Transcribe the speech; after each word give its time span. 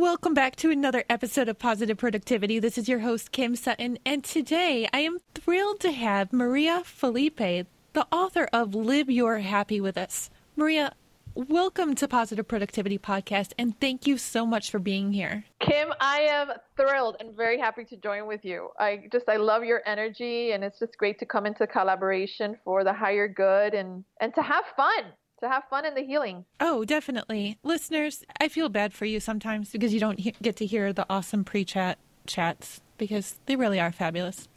Welcome 0.00 0.32
back 0.32 0.56
to 0.56 0.70
another 0.70 1.04
episode 1.10 1.50
of 1.50 1.58
Positive 1.58 1.98
Productivity. 1.98 2.58
This 2.58 2.78
is 2.78 2.88
your 2.88 3.00
host, 3.00 3.32
Kim 3.32 3.54
Sutton, 3.54 3.98
and 4.06 4.24
today 4.24 4.88
I 4.94 5.00
am 5.00 5.18
thrilled 5.34 5.80
to 5.80 5.92
have 5.92 6.32
Maria 6.32 6.80
Felipe, 6.86 7.36
the 7.36 8.06
author 8.10 8.48
of 8.50 8.74
Live 8.74 9.10
Your 9.10 9.40
Happy 9.40 9.78
with 9.78 9.98
Us. 9.98 10.30
Maria, 10.56 10.94
welcome 11.34 11.94
to 11.96 12.08
Positive 12.08 12.48
Productivity 12.48 12.96
Podcast, 12.96 13.52
and 13.58 13.78
thank 13.78 14.06
you 14.06 14.16
so 14.16 14.46
much 14.46 14.70
for 14.70 14.78
being 14.78 15.12
here. 15.12 15.44
Kim, 15.60 15.92
I 16.00 16.20
am 16.20 16.48
thrilled 16.78 17.16
and 17.20 17.36
very 17.36 17.58
happy 17.58 17.84
to 17.84 17.96
join 17.98 18.26
with 18.26 18.42
you. 18.42 18.70
I 18.78 19.02
just 19.12 19.28
I 19.28 19.36
love 19.36 19.64
your 19.64 19.82
energy, 19.84 20.52
and 20.52 20.64
it's 20.64 20.78
just 20.78 20.96
great 20.96 21.18
to 21.18 21.26
come 21.26 21.44
into 21.44 21.66
collaboration 21.66 22.56
for 22.64 22.84
the 22.84 22.94
higher 22.94 23.28
good 23.28 23.74
and 23.74 24.04
and 24.18 24.34
to 24.34 24.40
have 24.40 24.64
fun 24.78 25.12
to 25.40 25.48
have 25.48 25.64
fun 25.70 25.84
in 25.86 25.94
the 25.94 26.02
healing. 26.02 26.44
Oh, 26.60 26.84
definitely. 26.84 27.58
Listeners, 27.62 28.24
I 28.40 28.48
feel 28.48 28.68
bad 28.68 28.92
for 28.92 29.04
you 29.04 29.20
sometimes 29.20 29.70
because 29.70 29.92
you 29.94 30.00
don't 30.00 30.18
he- 30.20 30.34
get 30.42 30.56
to 30.56 30.66
hear 30.66 30.92
the 30.92 31.06
awesome 31.10 31.44
pre 31.44 31.64
chat 31.64 31.98
chats 32.26 32.80
because 32.98 33.38
they 33.46 33.56
really 33.56 33.80
are 33.80 33.92
fabulous. 33.92 34.48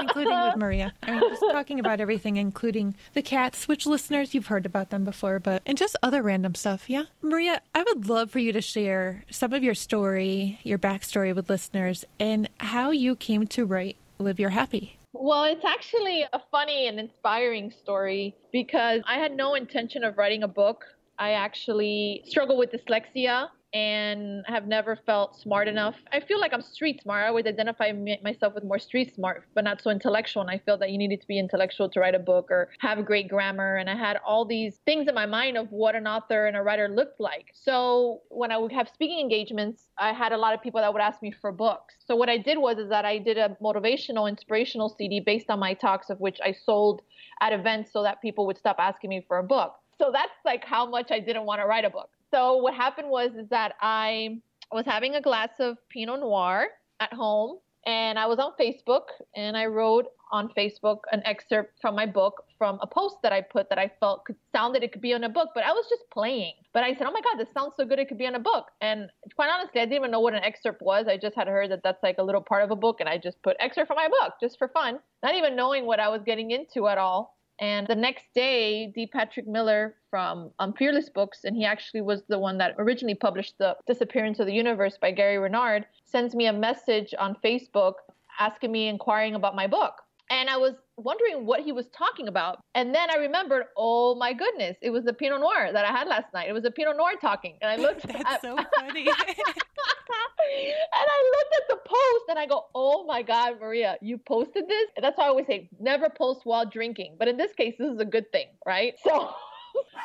including 0.00 0.38
with 0.40 0.56
Maria. 0.56 0.92
I 1.04 1.12
mean, 1.12 1.20
just 1.20 1.40
talking 1.42 1.78
about 1.78 2.00
everything, 2.00 2.36
including 2.36 2.94
the 3.14 3.22
cats, 3.22 3.68
which 3.68 3.86
listeners, 3.86 4.34
you've 4.34 4.48
heard 4.48 4.66
about 4.66 4.90
them 4.90 5.04
before, 5.04 5.38
but, 5.38 5.62
and 5.64 5.78
just 5.78 5.96
other 6.02 6.20
random 6.22 6.54
stuff. 6.54 6.90
Yeah. 6.90 7.04
Maria, 7.22 7.60
I 7.74 7.82
would 7.84 8.08
love 8.08 8.30
for 8.30 8.40
you 8.40 8.52
to 8.52 8.60
share 8.60 9.24
some 9.30 9.52
of 9.52 9.62
your 9.62 9.74
story, 9.74 10.58
your 10.64 10.78
backstory 10.78 11.34
with 11.34 11.48
listeners, 11.48 12.04
and 12.18 12.48
how 12.58 12.90
you 12.90 13.14
came 13.14 13.46
to 13.48 13.64
write 13.64 13.96
Live 14.18 14.40
Your 14.40 14.50
Happy. 14.50 14.98
Well, 15.12 15.44
it's 15.44 15.64
actually 15.64 16.24
a 16.32 16.40
funny 16.50 16.88
and 16.88 16.98
inspiring 16.98 17.70
story 17.70 18.34
because 18.50 19.02
I 19.06 19.18
had 19.18 19.36
no 19.36 19.54
intention 19.54 20.04
of 20.04 20.16
writing 20.16 20.42
a 20.42 20.48
book. 20.48 20.84
I 21.18 21.32
actually 21.32 22.22
struggle 22.26 22.56
with 22.56 22.72
dyslexia 22.72 23.48
and 23.74 24.44
have 24.46 24.66
never 24.66 24.96
felt 24.96 25.38
smart 25.38 25.66
enough. 25.66 25.96
I 26.12 26.20
feel 26.20 26.38
like 26.38 26.52
I'm 26.52 26.60
street 26.60 27.02
smart. 27.02 27.24
I 27.24 27.30
would 27.30 27.46
identify 27.46 27.92
myself 28.22 28.54
with 28.54 28.64
more 28.64 28.78
street 28.78 29.14
smart, 29.14 29.44
but 29.54 29.64
not 29.64 29.80
so 29.80 29.90
intellectual. 29.90 30.42
And 30.42 30.50
I 30.50 30.58
feel 30.58 30.76
that 30.78 30.90
you 30.90 30.98
needed 30.98 31.20
to 31.22 31.26
be 31.26 31.38
intellectual 31.38 31.88
to 31.90 32.00
write 32.00 32.14
a 32.14 32.18
book 32.18 32.50
or 32.50 32.68
have 32.80 33.04
great 33.06 33.28
grammar. 33.28 33.76
And 33.76 33.88
I 33.88 33.96
had 33.96 34.18
all 34.26 34.44
these 34.44 34.80
things 34.84 35.08
in 35.08 35.14
my 35.14 35.26
mind 35.26 35.56
of 35.56 35.70
what 35.70 35.94
an 35.94 36.06
author 36.06 36.46
and 36.46 36.56
a 36.56 36.62
writer 36.62 36.88
looked 36.88 37.18
like. 37.18 37.46
So 37.54 38.20
when 38.28 38.52
I 38.52 38.58
would 38.58 38.72
have 38.72 38.88
speaking 38.88 39.20
engagements, 39.20 39.88
I 39.98 40.12
had 40.12 40.32
a 40.32 40.36
lot 40.36 40.52
of 40.52 40.62
people 40.62 40.80
that 40.80 40.92
would 40.92 41.02
ask 41.02 41.22
me 41.22 41.32
for 41.32 41.50
books. 41.50 41.94
So 42.06 42.14
what 42.14 42.28
I 42.28 42.36
did 42.36 42.58
was 42.58 42.78
is 42.78 42.90
that 42.90 43.06
I 43.06 43.18
did 43.18 43.38
a 43.38 43.56
motivational, 43.62 44.28
inspirational 44.28 44.90
CD 44.90 45.20
based 45.20 45.48
on 45.48 45.58
my 45.58 45.72
talks, 45.72 46.10
of 46.10 46.20
which 46.20 46.40
I 46.44 46.52
sold 46.52 47.02
at 47.40 47.52
events 47.52 47.92
so 47.92 48.02
that 48.02 48.20
people 48.20 48.46
would 48.46 48.58
stop 48.58 48.76
asking 48.78 49.10
me 49.10 49.24
for 49.26 49.38
a 49.38 49.42
book. 49.42 49.74
So 50.02 50.10
that's 50.10 50.32
like 50.44 50.64
how 50.64 50.84
much 50.84 51.12
I 51.12 51.20
didn't 51.20 51.44
want 51.44 51.60
to 51.60 51.66
write 51.66 51.84
a 51.84 51.90
book. 51.90 52.10
So 52.32 52.56
what 52.56 52.74
happened 52.74 53.08
was 53.08 53.30
is 53.38 53.48
that 53.50 53.74
I 53.80 54.38
was 54.72 54.84
having 54.84 55.14
a 55.14 55.20
glass 55.20 55.50
of 55.60 55.76
Pinot 55.90 56.18
Noir 56.18 56.66
at 56.98 57.12
home 57.12 57.58
and 57.86 58.18
I 58.18 58.26
was 58.26 58.40
on 58.40 58.52
Facebook 58.60 59.06
and 59.36 59.56
I 59.56 59.66
wrote 59.66 60.06
on 60.32 60.48
Facebook 60.56 61.00
an 61.12 61.22
excerpt 61.24 61.78
from 61.80 61.94
my 61.94 62.06
book 62.06 62.44
from 62.58 62.80
a 62.82 62.86
post 62.86 63.16
that 63.22 63.32
I 63.32 63.42
put 63.42 63.68
that 63.68 63.78
I 63.78 63.92
felt 64.00 64.24
could 64.24 64.34
sounded 64.50 64.82
it 64.82 64.90
could 64.90 65.02
be 65.02 65.14
on 65.14 65.22
a 65.22 65.28
book, 65.28 65.50
but 65.54 65.62
I 65.62 65.70
was 65.70 65.86
just 65.88 66.02
playing. 66.10 66.54
But 66.72 66.82
I 66.82 66.94
said, 66.94 67.06
"Oh 67.06 67.12
my 67.12 67.20
god, 67.20 67.38
this 67.38 67.52
sounds 67.52 67.74
so 67.76 67.84
good 67.84 67.98
it 67.98 68.08
could 68.08 68.18
be 68.18 68.26
on 68.26 68.34
a 68.34 68.40
book." 68.40 68.70
And 68.80 69.10
quite 69.36 69.50
honestly, 69.50 69.80
I 69.80 69.84
didn't 69.84 69.98
even 69.98 70.10
know 70.10 70.20
what 70.20 70.34
an 70.34 70.42
excerpt 70.42 70.80
was. 70.82 71.06
I 71.06 71.16
just 71.16 71.36
had 71.36 71.48
heard 71.48 71.70
that 71.70 71.82
that's 71.84 72.02
like 72.02 72.18
a 72.18 72.22
little 72.22 72.40
part 72.40 72.64
of 72.64 72.70
a 72.70 72.76
book 72.76 72.96
and 73.00 73.08
I 73.08 73.18
just 73.18 73.40
put 73.42 73.56
excerpt 73.60 73.88
from 73.88 73.96
my 73.96 74.08
book 74.08 74.34
just 74.40 74.58
for 74.58 74.68
fun, 74.68 74.98
not 75.22 75.34
even 75.34 75.54
knowing 75.54 75.86
what 75.86 76.00
I 76.00 76.08
was 76.08 76.22
getting 76.24 76.50
into 76.50 76.88
at 76.88 76.98
all. 76.98 77.36
And 77.60 77.86
the 77.86 77.94
next 77.94 78.24
day, 78.34 78.92
D. 78.94 79.06
Patrick 79.06 79.46
Miller 79.46 79.96
from 80.10 80.50
um, 80.58 80.72
Fearless 80.72 81.08
Books, 81.10 81.44
and 81.44 81.56
he 81.56 81.64
actually 81.64 82.00
was 82.00 82.22
the 82.28 82.38
one 82.38 82.58
that 82.58 82.74
originally 82.78 83.14
published 83.14 83.54
The 83.58 83.76
Disappearance 83.86 84.40
of 84.40 84.46
the 84.46 84.54
Universe 84.54 84.98
by 85.00 85.12
Gary 85.12 85.38
Renard, 85.38 85.86
sends 86.04 86.34
me 86.34 86.46
a 86.46 86.52
message 86.52 87.14
on 87.18 87.36
Facebook 87.44 87.94
asking 88.40 88.72
me, 88.72 88.88
inquiring 88.88 89.34
about 89.34 89.54
my 89.54 89.66
book. 89.66 89.94
And 90.30 90.48
I 90.48 90.56
was 90.56 90.74
wondering 91.02 91.46
what 91.46 91.60
he 91.60 91.72
was 91.72 91.88
talking 91.88 92.28
about. 92.28 92.60
And 92.74 92.94
then 92.94 93.10
I 93.10 93.16
remembered, 93.16 93.64
oh 93.76 94.14
my 94.14 94.32
goodness, 94.32 94.76
it 94.82 94.90
was 94.90 95.04
the 95.04 95.12
Pinot 95.12 95.40
Noir 95.40 95.70
that 95.72 95.84
I 95.84 95.88
had 95.88 96.08
last 96.08 96.32
night. 96.32 96.48
It 96.48 96.52
was 96.52 96.62
the 96.62 96.70
Pinot 96.70 96.96
Noir 96.96 97.12
talking. 97.20 97.56
And 97.60 97.70
I 97.70 97.76
looked 97.82 98.06
That's 98.06 98.24
at, 98.24 98.42
so 98.42 98.56
funny. 98.78 99.06
and 99.08 101.06
I 101.08 101.32
looked 101.36 101.54
at 101.56 101.68
the 101.68 101.76
post 101.84 102.24
and 102.28 102.38
I 102.38 102.46
go, 102.46 102.66
oh 102.74 103.04
my 103.06 103.22
God, 103.22 103.60
Maria, 103.60 103.96
you 104.00 104.18
posted 104.18 104.68
this? 104.68 104.90
And 104.96 105.04
that's 105.04 105.18
why 105.18 105.24
I 105.24 105.28
always 105.28 105.46
say, 105.46 105.68
never 105.80 106.08
post 106.08 106.40
while 106.44 106.66
drinking. 106.66 107.16
But 107.18 107.28
in 107.28 107.36
this 107.36 107.52
case, 107.52 107.74
this 107.78 107.92
is 107.92 108.00
a 108.00 108.04
good 108.04 108.30
thing, 108.32 108.48
right? 108.66 108.94
So 109.04 109.34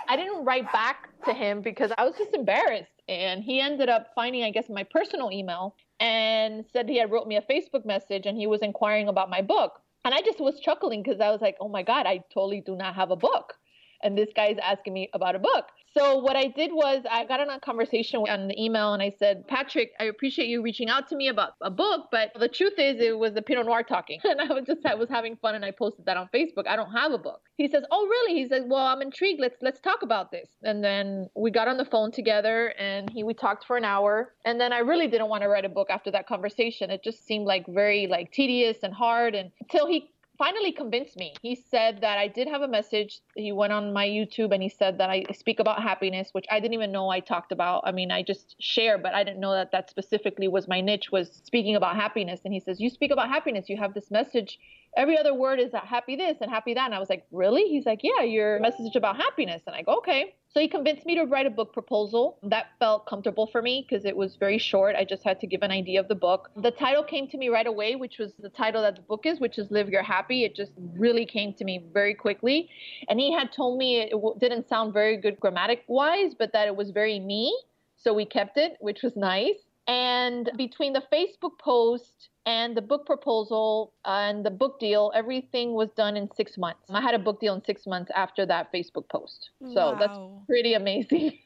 I 0.07 0.15
didn't 0.15 0.45
write 0.45 0.71
back 0.71 1.09
to 1.25 1.33
him 1.33 1.61
because 1.61 1.91
I 1.97 2.05
was 2.05 2.15
just 2.17 2.33
embarrassed. 2.33 2.91
And 3.09 3.43
he 3.43 3.59
ended 3.59 3.89
up 3.89 4.07
finding, 4.15 4.43
I 4.43 4.51
guess, 4.51 4.69
my 4.69 4.83
personal 4.83 5.31
email 5.31 5.75
and 5.99 6.65
said 6.71 6.89
he 6.89 6.97
had 6.97 7.11
wrote 7.11 7.27
me 7.27 7.37
a 7.37 7.41
Facebook 7.41 7.85
message 7.85 8.25
and 8.25 8.37
he 8.37 8.47
was 8.47 8.61
inquiring 8.61 9.07
about 9.07 9.29
my 9.29 9.41
book. 9.41 9.81
And 10.07 10.15
I 10.15 10.21
just 10.21 10.39
was 10.39 10.57
chuckling 10.61 11.03
because 11.03 11.19
I 11.19 11.31
was 11.31 11.41
like, 11.41 11.57
oh 11.59 11.67
my 11.67 11.83
God, 11.83 12.05
I 12.05 12.23
totally 12.33 12.61
do 12.61 12.77
not 12.77 12.95
have 12.95 13.11
a 13.11 13.17
book. 13.17 13.55
And 14.03 14.17
this 14.17 14.29
guy's 14.35 14.57
asking 14.61 14.93
me 14.93 15.09
about 15.13 15.35
a 15.35 15.39
book. 15.39 15.65
So 15.97 16.17
what 16.19 16.35
I 16.35 16.47
did 16.47 16.71
was 16.73 17.03
I 17.09 17.25
got 17.25 17.39
on 17.39 17.49
a 17.49 17.59
conversation 17.59 18.19
on 18.29 18.47
the 18.47 18.61
email 18.61 18.93
and 18.93 19.01
I 19.01 19.11
said, 19.17 19.47
Patrick, 19.47 19.93
I 19.99 20.05
appreciate 20.05 20.47
you 20.47 20.61
reaching 20.61 20.89
out 20.89 21.07
to 21.09 21.15
me 21.15 21.27
about 21.27 21.53
a 21.61 21.71
book, 21.71 22.09
but 22.11 22.31
the 22.39 22.47
truth 22.47 22.73
is 22.77 22.99
it 22.99 23.17
was 23.17 23.33
the 23.33 23.41
Pinot 23.41 23.65
Noir 23.65 23.83
talking. 23.83 24.19
And 24.27 24.41
I 24.41 24.53
was 24.53 24.65
just 24.67 24.85
I 24.85 24.93
was 24.93 25.09
having 25.09 25.37
fun 25.37 25.55
and 25.55 25.65
I 25.65 25.71
posted 25.71 26.05
that 26.05 26.17
on 26.17 26.29
Facebook. 26.35 26.67
I 26.67 26.75
don't 26.75 26.91
have 26.91 27.13
a 27.13 27.17
book. 27.17 27.41
He 27.55 27.67
says, 27.67 27.83
Oh 27.89 28.05
really? 28.05 28.39
He 28.39 28.47
says, 28.47 28.65
Well, 28.67 28.85
I'm 28.85 29.01
intrigued. 29.01 29.39
Let's 29.39 29.55
let's 29.61 29.79
talk 29.79 30.03
about 30.03 30.31
this. 30.31 30.49
And 30.63 30.83
then 30.83 31.29
we 31.35 31.49
got 31.49 31.67
on 31.67 31.77
the 31.77 31.85
phone 31.85 32.11
together 32.11 32.73
and 32.77 33.09
he 33.09 33.23
we 33.23 33.33
talked 33.33 33.65
for 33.65 33.77
an 33.77 33.85
hour. 33.85 34.33
And 34.45 34.59
then 34.59 34.73
I 34.73 34.79
really 34.79 35.07
didn't 35.07 35.29
want 35.29 35.43
to 35.43 35.47
write 35.47 35.65
a 35.65 35.69
book 35.69 35.89
after 35.89 36.11
that 36.11 36.27
conversation. 36.27 36.91
It 36.91 37.03
just 37.03 37.25
seemed 37.25 37.45
like 37.45 37.65
very 37.67 38.05
like 38.05 38.31
tedious 38.31 38.77
and 38.83 38.93
hard 38.93 39.33
and 39.33 39.51
until 39.61 39.87
he 39.87 40.11
finally 40.37 40.71
convinced 40.71 41.17
me. 41.17 41.33
He 41.41 41.55
said 41.55 42.01
that 42.01 42.17
I 42.17 42.27
did 42.27 42.47
have 42.47 42.61
a 42.61 42.67
message. 42.67 43.19
He 43.35 43.51
went 43.51 43.73
on 43.73 43.93
my 43.93 44.07
YouTube 44.07 44.53
and 44.53 44.61
he 44.61 44.69
said 44.69 44.97
that 44.99 45.09
I 45.09 45.25
speak 45.33 45.59
about 45.59 45.81
happiness, 45.81 46.29
which 46.31 46.45
I 46.51 46.59
didn't 46.59 46.73
even 46.73 46.91
know 46.91 47.09
I 47.09 47.19
talked 47.19 47.51
about. 47.51 47.83
I 47.85 47.91
mean, 47.91 48.11
I 48.11 48.23
just 48.23 48.55
share, 48.59 48.97
but 48.97 49.13
I 49.13 49.23
didn't 49.23 49.39
know 49.39 49.53
that 49.53 49.71
that 49.71 49.89
specifically 49.89 50.47
was 50.47 50.67
my 50.67 50.81
niche 50.81 51.11
was 51.11 51.31
speaking 51.43 51.75
about 51.75 51.95
happiness. 51.95 52.41
And 52.45 52.53
he 52.53 52.59
says, 52.59 52.79
"You 52.79 52.89
speak 52.89 53.11
about 53.11 53.29
happiness. 53.29 53.69
You 53.69 53.77
have 53.77 53.93
this 53.93 54.11
message. 54.11 54.59
Every 54.97 55.17
other 55.17 55.33
word 55.33 55.59
is 55.59 55.71
happy 55.71 56.15
this 56.17 56.37
and 56.41 56.49
happy 56.51 56.73
that." 56.73 56.85
And 56.85 56.95
I 56.95 56.99
was 56.99 57.09
like, 57.09 57.25
"Really?" 57.31 57.65
He's 57.73 57.85
like, 57.85 58.01
"Yeah, 58.03 58.23
your 58.23 58.59
message 58.59 58.95
about 58.95 59.15
happiness." 59.15 59.61
And 59.67 59.75
I 59.75 59.83
go, 59.83 59.97
"Okay." 59.99 60.35
So 60.49 60.59
he 60.59 60.67
convinced 60.67 61.05
me 61.05 61.13
to 61.15 61.25
write 61.25 61.45
a 61.45 61.51
book 61.51 61.71
proposal. 61.71 62.39
That 62.41 62.67
felt 62.79 63.05
comfortable 63.05 63.47
for 63.47 63.61
me 63.61 63.85
because 63.87 64.05
it 64.05 64.17
was 64.17 64.37
very 64.37 64.57
short. 64.57 64.95
I 64.95 65.03
just 65.03 65.23
had 65.23 65.39
to 65.41 65.47
give 65.47 65.61
an 65.61 65.71
idea 65.71 65.99
of 65.99 66.07
the 66.07 66.15
book. 66.15 66.49
The 66.55 66.71
title 66.71 67.03
came 67.03 67.27
to 67.27 67.37
me 67.37 67.49
right 67.49 67.67
away, 67.67 67.95
which 67.95 68.17
was 68.17 68.33
the 68.39 68.49
title 68.49 68.81
that 68.81 68.95
the 68.95 69.03
book 69.03 69.25
is, 69.25 69.39
which 69.39 69.59
is 69.59 69.69
Live 69.69 69.89
Your 69.89 70.01
Happy. 70.01 70.45
It 70.45 70.55
just 70.55 70.71
really 71.05 71.25
came 71.25 71.53
to 71.53 71.63
me 71.63 71.83
very 71.93 72.15
quickly. 72.15 72.69
And 73.07 73.19
he 73.19 73.31
had 73.31 73.51
told 73.51 73.77
me 73.77 74.01
it 74.01 74.13
didn't 74.39 74.67
sound 74.67 74.93
very 74.93 75.17
good 75.17 75.39
grammatic 75.39 75.83
wise, 75.87 76.33
but 76.33 76.53
that 76.53 76.67
it 76.67 76.75
was 76.75 76.89
very 76.89 77.19
me. 77.19 77.55
So 77.97 78.13
we 78.13 78.25
kept 78.25 78.57
it, 78.57 78.77
which 78.79 79.03
was 79.03 79.15
nice. 79.15 79.66
And 79.87 80.49
between 80.57 80.93
the 80.93 81.03
Facebook 81.13 81.57
post 81.59 82.29
and 82.45 82.75
the 82.75 82.81
book 82.81 83.05
proposal 83.05 83.93
and 84.05 84.45
the 84.45 84.49
book 84.51 84.79
deal, 84.79 85.11
everything 85.15 85.73
was 85.73 85.89
done 85.91 86.17
in 86.17 86.29
six 86.35 86.57
months. 86.57 86.81
I 86.89 87.01
had 87.01 87.13
a 87.13 87.19
book 87.19 87.39
deal 87.39 87.53
in 87.55 87.63
six 87.63 87.87
months 87.87 88.11
after 88.15 88.45
that 88.45 88.71
Facebook 88.73 89.07
post. 89.09 89.51
So 89.73 89.91
Wow. 89.91 89.97
that's 89.99 90.17
pretty 90.45 90.73
amazing. 90.73 91.39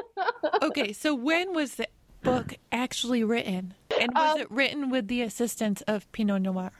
okay, 0.62 0.92
so 0.92 1.14
when 1.14 1.54
was 1.54 1.76
the 1.76 1.88
book 2.22 2.54
actually 2.72 3.24
written? 3.24 3.74
And 3.98 4.12
was 4.14 4.34
Um, 4.34 4.40
it 4.40 4.50
written 4.50 4.90
with 4.90 5.08
the 5.08 5.22
assistance 5.22 5.80
of 5.82 6.10
Pinot 6.12 6.42
Noir? 6.42 6.72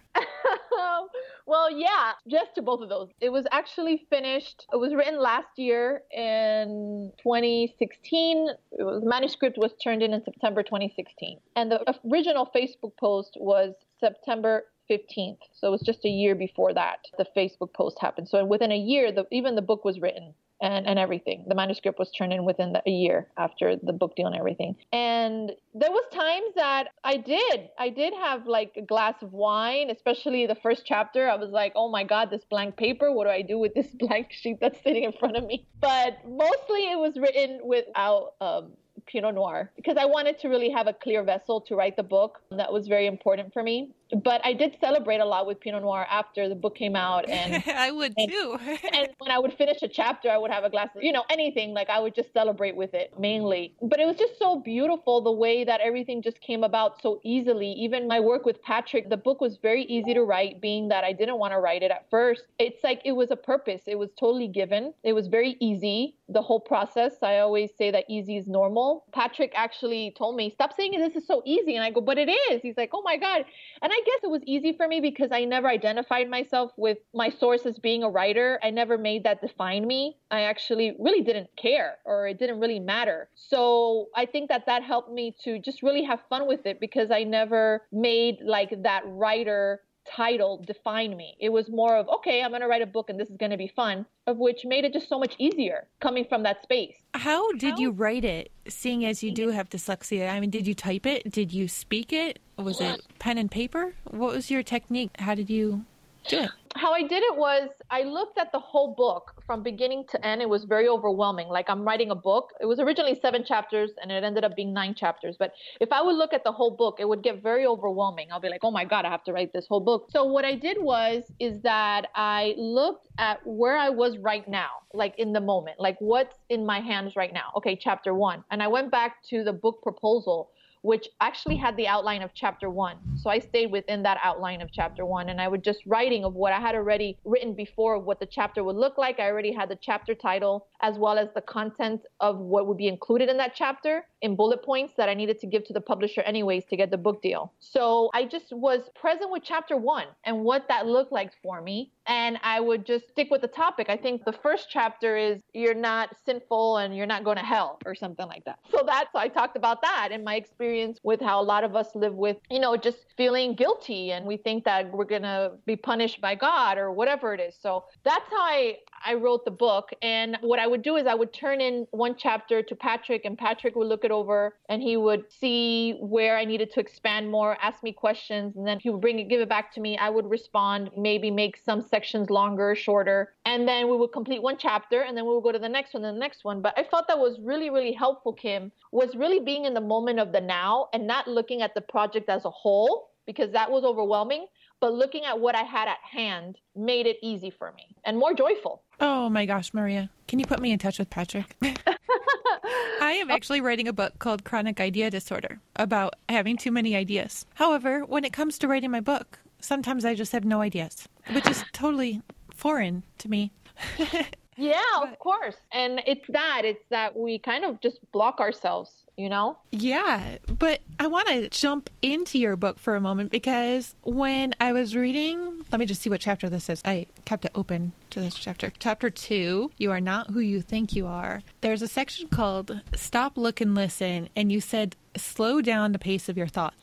Well, 1.47 1.71
yeah, 1.71 2.13
just 2.29 2.55
to 2.55 2.63
both 2.63 2.81
of 2.81 2.89
those. 2.89 3.11
It 3.21 3.31
was 3.31 3.47
actually 3.53 4.07
finished. 4.11 4.67
It 4.73 4.77
was 4.77 4.95
written 4.95 5.21
last 5.21 5.49
year 5.57 6.03
in 6.11 7.13
2016. 7.23 8.49
It 8.73 8.83
was, 8.83 9.03
the 9.03 9.09
manuscript 9.09 9.59
was 9.59 9.73
turned 9.83 10.03
in 10.03 10.13
in 10.15 10.25
September 10.25 10.63
2016. 10.63 11.39
And 11.57 11.71
the 11.71 11.95
original 12.11 12.51
Facebook 12.55 12.97
post 12.97 13.37
was 13.39 13.75
September 14.01 14.65
15th. 14.91 15.39
So 15.53 15.69
it 15.69 15.71
was 15.71 15.83
just 15.83 16.05
a 16.05 16.09
year 16.09 16.35
before 16.35 16.75
that 16.75 17.07
the 17.19 17.27
Facebook 17.37 17.73
post 17.73 17.99
happened. 18.01 18.29
So 18.29 18.45
within 18.45 18.73
a 18.73 18.79
year, 18.79 19.13
the, 19.13 19.27
even 19.31 19.55
the 19.55 19.63
book 19.63 19.85
was 19.85 20.01
written. 20.01 20.35
And, 20.61 20.87
and 20.87 20.99
everything. 20.99 21.45
The 21.49 21.55
manuscript 21.55 21.99
was 21.99 22.11
turned 22.11 22.33
in 22.33 22.45
within 22.45 22.73
the, 22.73 22.83
a 22.87 22.91
year 22.91 23.29
after 23.37 23.77
the 23.77 23.93
book 23.93 24.17
deal 24.17 24.27
and 24.27 24.37
everything. 24.37 24.77
And 24.93 25.53
there 25.75 25.91
was 25.91 26.05
times 26.13 26.55
that 26.57 26.89
I 27.03 27.17
did, 27.17 27.69
I 27.79 27.91
did 27.91 28.15
have 28.15 28.47
like 28.47 28.73
a 28.77 28.83
glass 28.83 29.15
of 29.23 29.33
wine, 29.33 29.91
especially 29.91 30.47
the 30.47 30.55
first 30.57 30.83
chapter. 30.85 31.29
I 31.29 31.37
was 31.37 31.51
like, 31.51 31.73
oh 31.75 31.91
my 31.91 32.05
God, 32.05 32.31
this 32.31 32.45
blank 32.49 32.77
paper. 32.77 33.13
What 33.13 33.25
do 33.25 33.31
I 33.31 33.43
do 33.43 33.59
with 33.59 33.75
this 33.75 33.89
blank 33.95 34.29
sheet 34.31 34.59
that's 34.61 34.81
sitting 34.83 35.05
in 35.05 35.13
front 35.13 35.37
of 35.37 35.45
me? 35.45 35.67
But 35.81 36.19
mostly 36.27 36.91
it 36.91 36.99
was 36.99 37.19
written 37.19 37.61
without 37.63 38.35
um, 38.41 38.73
Pinot 39.07 39.35
Noir 39.35 39.71
because 39.77 39.97
I 39.99 40.05
wanted 40.05 40.39
to 40.41 40.49
really 40.49 40.71
have 40.71 40.87
a 40.87 40.93
clear 40.93 41.23
vessel 41.23 41.61
to 41.63 41.75
write 41.75 41.97
the 41.97 42.03
book. 42.03 42.41
That 42.51 42.73
was 42.73 42.89
very 42.89 43.07
important 43.07 43.53
for 43.53 43.63
me 43.63 43.91
but 44.23 44.41
I 44.45 44.53
did 44.53 44.77
celebrate 44.81 45.19
a 45.19 45.25
lot 45.25 45.47
with 45.47 45.61
Pinot 45.61 45.83
Noir 45.83 46.07
after 46.11 46.49
the 46.49 46.55
book 46.55 46.77
came 46.77 46.97
out, 46.97 47.29
and 47.29 47.63
I 47.75 47.91
would 47.91 48.15
and, 48.17 48.31
too. 48.31 48.59
and 48.93 49.09
when 49.19 49.31
I 49.31 49.39
would 49.39 49.53
finish 49.55 49.83
a 49.83 49.89
chapter, 49.89 50.31
I 50.31 50.39
would 50.39 50.51
have 50.51 50.65
a 50.65 50.71
glass 50.71 50.89
of, 50.95 51.03
you 51.03 51.13
know, 51.13 51.25
anything. 51.31 51.73
Like 51.75 51.91
I 51.91 51.99
would 51.99 52.15
just 52.15 52.33
celebrate 52.33 52.77
with 52.77 52.95
it 52.95 53.13
mainly. 53.19 53.75
But 53.83 54.01
it 54.01 54.07
was 54.07 54.17
just 54.17 54.39
so 54.39 54.61
beautiful 54.61 55.21
the 55.21 55.33
way 55.33 55.65
that 55.65 55.81
everything 55.81 56.23
just 56.23 56.41
came 56.41 56.65
about 56.65 57.01
so 57.01 57.21
easily. 57.25 57.73
Even 57.73 58.07
my 58.07 58.21
work 58.21 58.45
with 58.45 58.63
Patrick, 58.63 59.11
the 59.11 59.17
book 59.17 59.41
was 59.41 59.57
very 59.57 59.85
easy 59.85 60.15
to 60.15 60.23
write, 60.23 60.61
being 60.61 60.89
that 60.89 61.05
I 61.05 61.13
didn't 61.13 61.39
want 61.39 61.53
to 61.53 61.59
write 61.59 61.83
it 61.83 61.91
at 61.91 62.09
first. 62.11 62.45
It's 62.59 62.83
like 62.85 63.01
it 63.05 63.13
was 63.13 63.31
a 63.31 63.37
purpose. 63.37 63.83
It 63.87 63.99
was 63.99 64.11
totally 64.19 64.49
given. 64.49 64.95
It 65.03 65.13
was 65.13 65.29
very 65.29 65.57
easy. 65.61 66.17
The 66.29 66.43
whole 66.43 66.61
process. 66.61 67.23
I 67.23 67.39
always 67.39 67.71
say 67.77 67.91
that 67.91 68.05
easy 68.09 68.37
is 68.37 68.47
normal. 68.47 69.05
Patrick 69.13 69.53
actually 69.55 70.15
told 70.17 70.37
me, 70.37 70.51
"Stop 70.51 70.73
saying 70.73 70.93
this 70.93 71.17
is 71.17 71.27
so 71.27 71.43
easy," 71.45 71.75
and 71.77 71.85
I 71.85 71.91
go, 71.91 72.01
"But 72.01 72.19
it 72.19 72.31
is." 72.51 72.63
He's 72.63 72.77
like, 72.77 72.91
"Oh 72.93 73.03
my 73.03 73.17
god," 73.17 73.45
and 73.83 73.93
I 73.93 74.01
guess 74.05 74.21
it 74.23 74.31
was 74.31 74.43
easy 74.47 74.73
for 74.77 74.87
me 74.87 75.01
because 75.01 75.31
I 75.33 75.45
never 75.45 75.69
identified 75.69 76.29
myself 76.29 76.73
with 76.77 76.99
my 77.13 77.31
source 77.31 77.67
as 77.67 77.79
being 77.79 78.03
a 78.03 78.09
writer. 78.09 78.59
I 78.63 78.71
never 78.71 78.97
made 78.99 79.25
that 79.25 79.41
define 79.41 79.87
me. 79.87 80.17
I 80.31 80.43
actually 80.43 80.97
really 80.99 81.23
didn't 81.23 81.49
care 81.57 81.99
or 82.05 82.29
it 82.29 82.39
didn't 82.39 82.61
really 82.61 82.81
matter. 82.81 83.29
So 83.35 84.07
I 84.15 84.27
think 84.27 84.49
that 84.51 84.67
that 84.67 84.83
helped 84.83 85.13
me 85.13 85.35
to 85.45 85.59
just 85.59 85.83
really 85.83 86.05
have 86.05 86.21
fun 86.29 86.47
with 86.47 86.67
it 86.67 86.81
because 86.81 87.11
I 87.11 87.25
never 87.25 87.83
made 87.93 88.39
like 88.45 88.83
that 88.83 89.03
writer 89.07 89.81
title 90.05 90.63
define 90.67 91.17
me. 91.17 91.37
It 91.41 91.51
was 91.51 91.69
more 91.69 91.97
of, 91.97 92.09
okay, 92.09 92.43
I'm 92.43 92.51
going 92.51 92.61
to 92.61 92.69
write 92.69 92.83
a 92.83 92.87
book 92.87 93.11
and 93.11 93.19
this 93.19 93.29
is 93.29 93.37
going 93.37 93.51
to 93.51 93.57
be 93.57 93.69
fun, 93.69 94.07
of 94.27 94.39
which 94.39 94.65
made 94.65 94.85
it 94.85 94.93
just 94.93 95.09
so 95.09 95.19
much 95.19 95.35
easier 95.39 95.87
coming 96.01 96.25
from 96.25 96.43
that 96.45 96.63
space. 96.63 96.97
How 97.15 97.51
did 97.53 97.73
How? 97.73 97.79
you 97.79 97.91
write 97.91 98.25
it, 98.25 98.51
seeing 98.69 99.05
as 99.05 99.23
you 99.23 99.33
do 99.33 99.51
have 99.51 99.69
dyslexia? 99.69 100.31
I 100.31 100.41
mean, 100.41 100.51
did 100.51 100.67
you 100.67 100.75
type 100.75 101.07
it? 101.07 101.31
Did 101.31 101.53
you 101.53 101.69
speak 101.69 102.13
it? 102.13 102.39
Was 102.57 102.81
it 102.81 103.03
pen 103.19 103.39
and 103.39 103.51
paper? 103.51 103.95
What 104.11 104.35
was 104.35 104.51
your 104.51 104.63
technique? 104.63 105.11
How 105.19 105.35
did 105.35 105.51
you 105.51 105.85
do 106.29 106.41
it? 106.41 106.51
how 106.77 106.93
I 106.93 107.03
did 107.03 107.23
it 107.23 107.37
was 107.37 107.69
I 107.91 108.03
looked 108.03 108.39
at 108.39 108.53
the 108.53 108.59
whole 108.59 108.95
book 108.95 109.34
from 109.47 109.63
beginning 109.63 110.05
to 110.11 110.27
end. 110.27 110.43
It 110.43 110.49
was 110.49 110.65
very 110.65 110.89
overwhelming. 110.89 111.49
Like 111.49 111.69
I'm 111.69 111.83
writing 111.83 112.11
a 112.11 112.15
book. 112.15 112.51
It 112.61 112.67
was 112.67 112.79
originally 112.79 113.19
seven 113.21 113.45
chapters 113.45 113.91
and 114.01 114.11
it 114.11 114.25
ended 114.25 114.45
up 114.45 114.57
being 114.57 114.73
nine 114.73 114.95
chapters. 114.95 115.37
But 115.39 115.53
if 115.81 115.93
I 115.93 116.03
would 116.03 116.17
look 116.17 116.33
at 116.33 116.45
the 116.45 116.53
whole 116.53 116.71
book, 116.71 116.97
it 116.99 117.09
would 117.09 117.23
get 117.23 117.43
very 117.43 117.67
overwhelming. 117.67 118.29
I'll 118.33 118.41
be 118.41 118.49
like, 118.49 118.65
oh 118.65 118.71
my 118.71 118.85
God, 118.85 119.05
I 119.05 119.11
have 119.11 119.25
to 119.25 119.33
write 119.33 119.53
this 119.53 119.67
whole 119.67 119.81
book. 119.81 120.09
So 120.11 120.25
what 120.25 120.45
I 120.45 120.55
did 120.55 120.79
was, 120.81 121.25
is 121.39 121.61
that 121.63 122.07
I 122.15 122.55
looked 122.57 123.09
at 123.19 123.41
where 123.45 123.77
I 123.77 123.91
was 123.91 124.19
right 124.19 124.47
now, 124.49 124.71
like 124.93 125.15
in 125.19 125.33
the 125.33 125.41
moment, 125.41 125.79
like 125.79 125.97
what's 125.99 126.37
in 126.49 126.65
my 126.65 126.81
hands 126.81 127.17
right 127.17 127.33
now. 127.33 127.53
Okay, 127.57 127.77
chapter 127.77 128.15
one. 128.15 128.45
And 128.51 128.63
I 128.63 128.69
went 128.69 128.91
back 128.91 129.23
to 129.31 129.45
the 129.45 129.53
book 129.53 129.83
proposal 129.83 130.51
which 130.85 131.09
actually 131.23 131.57
had 131.57 131.75
the 131.79 131.89
outline 131.89 132.21
of 132.21 132.31
chapter 132.35 132.69
one. 132.69 132.97
So 133.17 133.31
I 133.31 133.39
stayed 133.39 133.73
within 133.73 134.03
that 134.03 134.19
outline 134.23 134.61
of 134.61 134.71
chapter 134.71 135.07
one 135.07 135.31
and 135.31 135.41
I 135.41 135.49
would 135.49 135.65
just 135.65 135.81
writing 135.87 136.25
of 136.27 136.35
what 136.35 136.53
I 136.53 136.61
had 136.61 136.75
already 136.75 137.17
written 137.25 137.55
before 137.55 137.99
what 137.99 138.21
the 138.21 138.27
chapter 138.27 138.63
would 138.63 138.77
look 138.77 138.99
like. 138.99 139.19
I 139.19 139.31
already 139.31 139.51
had 139.51 139.71
the 139.71 139.79
chapter 139.81 140.15
title 140.15 140.67
as 140.83 140.99
well 140.99 141.19
as 141.19 141.29
the 141.35 141.41
content 141.41 142.03
of 142.21 142.39
what 142.39 142.67
would 142.67 142.77
be 142.77 142.87
included 142.87 143.31
in 143.31 143.39
that 143.39 143.55
chapter 143.55 144.05
in 144.21 144.37
bullet 144.37 144.63
points 144.63 144.93
that 144.99 145.09
I 145.09 145.15
needed 145.15 145.39
to 145.41 145.47
give 145.47 145.65
to 145.65 145.73
the 145.73 145.81
publisher 145.81 146.21
anyways 146.21 146.67
to 146.67 146.77
get 146.77 146.91
the 146.91 146.99
book 146.99 147.23
deal. 147.23 147.55
So 147.61 148.11
I 148.13 148.27
just 148.27 148.53
was 148.53 148.91
present 148.95 149.31
with 149.31 149.43
chapter 149.43 149.79
one 149.79 150.09
and 150.25 150.45
what 150.45 150.69
that 150.69 150.87
looked 150.87 151.13
like 151.13 151.33
for 151.43 151.63
me. 151.63 151.93
And 152.07 152.39
I 152.43 152.61
would 152.61 152.85
just 152.85 153.09
stick 153.09 153.29
with 153.31 153.41
the 153.41 153.49
topic. 153.49 153.89
I 153.89 153.97
think 153.97 154.27
the 154.27 154.33
first 154.35 154.67
chapter 154.69 155.17
is 155.17 155.41
you're 155.55 155.73
not 155.73 156.11
sinful 156.27 156.77
and 156.77 156.95
you're 156.95 157.07
not 157.07 157.25
going 157.25 157.39
to 157.39 157.43
hell 157.43 157.79
or 157.87 157.95
something 157.95 158.27
like 158.27 158.45
that. 158.45 158.59
So 158.71 158.83
that's, 158.87 159.09
I 159.15 159.29
talked 159.29 159.57
about 159.57 159.81
that 159.81 160.11
in 160.13 160.23
my 160.23 160.35
experience 160.35 160.74
experience 160.75 160.99
with 161.03 161.21
how 161.21 161.41
a 161.41 161.43
lot 161.43 161.65
of 161.65 161.77
us 161.77 161.95
live 161.95 162.15
with, 162.15 162.37
you 162.51 162.59
know, 162.59 162.77
just 162.77 162.99
feeling 163.17 163.55
guilty 163.55 164.13
and 164.13 164.27
we 164.27 164.37
think 164.37 164.65
that 164.65 164.91
we're 164.93 165.05
going 165.05 165.23
to 165.23 165.53
be 165.67 165.77
punished 165.77 166.21
by 166.21 166.35
God 166.35 166.79
or 166.79 166.91
whatever 166.91 167.33
it 167.33 167.41
is. 167.41 167.55
So 167.61 167.85
that's 168.05 168.29
how 168.31 168.43
I, 168.43 168.79
I 169.05 169.15
wrote 169.15 169.45
the 169.45 169.51
book. 169.51 169.91
And 170.03 170.39
what 170.41 170.59
I 170.59 170.67
would 170.67 170.83
do 170.83 170.97
is 170.97 171.07
I 171.07 171.15
would 171.15 171.33
turn 171.33 171.61
in 171.61 171.87
one 171.91 172.15
chapter 172.17 172.63
to 172.63 172.75
Patrick, 172.75 173.25
and 173.25 173.37
Patrick 173.37 173.77
would 173.77 173.87
look 173.87 174.05
it 174.05 174.11
over 174.11 174.57
and 174.69 174.83
he 174.83 174.97
would 174.97 175.31
see 175.31 175.99
where 176.01 176.37
I 176.37 176.45
needed 176.45 176.73
to 176.73 176.81
expand 176.81 177.31
more, 177.31 177.57
ask 177.61 177.83
me 177.83 177.93
questions, 177.93 178.57
and 178.57 178.67
then 178.67 178.81
he 178.81 178.91
would 178.91 179.01
bring 179.01 179.19
it, 179.19 179.29
give 179.29 179.41
it 179.41 179.49
back 179.49 179.73
to 179.75 179.81
me. 179.81 179.99
I 179.99 180.11
would 180.11 180.29
respond, 180.29 180.91
maybe 180.97 181.31
make 181.31 181.57
some 181.57 181.83
sections 181.83 182.31
longer, 182.31 182.75
shorter. 182.75 183.35
And 183.45 183.69
then 183.69 183.89
we 183.89 183.97
would 183.97 184.13
complete 184.13 184.43
one 184.43 184.57
chapter 184.59 185.03
and 185.03 185.17
then 185.17 185.27
we 185.27 185.35
would 185.35 185.43
go 185.43 185.53
to 185.53 185.59
the 185.59 185.69
next 185.69 185.95
one 185.95 186.05
and 186.05 186.17
the 186.17 186.21
next 186.21 186.45
one. 186.45 186.63
But 186.63 186.79
I 186.79 186.85
felt 186.85 187.07
that 187.09 187.19
was 187.19 187.39
really, 187.41 187.71
really 187.71 187.93
helpful, 187.93 188.33
Kim, 188.33 188.73
was 188.93 189.15
really 189.17 189.41
being 189.41 189.65
in 189.65 189.75
the 189.75 189.81
moment 189.81 190.19
of 190.19 190.33
the 190.33 190.41
now 190.41 190.89
and 190.93 191.07
not 191.07 191.29
looking 191.29 191.63
at 191.63 191.75
the 191.75 191.81
project 191.81 192.29
as 192.29 192.45
a 192.45 192.51
whole 192.51 193.11
because 193.27 193.51
that 193.53 193.71
was 193.71 193.85
overwhelming 193.85 194.47
but 194.85 194.93
looking 194.93 195.25
at 195.25 195.41
what 195.41 195.55
I 195.55 195.63
had 195.63 195.89
at 195.89 195.97
hand 196.03 196.59
made 196.77 197.07
it 197.07 197.17
easy 197.23 197.49
for 197.49 197.73
me 197.73 197.97
and 198.05 198.19
more 198.19 198.35
joyful. 198.35 198.83
Oh 199.01 199.29
my 199.29 199.47
gosh, 199.47 199.75
Maria. 199.75 200.11
Can 200.29 200.39
you 200.39 200.47
put 200.47 200.61
me 200.61 200.73
in 200.73 200.79
touch 200.79 200.99
with 200.99 201.11
Patrick? 201.11 201.57
I 201.63 203.19
am 203.21 203.31
actually 203.31 203.61
writing 203.61 203.89
a 203.89 203.93
book 203.93 204.19
called 204.19 204.45
Chronic 204.45 204.81
Idea 204.81 205.11
Disorder 205.11 205.61
about 205.77 206.15
having 206.29 206.57
too 206.57 206.71
many 206.71 206.97
ideas. 206.97 207.45
However, 207.55 208.01
when 208.05 208.25
it 208.25 208.33
comes 208.33 208.59
to 208.59 208.69
writing 208.69 208.91
my 208.91 209.01
book, 209.01 209.39
sometimes 209.61 210.05
I 210.05 210.15
just 210.15 210.33
have 210.33 210.45
no 210.45 210.61
ideas, 210.61 211.09
which 211.33 211.47
is 211.49 211.65
totally 211.73 212.23
foreign 212.55 213.03
to 213.19 213.29
me. 213.29 213.53
yeah, 214.57 214.81
but, 215.01 215.13
of 215.13 215.19
course. 215.19 215.57
And 215.73 216.01
it's 216.07 216.27
that, 216.29 216.63
it's 216.65 216.85
that 216.91 217.17
we 217.17 217.39
kind 217.39 217.65
of 217.65 217.81
just 217.81 217.99
block 218.13 218.41
ourselves 218.41 219.05
you 219.17 219.29
know? 219.29 219.59
Yeah, 219.71 220.39
but 220.47 220.81
I 220.99 221.07
want 221.07 221.29
to 221.29 221.49
jump 221.49 221.91
into 222.03 222.39
your 222.39 222.57
book 222.57 222.79
for 222.79 222.97
a 222.97 223.01
moment 223.01 223.31
because 223.31 223.95
when 224.03 224.55
I 224.61 224.73
was 224.73 224.97
reading, 224.97 225.65
let 225.71 225.79
me 225.79 225.87
just 225.87 226.03
see 226.03 226.11
what 226.11 226.21
chapter 226.21 226.49
this 226.49 226.69
is. 226.69 226.83
I 226.85 227.07
kept 227.25 227.45
it 227.45 227.53
open 227.55 227.93
to 228.11 228.21
this 228.21 228.35
chapter. 228.35 228.73
Chapter 228.79 229.11
two, 229.11 229.71
You 229.79 229.91
Are 229.91 230.01
Not 230.01 230.31
Who 230.31 230.41
You 230.41 230.61
Think 230.61 230.95
You 230.95 231.07
Are. 231.07 231.43
There's 231.61 231.83
a 231.83 231.89
section 231.89 232.29
called 232.29 232.81
Stop, 232.95 233.37
Look, 233.37 233.61
and 233.61 233.75
Listen, 233.75 234.29
and 234.35 234.51
you 234.51 234.61
said 234.61 234.97
slow 235.17 235.61
down 235.61 235.93
the 235.93 235.99
pace 235.99 236.29
of 236.29 236.37
your 236.37 236.49
thoughts. 236.49 236.77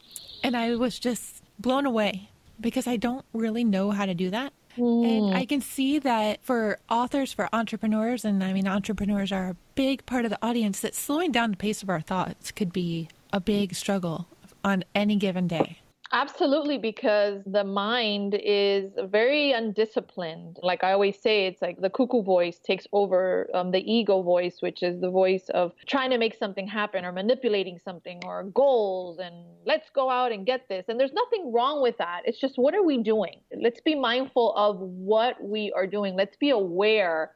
And 0.44 0.56
I 0.56 0.76
was 0.76 1.00
just 1.00 1.44
blown 1.60 1.86
away 1.86 2.30
because 2.60 2.88
I 2.88 2.96
don't 2.96 3.26
really 3.34 3.64
know 3.64 3.92
how 3.92 4.06
to 4.06 4.14
do 4.14 4.30
that. 4.30 4.54
And 4.78 5.30
hmm. 5.30 5.36
I 5.36 5.46
can 5.46 5.62
see 5.62 6.00
that 6.00 6.44
for 6.44 6.80
authors, 6.90 7.34
for 7.34 7.50
entrepreneurs, 7.54 8.24
and 8.24 8.44
I 8.44 8.54
mean, 8.54 8.68
entrepreneurs 8.68 9.32
are 9.32 9.50
a 9.50 9.56
big 9.76 10.06
part 10.06 10.26
of 10.26 10.32
the 10.32 10.40
audience, 10.42 10.80
that 10.82 10.96
slowing 10.96 11.32
down 11.32 11.52
the 11.52 11.58
pace 11.58 11.84
of 11.84 11.90
our 11.90 12.02
thoughts 12.02 12.52
could 12.52 12.72
be 12.72 13.10
a 13.34 13.40
big 13.40 13.76
struggle 13.76 14.28
on 14.64 14.84
any 14.96 15.16
given 15.16 15.48
day. 15.48 15.81
Absolutely, 16.14 16.78
because 16.78 17.42
the 17.46 17.64
mind 17.64 18.38
is 18.44 18.92
very 19.06 19.54
undisciplined. 19.54 20.60
Like 20.62 20.84
I 20.84 20.92
always 20.92 21.18
say, 21.18 21.46
it's 21.48 21.62
like 21.62 21.80
the 21.80 21.90
cuckoo 21.90 22.22
voice 22.22 22.60
takes 22.60 22.86
over 22.92 23.48
um, 23.54 23.72
the 23.72 23.80
ego 23.80 24.22
voice, 24.22 24.58
which 24.62 24.84
is 24.84 25.00
the 25.00 25.10
voice 25.10 25.48
of 25.54 25.72
trying 25.88 26.10
to 26.10 26.18
make 26.18 26.36
something 26.36 26.68
happen 26.68 27.06
or 27.06 27.14
manipulating 27.14 27.80
something 27.80 28.20
or 28.26 28.44
goals 28.44 29.20
and 29.20 29.34
let's 29.66 29.90
go 29.90 30.10
out 30.10 30.34
and 30.34 30.46
get 30.46 30.68
this. 30.68 30.86
And 30.90 31.00
there's 31.00 31.14
nothing 31.14 31.54
wrong 31.54 31.82
with 31.82 31.98
that. 32.00 32.24
It's 32.26 32.40
just 32.40 32.58
what 32.58 32.76
are 32.76 32.84
we 32.84 33.02
doing? 33.02 33.40
Let's 33.58 33.80
be 33.80 33.96
mindful 33.96 34.54
of 34.58 34.80
what 34.80 35.42
we 35.42 35.72
are 35.74 35.88
doing. 35.88 36.16
Let's 36.18 36.36
be 36.36 36.50
aware 36.50 37.32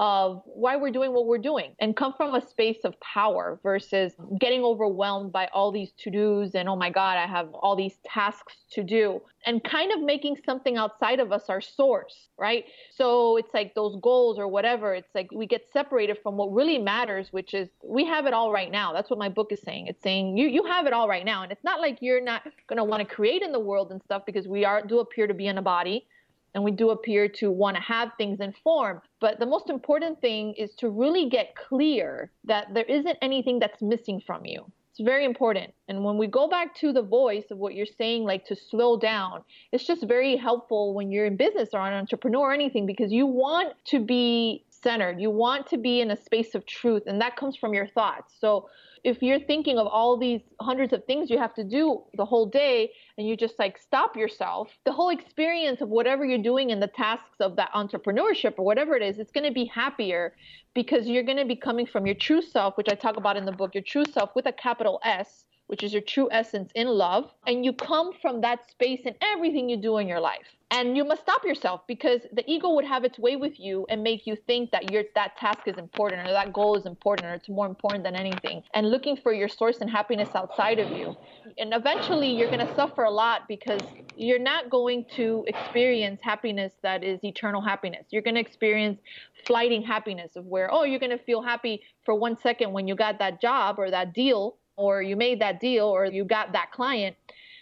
of 0.00 0.42
why 0.46 0.76
we're 0.76 0.90
doing 0.90 1.12
what 1.12 1.26
we're 1.26 1.38
doing 1.38 1.74
and 1.78 1.96
come 1.96 2.12
from 2.16 2.34
a 2.34 2.40
space 2.48 2.78
of 2.84 2.98
power 3.00 3.60
versus 3.62 4.12
getting 4.40 4.62
overwhelmed 4.62 5.30
by 5.30 5.48
all 5.52 5.70
these 5.70 5.92
to 5.92 6.10
dos 6.10 6.54
and 6.54 6.68
oh 6.68 6.74
my 6.74 6.90
God, 6.90 7.16
I 7.16 7.26
have 7.26 7.48
all 7.54 7.76
these 7.76 7.96
tasks 8.04 8.54
to 8.72 8.82
do 8.82 9.20
and 9.46 9.62
kind 9.62 9.92
of 9.92 10.00
making 10.00 10.36
something 10.44 10.76
outside 10.76 11.20
of 11.20 11.30
us 11.30 11.44
our 11.48 11.60
source, 11.60 12.28
right? 12.36 12.64
So 12.90 13.36
it's 13.36 13.54
like 13.54 13.74
those 13.74 13.96
goals 14.02 14.38
or 14.38 14.48
whatever, 14.48 14.94
it's 14.94 15.14
like 15.14 15.30
we 15.32 15.46
get 15.46 15.62
separated 15.72 16.18
from 16.22 16.36
what 16.36 16.52
really 16.52 16.78
matters, 16.78 17.28
which 17.30 17.54
is 17.54 17.68
we 17.84 18.04
have 18.06 18.26
it 18.26 18.32
all 18.32 18.52
right 18.52 18.70
now. 18.70 18.92
That's 18.92 19.10
what 19.10 19.18
my 19.18 19.28
book 19.28 19.52
is 19.52 19.60
saying. 19.62 19.86
It's 19.86 20.02
saying 20.02 20.36
you, 20.36 20.48
you 20.48 20.64
have 20.64 20.86
it 20.86 20.92
all 20.92 21.08
right 21.08 21.24
now. 21.24 21.44
And 21.44 21.52
it's 21.52 21.64
not 21.64 21.80
like 21.80 21.98
you're 22.00 22.22
not 22.22 22.42
going 22.68 22.78
to 22.78 22.84
want 22.84 23.06
to 23.06 23.14
create 23.14 23.42
in 23.42 23.52
the 23.52 23.60
world 23.60 23.92
and 23.92 24.02
stuff 24.02 24.22
because 24.26 24.48
we 24.48 24.64
are 24.64 24.82
do 24.84 24.98
appear 24.98 25.28
to 25.28 25.34
be 25.34 25.46
in 25.46 25.58
a 25.58 25.62
body 25.62 26.06
and 26.54 26.62
we 26.62 26.70
do 26.70 26.90
appear 26.90 27.28
to 27.28 27.50
want 27.50 27.76
to 27.76 27.82
have 27.82 28.10
things 28.16 28.40
in 28.40 28.52
form. 28.62 29.00
But 29.20 29.38
the 29.40 29.46
most 29.46 29.70
important 29.70 30.20
thing 30.20 30.54
is 30.54 30.74
to 30.76 30.88
really 30.88 31.28
get 31.28 31.54
clear 31.56 32.30
that 32.44 32.72
there 32.72 32.84
isn't 32.84 33.18
anything 33.20 33.58
that's 33.58 33.82
missing 33.82 34.22
from 34.24 34.44
you. 34.44 34.64
It's 34.90 35.00
very 35.00 35.24
important. 35.24 35.74
And 35.88 36.04
when 36.04 36.18
we 36.18 36.28
go 36.28 36.48
back 36.48 36.72
to 36.76 36.92
the 36.92 37.02
voice 37.02 37.46
of 37.50 37.58
what 37.58 37.74
you're 37.74 37.84
saying, 37.84 38.22
like 38.22 38.44
to 38.46 38.54
slow 38.54 38.96
down, 38.96 39.42
it's 39.72 39.84
just 39.84 40.06
very 40.06 40.36
helpful 40.36 40.94
when 40.94 41.10
you're 41.10 41.26
in 41.26 41.36
business 41.36 41.70
or 41.72 41.80
an 41.80 41.94
entrepreneur 41.94 42.50
or 42.50 42.52
anything 42.52 42.86
because 42.86 43.10
you 43.10 43.26
want 43.26 43.74
to 43.86 43.98
be 43.98 44.64
centered. 44.70 45.20
You 45.20 45.30
want 45.30 45.66
to 45.70 45.78
be 45.78 46.00
in 46.00 46.12
a 46.12 46.16
space 46.16 46.54
of 46.54 46.64
truth, 46.66 47.04
and 47.06 47.20
that 47.20 47.34
comes 47.34 47.56
from 47.56 47.74
your 47.74 47.88
thoughts. 47.88 48.34
So 48.38 48.68
if 49.04 49.22
you're 49.22 49.38
thinking 49.38 49.76
of 49.78 49.86
all 49.86 50.16
these 50.16 50.40
hundreds 50.62 50.94
of 50.94 51.04
things 51.04 51.28
you 51.28 51.38
have 51.38 51.54
to 51.54 51.62
do 51.62 52.02
the 52.14 52.24
whole 52.24 52.46
day 52.46 52.90
and 53.18 53.28
you 53.28 53.36
just 53.36 53.58
like 53.58 53.76
stop 53.78 54.16
yourself, 54.16 54.68
the 54.86 54.92
whole 54.92 55.10
experience 55.10 55.82
of 55.82 55.90
whatever 55.90 56.24
you're 56.24 56.42
doing 56.42 56.70
in 56.70 56.80
the 56.80 56.86
tasks 56.86 57.36
of 57.40 57.54
that 57.56 57.70
entrepreneurship 57.74 58.54
or 58.56 58.64
whatever 58.64 58.96
it 58.96 59.02
is, 59.02 59.18
it's 59.18 59.30
going 59.30 59.46
to 59.46 59.52
be 59.52 59.66
happier 59.66 60.34
because 60.74 61.06
you're 61.06 61.22
going 61.22 61.36
to 61.36 61.44
be 61.44 61.54
coming 61.54 61.86
from 61.86 62.06
your 62.06 62.14
true 62.14 62.40
self, 62.40 62.78
which 62.78 62.88
I 62.90 62.94
talk 62.94 63.18
about 63.18 63.36
in 63.36 63.44
the 63.44 63.52
book, 63.52 63.74
your 63.74 63.84
true 63.84 64.06
self 64.10 64.30
with 64.34 64.46
a 64.46 64.52
capital 64.52 64.98
S 65.04 65.44
which 65.66 65.82
is 65.82 65.92
your 65.92 66.02
true 66.02 66.28
essence 66.30 66.70
in 66.74 66.88
love. 66.88 67.30
And 67.46 67.64
you 67.64 67.72
come 67.72 68.12
from 68.20 68.40
that 68.42 68.70
space 68.70 69.00
in 69.04 69.14
everything 69.20 69.68
you 69.68 69.76
do 69.76 69.98
in 69.98 70.08
your 70.08 70.20
life. 70.20 70.46
And 70.70 70.96
you 70.96 71.04
must 71.04 71.22
stop 71.22 71.44
yourself 71.44 71.82
because 71.86 72.22
the 72.32 72.42
ego 72.50 72.74
would 72.74 72.84
have 72.84 73.04
its 73.04 73.18
way 73.18 73.36
with 73.36 73.60
you 73.60 73.86
and 73.88 74.02
make 74.02 74.26
you 74.26 74.34
think 74.34 74.72
that 74.72 74.90
your 74.90 75.04
that 75.14 75.36
task 75.36 75.60
is 75.66 75.76
important 75.78 76.26
or 76.26 76.32
that 76.32 76.52
goal 76.52 76.76
is 76.76 76.84
important 76.84 77.28
or 77.28 77.34
it's 77.34 77.48
more 77.48 77.66
important 77.66 78.02
than 78.02 78.16
anything. 78.16 78.62
And 78.74 78.90
looking 78.90 79.16
for 79.16 79.32
your 79.32 79.48
source 79.48 79.78
and 79.78 79.88
happiness 79.88 80.30
outside 80.34 80.80
of 80.80 80.90
you. 80.90 81.16
And 81.58 81.72
eventually 81.72 82.28
you're 82.28 82.50
going 82.50 82.66
to 82.66 82.74
suffer 82.74 83.04
a 83.04 83.10
lot 83.10 83.42
because 83.46 83.82
you're 84.16 84.40
not 84.40 84.68
going 84.68 85.04
to 85.16 85.44
experience 85.46 86.20
happiness 86.22 86.72
that 86.82 87.04
is 87.04 87.22
eternal 87.22 87.60
happiness. 87.60 88.06
You're 88.10 88.22
going 88.22 88.34
to 88.34 88.40
experience 88.40 88.98
flighting 89.46 89.82
happiness 89.82 90.34
of 90.34 90.44
where, 90.46 90.72
oh, 90.72 90.82
you're 90.82 90.98
going 90.98 91.16
to 91.16 91.24
feel 91.24 91.42
happy 91.42 91.82
for 92.04 92.14
one 92.14 92.36
second 92.36 92.72
when 92.72 92.88
you 92.88 92.96
got 92.96 93.20
that 93.20 93.40
job 93.40 93.78
or 93.78 93.90
that 93.90 94.12
deal 94.12 94.56
or 94.76 95.02
you 95.02 95.16
made 95.16 95.40
that 95.40 95.60
deal 95.60 95.86
or 95.86 96.06
you 96.06 96.24
got 96.24 96.52
that 96.52 96.70
client 96.72 97.16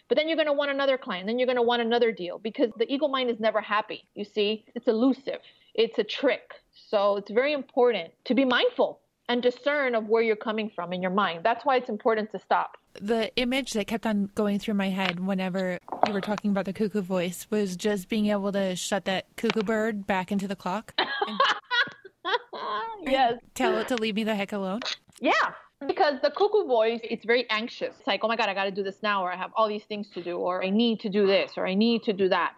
but 0.09 0.19
then 0.19 0.29
you're 0.29 0.37
going 0.37 0.47
to 0.47 0.53
want 0.53 0.71
another 0.71 0.99
client 0.99 1.27
then 1.27 1.39
you're 1.39 1.47
going 1.47 1.57
to 1.57 1.63
want 1.63 1.83
another 1.83 2.13
deal 2.13 2.39
because 2.39 2.71
the 2.79 2.93
ego 2.93 3.09
mind 3.09 3.31
is 3.31 3.41
never 3.41 3.61
happy 3.61 4.05
you 4.15 4.25
see? 4.25 4.65
It's 4.75 4.89
elusive. 4.89 5.41
It's 5.75 5.99
a 5.99 6.05
trick. 6.05 6.55
So 6.73 7.17
it's 7.17 7.31
very 7.31 7.53
important 7.53 8.13
to 8.25 8.35
be 8.35 8.45
mindful 8.45 9.01
and 9.29 9.43
discern 9.43 9.95
of 9.95 10.09
where 10.09 10.23
you're 10.23 10.37
coming 10.37 10.71
from 10.75 10.93
in 10.93 11.01
your 11.01 11.11
mind. 11.11 11.41
That's 11.43 11.65
why 11.65 11.77
it's 11.77 11.89
important 11.89 12.31
to 12.33 12.39
stop. 12.39 12.77
The 13.01 13.35
image 13.37 13.73
that 13.73 13.87
kept 13.87 14.05
on 14.07 14.31
going 14.35 14.59
through 14.59 14.75
my 14.75 14.91
head 14.91 15.25
whenever 15.25 15.79
you 16.07 16.13
were 16.13 16.21
talking 16.21 16.51
about 16.51 16.67
the 16.67 16.75
cuckoo 16.75 17.01
voice 17.01 17.47
was 17.51 17.77
just 17.77 18.09
being 18.09 18.27
able 18.27 18.53
to 18.53 18.77
shut 18.77 19.07
that 19.07 19.27
cuckoo 19.37 19.63
bird 19.63 20.07
back 20.07 20.31
into 20.31 20.47
the 20.47 20.57
clock 20.57 20.93
yes. 23.07 23.39
tell 23.55 23.79
it 23.79 23.89
to 23.89 23.97
leave 23.97 24.15
me 24.15 24.25
the 24.25 24.35
heck 24.35 24.53
alone? 24.53 24.81
Yeah 25.21 25.33
because 25.87 26.21
the 26.23 26.31
cuckoo 26.31 26.67
voice, 26.67 27.01
it's 27.03 27.25
very 27.25 27.49
anxious. 27.51 27.95
It's 27.99 28.07
like, 28.07 28.21
oh 28.23 28.29
my 28.29 28.37
God, 28.37 28.49
I 28.49 28.55
got 28.55 28.65
to 28.65 28.71
do 28.71 28.83
this 28.83 29.03
now, 29.03 29.25
or 29.25 29.33
I 29.33 29.37
have 29.37 29.51
all 29.57 29.69
these 29.69 29.85
things 29.85 30.09
to 30.11 30.23
do, 30.23 30.39
or 30.39 30.65
I 30.65 30.71
need 30.71 31.01
to 31.01 31.09
do 31.09 31.27
this, 31.27 31.53
or 31.57 31.67
I 31.67 31.75
need 31.75 32.03
to 32.05 32.13
do 32.13 32.29
that. 32.29 32.55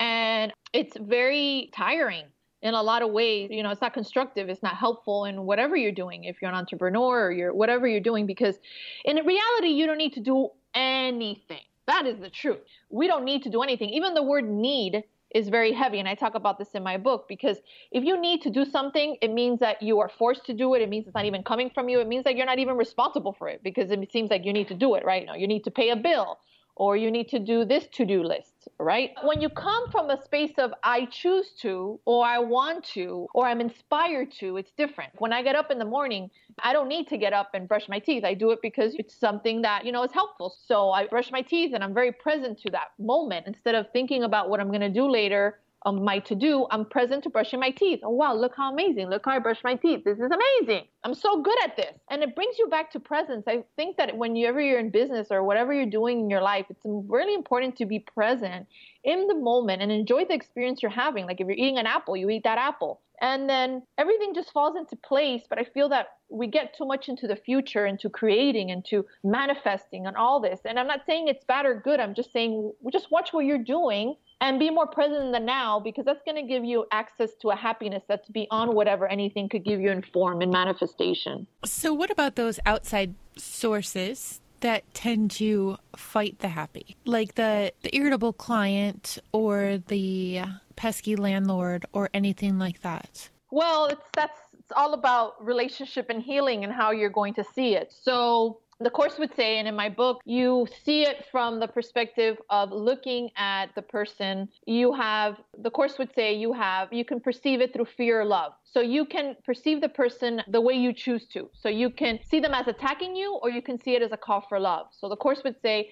And 0.00 0.52
it's 0.72 0.96
very 0.96 1.70
tiring 1.74 2.24
in 2.62 2.74
a 2.74 2.82
lot 2.82 3.02
of 3.02 3.10
ways. 3.10 3.50
You 3.50 3.62
know, 3.62 3.70
it's 3.70 3.80
not 3.80 3.94
constructive, 3.94 4.48
it's 4.48 4.62
not 4.62 4.76
helpful 4.76 5.24
in 5.24 5.44
whatever 5.44 5.76
you're 5.76 5.92
doing, 5.92 6.24
if 6.24 6.36
you're 6.40 6.50
an 6.50 6.56
entrepreneur 6.56 7.26
or 7.26 7.32
you're 7.32 7.54
whatever 7.54 7.86
you're 7.86 8.00
doing, 8.00 8.26
because 8.26 8.58
in 9.04 9.16
reality, 9.16 9.68
you 9.68 9.86
don't 9.86 9.98
need 9.98 10.14
to 10.14 10.20
do 10.20 10.48
anything. 10.74 11.62
That 11.86 12.06
is 12.06 12.18
the 12.18 12.30
truth. 12.30 12.58
We 12.90 13.06
don't 13.06 13.24
need 13.24 13.42
to 13.44 13.50
do 13.50 13.62
anything. 13.62 13.90
Even 13.90 14.14
the 14.14 14.22
word 14.22 14.48
need 14.48 15.04
is 15.34 15.48
very 15.48 15.72
heavy. 15.72 15.98
And 15.98 16.08
I 16.08 16.14
talk 16.14 16.34
about 16.34 16.58
this 16.58 16.68
in 16.74 16.82
my 16.82 16.96
book 16.96 17.26
because 17.28 17.58
if 17.92 18.04
you 18.04 18.20
need 18.20 18.42
to 18.42 18.50
do 18.50 18.64
something, 18.64 19.16
it 19.20 19.32
means 19.32 19.60
that 19.60 19.82
you 19.82 20.00
are 20.00 20.08
forced 20.08 20.46
to 20.46 20.54
do 20.54 20.74
it. 20.74 20.82
It 20.82 20.88
means 20.88 21.06
it's 21.06 21.14
not 21.14 21.24
even 21.24 21.42
coming 21.42 21.70
from 21.70 21.88
you. 21.88 22.00
It 22.00 22.08
means 22.08 22.24
that 22.24 22.36
you're 22.36 22.46
not 22.46 22.58
even 22.58 22.76
responsible 22.76 23.34
for 23.38 23.48
it 23.48 23.62
because 23.62 23.90
it 23.90 24.12
seems 24.12 24.30
like 24.30 24.44
you 24.44 24.52
need 24.52 24.68
to 24.68 24.74
do 24.74 24.94
it, 24.94 25.04
right? 25.04 25.26
Know, 25.26 25.34
you 25.34 25.46
need 25.46 25.64
to 25.64 25.70
pay 25.70 25.90
a 25.90 25.96
bill 25.96 26.38
or 26.78 26.96
you 26.96 27.10
need 27.10 27.28
to 27.28 27.40
do 27.40 27.64
this 27.64 27.86
to 27.88 28.06
do 28.06 28.22
list, 28.22 28.68
right? 28.78 29.10
When 29.24 29.40
you 29.40 29.48
come 29.48 29.90
from 29.90 30.10
a 30.10 30.22
space 30.22 30.52
of 30.58 30.72
I 30.84 31.06
choose 31.06 31.50
to, 31.62 31.98
or 32.04 32.24
I 32.24 32.38
want 32.38 32.84
to, 32.94 33.26
or 33.34 33.46
I'm 33.46 33.60
inspired 33.60 34.30
to, 34.38 34.56
it's 34.56 34.70
different. 34.78 35.10
When 35.18 35.32
I 35.32 35.42
get 35.42 35.56
up 35.56 35.72
in 35.72 35.78
the 35.80 35.84
morning, 35.84 36.30
I 36.62 36.72
don't 36.72 36.88
need 36.88 37.08
to 37.08 37.18
get 37.18 37.32
up 37.32 37.50
and 37.52 37.68
brush 37.68 37.88
my 37.88 37.98
teeth. 37.98 38.24
I 38.24 38.34
do 38.34 38.52
it 38.52 38.60
because 38.62 38.94
it's 38.94 39.14
something 39.14 39.60
that, 39.62 39.84
you 39.84 39.90
know, 39.90 40.04
is 40.04 40.12
helpful. 40.12 40.54
So 40.66 40.90
I 40.90 41.08
brush 41.08 41.32
my 41.32 41.42
teeth 41.42 41.72
and 41.74 41.82
I'm 41.82 41.92
very 41.92 42.12
present 42.12 42.60
to 42.60 42.70
that 42.70 42.88
moment 42.98 43.48
instead 43.48 43.74
of 43.74 43.86
thinking 43.92 44.22
about 44.22 44.48
what 44.48 44.60
I'm 44.60 44.68
going 44.68 44.80
to 44.80 44.88
do 44.88 45.10
later 45.10 45.58
on 45.82 46.04
my 46.04 46.18
to 46.20 46.34
do, 46.34 46.66
I'm 46.70 46.84
present 46.84 47.22
to 47.24 47.30
brushing 47.30 47.60
my 47.60 47.70
teeth. 47.70 48.00
Oh, 48.02 48.10
wow, 48.10 48.34
look 48.34 48.54
how 48.56 48.72
amazing. 48.72 49.08
Look 49.10 49.24
how 49.24 49.32
I 49.32 49.38
brush 49.38 49.62
my 49.62 49.76
teeth. 49.76 50.02
This 50.04 50.18
is 50.18 50.30
amazing. 50.30 50.86
I'm 51.04 51.14
so 51.14 51.40
good 51.40 51.56
at 51.64 51.76
this. 51.76 51.94
And 52.10 52.22
it 52.22 52.34
brings 52.34 52.58
you 52.58 52.66
back 52.68 52.90
to 52.92 53.00
presence. 53.00 53.44
I 53.46 53.62
think 53.76 53.96
that 53.96 54.16
whenever 54.16 54.60
you're 54.60 54.80
in 54.80 54.90
business 54.90 55.28
or 55.30 55.44
whatever 55.44 55.72
you're 55.72 55.86
doing 55.86 56.20
in 56.20 56.30
your 56.30 56.42
life, 56.42 56.66
it's 56.68 56.82
really 56.84 57.34
important 57.34 57.76
to 57.76 57.86
be 57.86 58.00
present 58.00 58.66
in 59.04 59.28
the 59.28 59.34
moment 59.34 59.80
and 59.80 59.92
enjoy 59.92 60.24
the 60.24 60.34
experience 60.34 60.82
you're 60.82 60.90
having. 60.90 61.26
Like 61.26 61.40
if 61.40 61.46
you're 61.46 61.56
eating 61.56 61.78
an 61.78 61.86
apple, 61.86 62.16
you 62.16 62.28
eat 62.28 62.44
that 62.44 62.58
apple. 62.58 63.00
And 63.20 63.48
then 63.48 63.82
everything 63.98 64.34
just 64.34 64.52
falls 64.52 64.76
into 64.76 64.96
place. 64.96 65.42
But 65.48 65.58
I 65.58 65.64
feel 65.64 65.88
that 65.90 66.08
we 66.28 66.46
get 66.48 66.76
too 66.76 66.86
much 66.86 67.08
into 67.08 67.26
the 67.26 67.36
future, 67.36 67.86
into 67.86 68.10
creating, 68.10 68.68
into 68.68 69.06
manifesting, 69.24 70.06
and 70.06 70.16
all 70.16 70.40
this. 70.40 70.60
And 70.64 70.78
I'm 70.78 70.86
not 70.86 71.06
saying 71.06 71.28
it's 71.28 71.44
bad 71.44 71.66
or 71.66 71.80
good. 71.80 72.00
I'm 72.00 72.14
just 72.14 72.32
saying 72.32 72.72
just 72.92 73.10
watch 73.10 73.32
what 73.32 73.44
you're 73.44 73.58
doing 73.58 74.16
and 74.40 74.58
be 74.58 74.70
more 74.70 74.86
present 74.86 75.24
in 75.24 75.32
the 75.32 75.40
now 75.40 75.80
because 75.80 76.04
that's 76.04 76.22
going 76.24 76.36
to 76.36 76.48
give 76.48 76.64
you 76.64 76.86
access 76.92 77.30
to 77.42 77.50
a 77.50 77.56
happiness 77.56 78.02
that's 78.08 78.28
beyond 78.28 78.72
whatever 78.72 79.06
anything 79.08 79.48
could 79.48 79.64
give 79.64 79.80
you 79.80 79.90
in 79.90 80.02
form 80.02 80.40
and 80.40 80.52
manifestation. 80.52 81.46
So, 81.64 81.92
what 81.92 82.10
about 82.10 82.36
those 82.36 82.60
outside 82.66 83.14
sources 83.36 84.40
that 84.60 84.82
tend 84.94 85.30
to 85.30 85.76
fight 85.96 86.38
the 86.40 86.48
happy, 86.48 86.96
like 87.04 87.34
the, 87.34 87.72
the 87.82 87.94
irritable 87.96 88.32
client 88.32 89.18
or 89.32 89.82
the 89.88 90.42
pesky 90.76 91.16
landlord 91.16 91.86
or 91.92 92.10
anything 92.14 92.58
like 92.58 92.82
that? 92.82 93.28
Well, 93.50 93.86
it's 93.86 94.04
that's 94.14 94.38
it's 94.58 94.72
all 94.76 94.92
about 94.92 95.42
relationship 95.44 96.10
and 96.10 96.22
healing 96.22 96.64
and 96.64 96.72
how 96.72 96.90
you're 96.90 97.08
going 97.08 97.32
to 97.34 97.44
see 97.54 97.74
it. 97.74 97.90
So, 97.90 98.60
the 98.80 98.90
course 98.90 99.18
would 99.18 99.34
say, 99.34 99.58
and 99.58 99.66
in 99.66 99.74
my 99.74 99.88
book, 99.88 100.20
you 100.24 100.66
see 100.84 101.02
it 101.02 101.24
from 101.32 101.58
the 101.58 101.66
perspective 101.66 102.36
of 102.48 102.70
looking 102.70 103.30
at 103.36 103.74
the 103.74 103.82
person. 103.82 104.48
You 104.66 104.92
have, 104.92 105.36
the 105.62 105.70
course 105.70 105.98
would 105.98 106.14
say, 106.14 106.34
you 106.34 106.52
have, 106.52 106.92
you 106.92 107.04
can 107.04 107.18
perceive 107.18 107.60
it 107.60 107.72
through 107.72 107.86
fear 107.96 108.20
or 108.20 108.24
love. 108.24 108.52
So 108.64 108.80
you 108.80 109.04
can 109.04 109.34
perceive 109.44 109.80
the 109.80 109.88
person 109.88 110.42
the 110.48 110.60
way 110.60 110.74
you 110.74 110.92
choose 110.92 111.26
to. 111.28 111.50
So 111.54 111.68
you 111.68 111.90
can 111.90 112.20
see 112.24 112.38
them 112.38 112.54
as 112.54 112.68
attacking 112.68 113.16
you, 113.16 113.38
or 113.42 113.50
you 113.50 113.62
can 113.62 113.80
see 113.80 113.96
it 113.96 114.02
as 114.02 114.12
a 114.12 114.16
call 114.16 114.44
for 114.48 114.60
love. 114.60 114.86
So 114.92 115.08
the 115.08 115.16
course 115.16 115.42
would 115.42 115.56
say, 115.60 115.90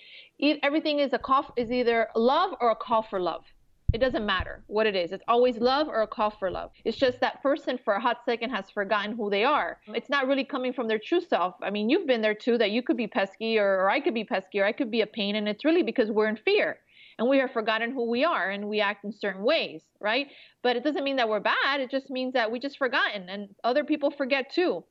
everything 0.63 1.01
is 1.01 1.13
a 1.13 1.19
call, 1.19 1.53
is 1.57 1.73
either 1.73 2.09
love 2.15 2.55
or 2.61 2.71
a 2.71 2.77
call 2.77 3.03
for 3.03 3.19
love. 3.19 3.45
It 3.93 3.99
doesn't 3.99 4.27
matter 4.27 4.65
what 4.67 4.87
it 4.87 4.97
is. 4.97 5.13
It's 5.13 5.25
always 5.29 5.59
love 5.59 5.89
or 5.89 6.03
a 6.03 6.07
call 6.07 6.31
for 6.31 6.51
love. 6.51 6.71
It's 6.85 6.97
just 6.97 7.21
that 7.21 7.43
person 7.43 7.79
for 7.85 7.95
a 7.95 8.01
hot 8.01 8.19
second 8.25 8.51
has 8.51 8.69
forgotten 8.69 9.17
who 9.17 9.31
they 9.31 9.45
are. 9.45 9.79
It's 9.89 10.11
not 10.11 10.27
really 10.27 10.45
coming 10.45 10.73
from 10.73 10.89
their 10.89 10.99
true 10.99 11.21
self. 11.21 11.55
I 11.63 11.71
mean, 11.71 11.89
you've 11.89 12.07
been 12.07 12.21
there 12.21 12.35
too, 12.35 12.59
that 12.59 12.73
you 12.73 12.83
could 12.83 12.97
be 12.97 13.07
pesky 13.07 13.59
or, 13.59 13.81
or 13.81 13.91
I 13.91 14.01
could 14.01 14.15
be 14.15 14.25
pesky 14.25 14.61
or 14.61 14.65
I 14.65 14.73
could 14.73 14.91
be 14.91 15.03
a 15.03 15.07
pain. 15.07 15.37
And 15.37 15.49
it's 15.49 15.65
really 15.65 15.83
because 15.83 16.11
we're 16.11 16.29
in 16.29 16.37
fear 16.37 16.79
and 17.19 17.29
we 17.29 17.39
have 17.39 17.53
forgotten 17.53 17.93
who 17.93 18.11
we 18.11 18.25
are 18.25 18.51
and 18.51 18.69
we 18.69 18.81
act 18.81 19.05
in 19.05 19.13
certain 19.13 19.45
ways, 19.45 19.83
right? 20.01 20.27
But 20.63 20.77
it 20.77 20.85
doesn't 20.85 21.05
mean 21.05 21.17
that 21.17 21.29
we're 21.29 21.41
bad. 21.41 21.81
It 21.81 21.91
just 21.91 22.11
means 22.11 22.35
that 22.35 22.51
we 22.51 22.59
just 22.59 22.79
forgotten 22.79 23.29
and 23.29 23.49
other 23.63 23.85
people 23.85 24.11
forget 24.11 24.53
too. 24.53 24.85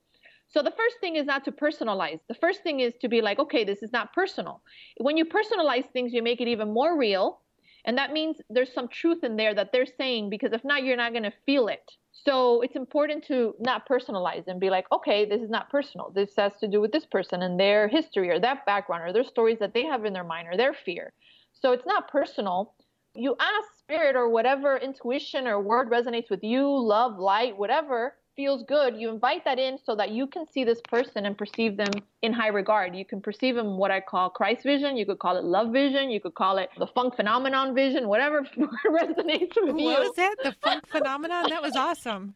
So 0.47 0.61
the 0.61 0.71
first 0.71 0.97
thing 1.01 1.15
is 1.15 1.25
not 1.25 1.43
to 1.45 1.51
personalize. 1.51 2.19
The 2.27 2.35
first 2.35 2.63
thing 2.63 2.79
is 2.79 2.93
to 3.01 3.09
be 3.09 3.21
like, 3.21 3.39
okay, 3.39 3.63
this 3.63 3.83
is 3.83 3.91
not 3.91 4.13
personal. 4.13 4.61
When 4.97 5.17
you 5.17 5.25
personalize 5.25 5.89
things, 5.91 6.13
you 6.13 6.21
make 6.23 6.39
it 6.39 6.47
even 6.47 6.73
more 6.73 6.97
real 6.97 7.41
and 7.85 7.97
that 7.97 8.11
means 8.11 8.37
there's 8.49 8.73
some 8.73 8.87
truth 8.87 9.23
in 9.23 9.35
there 9.35 9.53
that 9.53 9.71
they're 9.71 9.85
saying 9.85 10.29
because 10.29 10.51
if 10.53 10.63
not, 10.63 10.83
you're 10.83 10.97
not 10.97 11.11
going 11.11 11.23
to 11.23 11.33
feel 11.45 11.67
it. 11.67 11.91
So 12.11 12.61
it's 12.61 12.75
important 12.75 13.25
to 13.27 13.53
not 13.59 13.87
personalize 13.87 14.47
and 14.47 14.59
be 14.59 14.71
like, 14.71 14.85
okay, 14.91 15.25
this 15.25 15.41
is 15.41 15.49
not 15.49 15.69
personal. 15.69 16.11
This 16.13 16.31
has 16.37 16.53
to 16.61 16.67
do 16.67 16.81
with 16.81 16.91
this 16.91 17.05
person 17.05 17.43
and 17.43 17.59
their 17.59 17.87
history 17.87 18.31
or 18.31 18.39
that 18.39 18.65
background 18.65 19.03
or 19.03 19.13
their 19.13 19.23
stories 19.23 19.59
that 19.59 19.73
they 19.73 19.85
have 19.85 20.05
in 20.05 20.13
their 20.13 20.23
mind 20.23 20.47
or 20.47 20.57
their 20.57 20.73
fear. 20.73 21.13
So 21.53 21.71
it's 21.71 21.85
not 21.85 22.09
personal. 22.09 22.73
You 23.13 23.35
ask 23.39 23.77
spirit 23.79 24.15
or 24.15 24.29
whatever 24.29 24.77
intuition 24.77 25.47
or 25.47 25.61
word 25.61 25.91
resonates 25.91 26.29
with 26.29 26.43
you, 26.43 26.67
love, 26.67 27.19
light, 27.19 27.57
whatever, 27.57 28.15
feels 28.35 28.63
good, 28.63 28.95
you 28.97 29.09
invite 29.09 29.45
that 29.45 29.59
in 29.59 29.77
so 29.77 29.95
that 29.95 30.11
you 30.11 30.27
can 30.27 30.45
see 30.51 30.63
this 30.63 30.81
person 30.89 31.25
and 31.25 31.37
perceive 31.37 31.77
them 31.77 31.91
in 32.21 32.33
high 32.33 32.49
regard. 32.49 32.95
You 32.95 33.05
can 33.05 33.21
perceive 33.21 33.55
them 33.55 33.77
what 33.77 33.91
I 33.91 34.01
call 34.01 34.29
Christ 34.29 34.63
vision. 34.63 34.97
You 34.97 35.05
could 35.05 35.19
call 35.19 35.37
it 35.37 35.43
love 35.43 35.71
vision. 35.71 36.09
You 36.09 36.19
could 36.19 36.35
call 36.35 36.57
it 36.57 36.69
the 36.77 36.87
funk 36.87 37.15
phenomenon 37.15 37.73
vision, 37.73 38.07
whatever 38.07 38.41
resonates 38.85 39.55
with 39.55 39.73
what 39.73 39.79
you. 39.79 39.85
What 39.85 39.99
was 40.01 40.15
that? 40.15 40.35
The 40.43 40.55
funk 40.61 40.87
phenomenon? 40.87 41.45
That 41.49 41.61
was 41.61 41.75
awesome. 41.75 42.33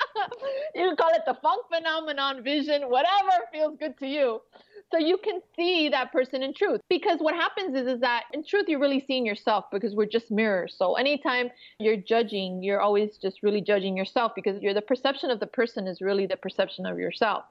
you 0.74 0.88
can 0.88 0.96
call 0.96 1.10
it 1.14 1.22
the 1.26 1.34
funk 1.34 1.64
phenomenon 1.72 2.42
vision, 2.42 2.82
whatever 2.90 3.30
feels 3.52 3.76
good 3.78 3.98
to 3.98 4.06
you 4.06 4.40
so 4.90 4.98
you 4.98 5.18
can 5.18 5.40
see 5.54 5.88
that 5.90 6.12
person 6.12 6.42
in 6.42 6.54
truth. 6.54 6.80
Because 6.88 7.18
what 7.20 7.34
happens 7.34 7.76
is 7.76 7.86
is 7.86 8.00
that 8.00 8.24
in 8.32 8.44
truth 8.44 8.64
you're 8.68 8.80
really 8.80 9.04
seeing 9.06 9.26
yourself 9.26 9.66
because 9.70 9.94
we're 9.94 10.06
just 10.06 10.30
mirrors. 10.30 10.74
So 10.78 10.94
anytime 10.94 11.50
you're 11.78 11.96
judging 11.96 12.62
you're 12.62 12.80
always 12.80 13.16
just 13.18 13.42
really 13.42 13.60
judging 13.60 13.96
yourself 13.96 14.32
because 14.34 14.60
you're 14.62 14.74
the 14.74 14.82
perception 14.82 15.30
of 15.30 15.40
the 15.40 15.46
person 15.46 15.86
is 15.86 16.00
really 16.00 16.26
the 16.26 16.36
perception 16.36 16.86
of 16.86 16.98
yourself. 16.98 17.44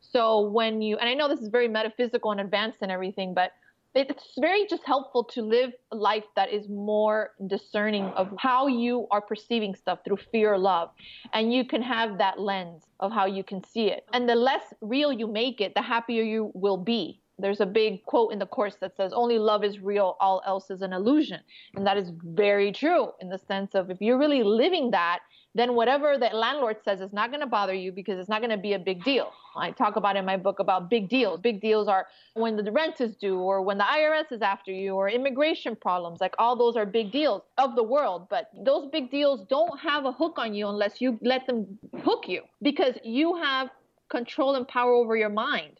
So 0.00 0.48
when 0.48 0.82
you 0.82 0.96
and 0.98 1.08
i 1.08 1.14
know 1.14 1.28
this 1.28 1.40
is 1.40 1.48
very 1.48 1.68
metaphysical 1.68 2.30
and 2.30 2.40
advanced 2.40 2.78
and 2.82 2.92
everything 2.92 3.34
but 3.34 3.52
it's 3.94 4.24
very 4.38 4.66
just 4.68 4.84
helpful 4.84 5.24
to 5.24 5.42
live 5.42 5.72
a 5.92 5.96
life 5.96 6.24
that 6.36 6.52
is 6.52 6.68
more 6.68 7.30
discerning 7.46 8.04
of 8.16 8.32
how 8.38 8.66
you 8.66 9.06
are 9.10 9.20
perceiving 9.20 9.74
stuff 9.74 10.00
through 10.04 10.18
fear 10.32 10.54
or 10.54 10.58
love. 10.58 10.90
And 11.32 11.52
you 11.52 11.64
can 11.64 11.82
have 11.82 12.18
that 12.18 12.40
lens 12.40 12.84
of 13.00 13.12
how 13.12 13.26
you 13.26 13.44
can 13.44 13.62
see 13.62 13.90
it. 13.90 14.04
And 14.12 14.28
the 14.28 14.34
less 14.34 14.74
real 14.80 15.12
you 15.12 15.26
make 15.26 15.60
it, 15.60 15.74
the 15.74 15.82
happier 15.82 16.22
you 16.22 16.50
will 16.54 16.76
be. 16.76 17.20
There's 17.38 17.60
a 17.60 17.66
big 17.66 18.04
quote 18.04 18.32
in 18.32 18.38
the 18.38 18.46
course 18.46 18.76
that 18.80 18.96
says, 18.96 19.12
Only 19.12 19.38
love 19.38 19.64
is 19.64 19.80
real, 19.80 20.16
all 20.20 20.40
else 20.46 20.70
is 20.70 20.82
an 20.82 20.92
illusion. 20.92 21.40
And 21.74 21.86
that 21.86 21.96
is 21.96 22.12
very 22.22 22.70
true 22.70 23.08
in 23.20 23.28
the 23.28 23.38
sense 23.38 23.74
of 23.74 23.90
if 23.90 24.00
you're 24.00 24.18
really 24.18 24.42
living 24.42 24.92
that, 24.92 25.20
then 25.54 25.74
whatever 25.74 26.18
the 26.18 26.26
landlord 26.26 26.76
says 26.84 27.00
is 27.00 27.12
not 27.12 27.30
going 27.30 27.40
to 27.40 27.46
bother 27.46 27.74
you 27.74 27.92
because 27.92 28.18
it's 28.18 28.28
not 28.28 28.40
going 28.40 28.50
to 28.50 28.56
be 28.56 28.72
a 28.72 28.78
big 28.78 29.04
deal. 29.04 29.32
I 29.56 29.70
talk 29.70 29.94
about 29.96 30.16
in 30.16 30.24
my 30.24 30.36
book 30.36 30.58
about 30.58 30.90
big 30.90 31.08
deals. 31.08 31.40
Big 31.40 31.60
deals 31.60 31.86
are 31.86 32.08
when 32.34 32.56
the 32.56 32.72
rent 32.72 33.00
is 33.00 33.14
due 33.14 33.38
or 33.38 33.62
when 33.62 33.78
the 33.78 33.84
IRS 33.84 34.32
is 34.32 34.42
after 34.42 34.72
you 34.72 34.94
or 34.94 35.08
immigration 35.08 35.76
problems. 35.76 36.20
Like 36.20 36.34
all 36.38 36.56
those 36.56 36.76
are 36.76 36.84
big 36.84 37.12
deals 37.12 37.42
of 37.58 37.76
the 37.76 37.82
world, 37.82 38.26
but 38.28 38.50
those 38.64 38.88
big 38.90 39.10
deals 39.10 39.46
don't 39.48 39.78
have 39.78 40.06
a 40.06 40.12
hook 40.12 40.34
on 40.38 40.54
you 40.54 40.68
unless 40.68 41.00
you 41.00 41.18
let 41.22 41.46
them 41.46 41.78
hook 42.02 42.24
you 42.26 42.42
because 42.60 42.98
you 43.04 43.36
have 43.36 43.70
control 44.08 44.56
and 44.56 44.66
power 44.66 44.92
over 44.92 45.16
your 45.16 45.28
mind 45.30 45.78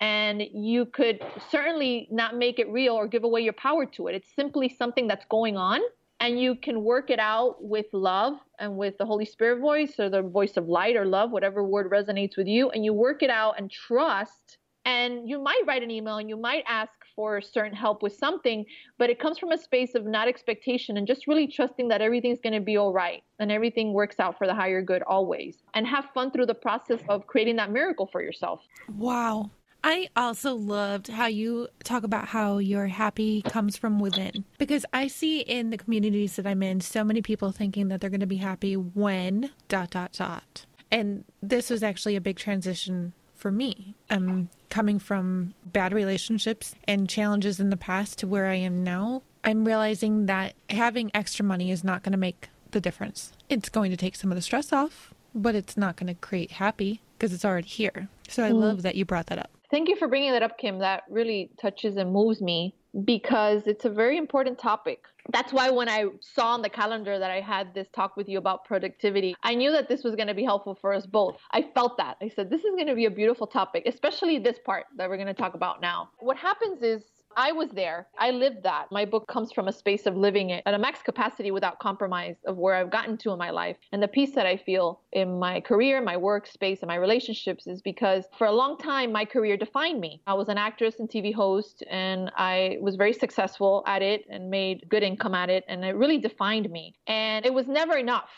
and 0.00 0.42
you 0.52 0.84
could 0.86 1.24
certainly 1.50 2.06
not 2.10 2.36
make 2.36 2.58
it 2.58 2.68
real 2.68 2.94
or 2.94 3.08
give 3.08 3.24
away 3.24 3.40
your 3.40 3.52
power 3.54 3.86
to 3.86 4.08
it. 4.08 4.14
It's 4.14 4.28
simply 4.36 4.68
something 4.68 5.08
that's 5.08 5.24
going 5.30 5.56
on 5.56 5.80
and 6.20 6.40
you 6.40 6.54
can 6.54 6.82
work 6.82 7.10
it 7.10 7.18
out 7.18 7.62
with 7.62 7.86
love 7.92 8.34
and 8.58 8.76
with 8.76 8.96
the 8.98 9.04
Holy 9.04 9.24
Spirit 9.24 9.60
voice 9.60 9.94
or 9.98 10.08
the 10.08 10.22
voice 10.22 10.56
of 10.56 10.68
light 10.68 10.96
or 10.96 11.04
love, 11.04 11.30
whatever 11.30 11.64
word 11.64 11.90
resonates 11.90 12.36
with 12.36 12.46
you, 12.46 12.70
and 12.70 12.84
you 12.84 12.92
work 12.92 13.22
it 13.22 13.30
out 13.30 13.54
and 13.58 13.70
trust. 13.70 14.58
And 14.86 15.28
you 15.28 15.42
might 15.42 15.62
write 15.66 15.82
an 15.82 15.90
email 15.90 16.18
and 16.18 16.28
you 16.28 16.36
might 16.36 16.62
ask 16.68 16.92
for 17.16 17.40
certain 17.40 17.74
help 17.74 18.02
with 18.02 18.14
something, 18.14 18.64
but 18.98 19.10
it 19.10 19.18
comes 19.18 19.36
from 19.36 19.50
a 19.50 19.58
space 19.58 19.96
of 19.96 20.04
not 20.04 20.28
expectation 20.28 20.96
and 20.96 21.08
just 21.08 21.26
really 21.26 21.48
trusting 21.48 21.88
that 21.88 22.00
everything's 22.00 22.38
going 22.40 22.52
to 22.52 22.60
be 22.60 22.76
all 22.76 22.92
right 22.92 23.24
and 23.40 23.50
everything 23.50 23.92
works 23.92 24.20
out 24.20 24.38
for 24.38 24.46
the 24.46 24.54
higher 24.54 24.80
good 24.82 25.02
always. 25.02 25.56
And 25.74 25.86
have 25.88 26.06
fun 26.14 26.30
through 26.30 26.46
the 26.46 26.54
process 26.54 27.00
of 27.08 27.26
creating 27.26 27.56
that 27.56 27.72
miracle 27.72 28.06
for 28.06 28.22
yourself. 28.22 28.60
Wow. 28.96 29.50
I 29.88 30.08
also 30.16 30.56
loved 30.56 31.06
how 31.06 31.26
you 31.26 31.68
talk 31.84 32.02
about 32.02 32.26
how 32.26 32.58
your 32.58 32.88
happy 32.88 33.40
comes 33.42 33.76
from 33.76 34.00
within 34.00 34.44
because 34.58 34.84
I 34.92 35.06
see 35.06 35.42
in 35.42 35.70
the 35.70 35.78
communities 35.78 36.34
that 36.34 36.44
I'm 36.44 36.60
in 36.64 36.80
so 36.80 37.04
many 37.04 37.22
people 37.22 37.52
thinking 37.52 37.86
that 37.86 38.00
they're 38.00 38.10
going 38.10 38.18
to 38.18 38.26
be 38.26 38.38
happy 38.38 38.76
when 38.76 39.50
dot 39.68 39.90
dot 39.90 40.10
dot. 40.14 40.66
And 40.90 41.24
this 41.40 41.70
was 41.70 41.84
actually 41.84 42.16
a 42.16 42.20
big 42.20 42.36
transition 42.36 43.12
for 43.36 43.52
me. 43.52 43.94
Um 44.10 44.48
coming 44.70 44.98
from 44.98 45.54
bad 45.64 45.92
relationships 45.92 46.74
and 46.88 47.08
challenges 47.08 47.60
in 47.60 47.70
the 47.70 47.76
past 47.76 48.18
to 48.18 48.26
where 48.26 48.46
I 48.46 48.56
am 48.56 48.82
now. 48.82 49.22
I'm 49.44 49.64
realizing 49.64 50.26
that 50.26 50.54
having 50.68 51.12
extra 51.14 51.44
money 51.44 51.70
is 51.70 51.84
not 51.84 52.02
going 52.02 52.10
to 52.10 52.18
make 52.18 52.48
the 52.72 52.80
difference. 52.80 53.32
It's 53.48 53.68
going 53.68 53.92
to 53.92 53.96
take 53.96 54.16
some 54.16 54.32
of 54.32 54.36
the 54.36 54.42
stress 54.42 54.72
off, 54.72 55.14
but 55.32 55.54
it's 55.54 55.76
not 55.76 55.94
going 55.94 56.08
to 56.08 56.14
create 56.14 56.50
happy 56.50 57.02
because 57.16 57.32
it's 57.32 57.44
already 57.44 57.68
here. 57.68 58.08
So 58.28 58.42
I 58.42 58.50
mm. 58.50 58.60
love 58.60 58.82
that 58.82 58.96
you 58.96 59.04
brought 59.04 59.26
that 59.26 59.38
up. 59.38 59.50
Thank 59.70 59.88
you 59.88 59.96
for 59.96 60.08
bringing 60.08 60.32
that 60.32 60.42
up, 60.42 60.58
Kim. 60.58 60.78
That 60.78 61.04
really 61.10 61.50
touches 61.60 61.96
and 61.96 62.12
moves 62.12 62.40
me 62.40 62.74
because 63.04 63.66
it's 63.66 63.84
a 63.84 63.90
very 63.90 64.16
important 64.16 64.58
topic. 64.58 65.02
That's 65.32 65.52
why 65.52 65.70
when 65.70 65.88
I 65.88 66.06
saw 66.20 66.54
on 66.54 66.62
the 66.62 66.68
calendar 66.68 67.18
that 67.18 67.30
I 67.30 67.40
had 67.40 67.74
this 67.74 67.88
talk 67.94 68.16
with 68.16 68.28
you 68.28 68.38
about 68.38 68.64
productivity, 68.64 69.34
I 69.42 69.54
knew 69.54 69.72
that 69.72 69.88
this 69.88 70.04
was 70.04 70.14
going 70.14 70.28
to 70.28 70.34
be 70.34 70.44
helpful 70.44 70.78
for 70.80 70.94
us 70.94 71.04
both. 71.04 71.36
I 71.50 71.64
felt 71.74 71.96
that. 71.98 72.16
I 72.22 72.28
said, 72.28 72.48
this 72.48 72.60
is 72.62 72.74
going 72.76 72.86
to 72.86 72.94
be 72.94 73.06
a 73.06 73.10
beautiful 73.10 73.46
topic, 73.46 73.82
especially 73.86 74.38
this 74.38 74.58
part 74.64 74.86
that 74.96 75.08
we're 75.08 75.16
going 75.16 75.26
to 75.26 75.34
talk 75.34 75.54
about 75.54 75.80
now. 75.80 76.10
What 76.18 76.36
happens 76.36 76.80
is 76.82 77.02
I 77.38 77.52
was 77.52 77.68
there. 77.72 78.06
I 78.18 78.30
lived 78.30 78.62
that. 78.62 78.86
My 78.90 79.04
book 79.04 79.26
comes 79.28 79.52
from 79.52 79.68
a 79.68 79.72
space 79.72 80.06
of 80.06 80.16
living 80.16 80.48
it 80.48 80.62
at 80.64 80.72
a 80.72 80.78
max 80.78 81.02
capacity 81.02 81.50
without 81.50 81.78
compromise 81.78 82.36
of 82.46 82.56
where 82.56 82.74
I've 82.74 82.90
gotten 82.90 83.18
to 83.18 83.32
in 83.32 83.38
my 83.38 83.50
life. 83.50 83.76
And 83.92 84.02
the 84.02 84.08
peace 84.08 84.34
that 84.34 84.46
I 84.46 84.56
feel 84.56 85.02
in 85.12 85.38
my 85.38 85.60
career, 85.60 86.00
my 86.00 86.16
workspace, 86.16 86.80
and 86.80 86.88
my 86.88 86.94
relationships 86.94 87.66
is 87.66 87.82
because 87.82 88.24
for 88.38 88.46
a 88.46 88.52
long 88.52 88.78
time, 88.78 89.12
my 89.12 89.26
career 89.26 89.58
defined 89.58 90.00
me. 90.00 90.22
I 90.26 90.32
was 90.32 90.48
an 90.48 90.56
actress 90.56 90.98
and 90.98 91.10
TV 91.10 91.34
host, 91.34 91.84
and 91.90 92.32
I 92.38 92.78
was 92.80 92.96
very 92.96 93.12
successful 93.12 93.84
at 93.86 94.00
it 94.00 94.24
and 94.30 94.48
made 94.48 94.88
good 94.88 95.02
income 95.02 95.34
at 95.34 95.50
it. 95.50 95.64
And 95.68 95.84
it 95.84 95.94
really 95.94 96.18
defined 96.18 96.70
me. 96.70 96.94
And 97.06 97.44
it 97.44 97.52
was 97.52 97.68
never 97.68 97.98
enough. 97.98 98.30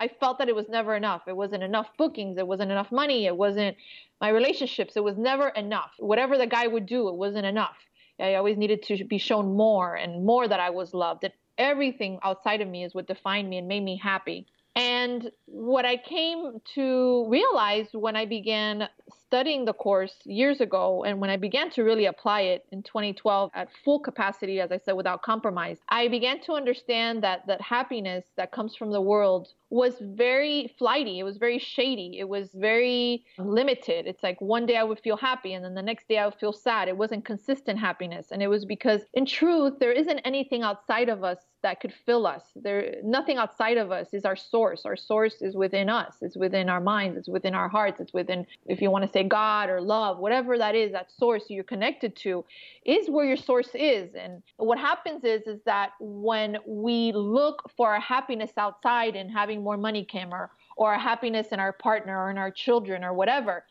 I 0.00 0.08
felt 0.08 0.38
that 0.38 0.48
it 0.48 0.54
was 0.54 0.68
never 0.70 0.96
enough. 0.96 1.22
It 1.28 1.36
wasn't 1.36 1.62
enough 1.62 1.88
bookings. 1.98 2.38
It 2.38 2.46
wasn't 2.46 2.70
enough 2.70 2.90
money. 2.90 3.26
It 3.26 3.36
wasn't 3.36 3.76
my 4.18 4.30
relationships. 4.30 4.96
It 4.96 5.04
was 5.04 5.18
never 5.18 5.48
enough. 5.48 5.90
Whatever 5.98 6.38
the 6.38 6.46
guy 6.46 6.66
would 6.66 6.86
do, 6.86 7.08
it 7.08 7.16
wasn't 7.16 7.44
enough. 7.44 7.76
I 8.20 8.34
always 8.34 8.56
needed 8.56 8.82
to 8.84 9.04
be 9.04 9.18
shown 9.18 9.56
more 9.56 9.94
and 9.94 10.24
more 10.24 10.48
that 10.48 10.60
I 10.60 10.70
was 10.70 10.94
loved. 10.94 11.22
That 11.22 11.34
everything 11.58 12.18
outside 12.22 12.60
of 12.60 12.68
me 12.68 12.84
is 12.84 12.94
what 12.94 13.06
defined 13.06 13.48
me 13.48 13.58
and 13.58 13.68
made 13.68 13.82
me 13.82 14.00
happy. 14.02 14.46
And 14.74 15.30
what 15.46 15.86
I 15.86 15.96
came 15.96 16.60
to 16.74 17.26
realize 17.28 17.88
when 17.92 18.14
I 18.14 18.26
began 18.26 18.88
studying 19.36 19.66
the 19.66 19.72
course 19.74 20.14
years 20.24 20.62
ago 20.62 21.04
and 21.04 21.20
when 21.20 21.28
I 21.28 21.36
began 21.36 21.68
to 21.72 21.82
really 21.82 22.06
apply 22.06 22.40
it 22.54 22.64
in 22.72 22.82
2012 22.82 23.50
at 23.54 23.68
full 23.84 24.00
capacity, 24.00 24.60
as 24.60 24.72
I 24.72 24.78
said, 24.78 24.92
without 24.92 25.20
compromise, 25.20 25.76
I 25.90 26.08
began 26.08 26.40
to 26.44 26.52
understand 26.52 27.22
that 27.22 27.46
that 27.46 27.60
happiness 27.60 28.24
that 28.38 28.50
comes 28.50 28.74
from 28.74 28.92
the 28.92 29.00
world 29.02 29.48
was 29.68 29.94
very 30.00 30.72
flighty. 30.78 31.18
It 31.18 31.24
was 31.24 31.38
very 31.38 31.58
shady. 31.58 32.18
It 32.18 32.28
was 32.28 32.50
very 32.54 33.24
limited. 33.36 34.06
It's 34.06 34.22
like 34.22 34.40
one 34.40 34.64
day 34.64 34.76
I 34.76 34.84
would 34.84 35.00
feel 35.00 35.16
happy 35.16 35.54
and 35.54 35.64
then 35.64 35.74
the 35.74 35.82
next 35.82 36.08
day 36.08 36.18
I 36.18 36.24
would 36.26 36.36
feel 36.36 36.52
sad. 36.52 36.88
It 36.88 36.96
wasn't 36.96 37.24
consistent 37.24 37.78
happiness. 37.78 38.28
And 38.30 38.42
it 38.42 38.48
was 38.48 38.64
because 38.64 39.02
in 39.12 39.26
truth, 39.26 39.74
there 39.80 39.92
isn't 39.92 40.20
anything 40.20 40.62
outside 40.62 41.08
of 41.08 41.24
us 41.24 41.38
that 41.62 41.80
could 41.80 41.92
fill 41.92 42.28
us. 42.28 42.44
There 42.54 42.94
nothing 43.02 43.38
outside 43.38 43.76
of 43.76 43.90
us 43.90 44.14
is 44.14 44.24
our 44.24 44.36
source. 44.36 44.86
Our 44.86 44.96
source 44.96 45.42
is 45.42 45.56
within 45.56 45.88
us. 45.88 46.14
It's 46.20 46.36
within 46.36 46.68
our 46.68 46.80
minds. 46.80 47.18
It's 47.18 47.28
within 47.28 47.54
our 47.54 47.68
hearts. 47.68 48.00
It's 48.00 48.12
within 48.12 48.46
if 48.66 48.80
you 48.80 48.90
want 48.92 49.04
to 49.04 49.10
say 49.10 49.24
God 49.28 49.68
or 49.68 49.80
love, 49.80 50.18
whatever 50.18 50.58
that 50.58 50.74
is, 50.74 50.92
that 50.92 51.10
source 51.10 51.44
you're 51.48 51.64
connected 51.64 52.16
to 52.16 52.44
is 52.84 53.08
where 53.08 53.24
your 53.24 53.36
source 53.36 53.70
is. 53.74 54.14
And 54.14 54.42
what 54.56 54.78
happens 54.78 55.24
is 55.24 55.42
is 55.42 55.60
that 55.64 55.90
when 56.00 56.58
we 56.66 57.12
look 57.12 57.70
for 57.76 57.92
our 57.92 58.00
happiness 58.00 58.50
outside 58.56 59.16
and 59.16 59.30
having 59.30 59.62
more 59.62 59.76
money 59.76 60.04
Kim 60.04 60.32
or, 60.32 60.50
or 60.76 60.92
our 60.92 60.98
happiness 60.98 61.48
in 61.48 61.60
our 61.60 61.72
partner 61.72 62.18
or 62.18 62.30
in 62.30 62.38
our 62.38 62.50
children 62.50 63.04
or 63.04 63.12
whatever, 63.12 63.64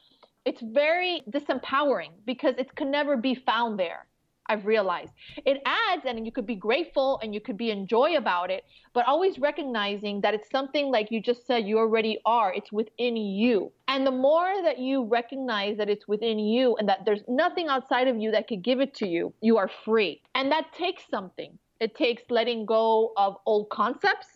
it's 0.46 0.62
very 0.62 1.22
disempowering 1.30 2.12
because 2.26 2.56
it 2.58 2.76
can 2.76 2.91
never 2.91 3.18
be 3.18 3.36
found 3.36 3.80
there. 3.80 4.06
I've 4.47 4.65
realized 4.65 5.13
it 5.45 5.62
adds, 5.65 6.03
and 6.05 6.25
you 6.25 6.31
could 6.31 6.45
be 6.45 6.55
grateful 6.55 7.19
and 7.23 7.34
you 7.34 7.41
could 7.41 7.58
be 7.58 7.71
enjoy 7.71 8.15
about 8.15 8.51
it, 8.51 8.63
but 8.93 9.08
always 9.08 9.39
recognizing 9.39 10.21
that 10.21 10.34
it's 10.34 10.49
something 10.49 10.91
like 10.91 11.12
you 11.12 11.21
just 11.21 11.47
said 11.47 11.65
you 11.65 11.79
already 11.79 12.19
are. 12.25 12.53
It's 12.53 12.71
within 12.71 13.17
you. 13.17 13.71
And 13.88 14.05
the 14.05 14.12
more 14.12 14.62
that 14.63 14.79
you 14.79 15.03
recognize 15.05 15.77
that 15.77 15.89
it's 15.89 16.08
within 16.08 16.39
you 16.39 16.75
and 16.77 16.88
that 16.89 17.05
there's 17.05 17.23
nothing 17.27 17.67
outside 17.67 18.08
of 18.08 18.17
you 18.17 18.31
that 18.31 18.47
could 18.47 18.63
give 18.63 18.79
it 18.79 18.93
to 18.95 19.08
you, 19.08 19.34
you 19.41 19.58
are 19.58 19.69
free. 19.84 20.21
And 20.36 20.51
that 20.51 20.73
takes 20.73 21.03
something. 21.10 21.58
It 21.79 21.95
takes 21.95 22.23
letting 22.29 22.65
go 22.65 23.13
of 23.17 23.38
old 23.45 23.69
concepts. 23.69 24.27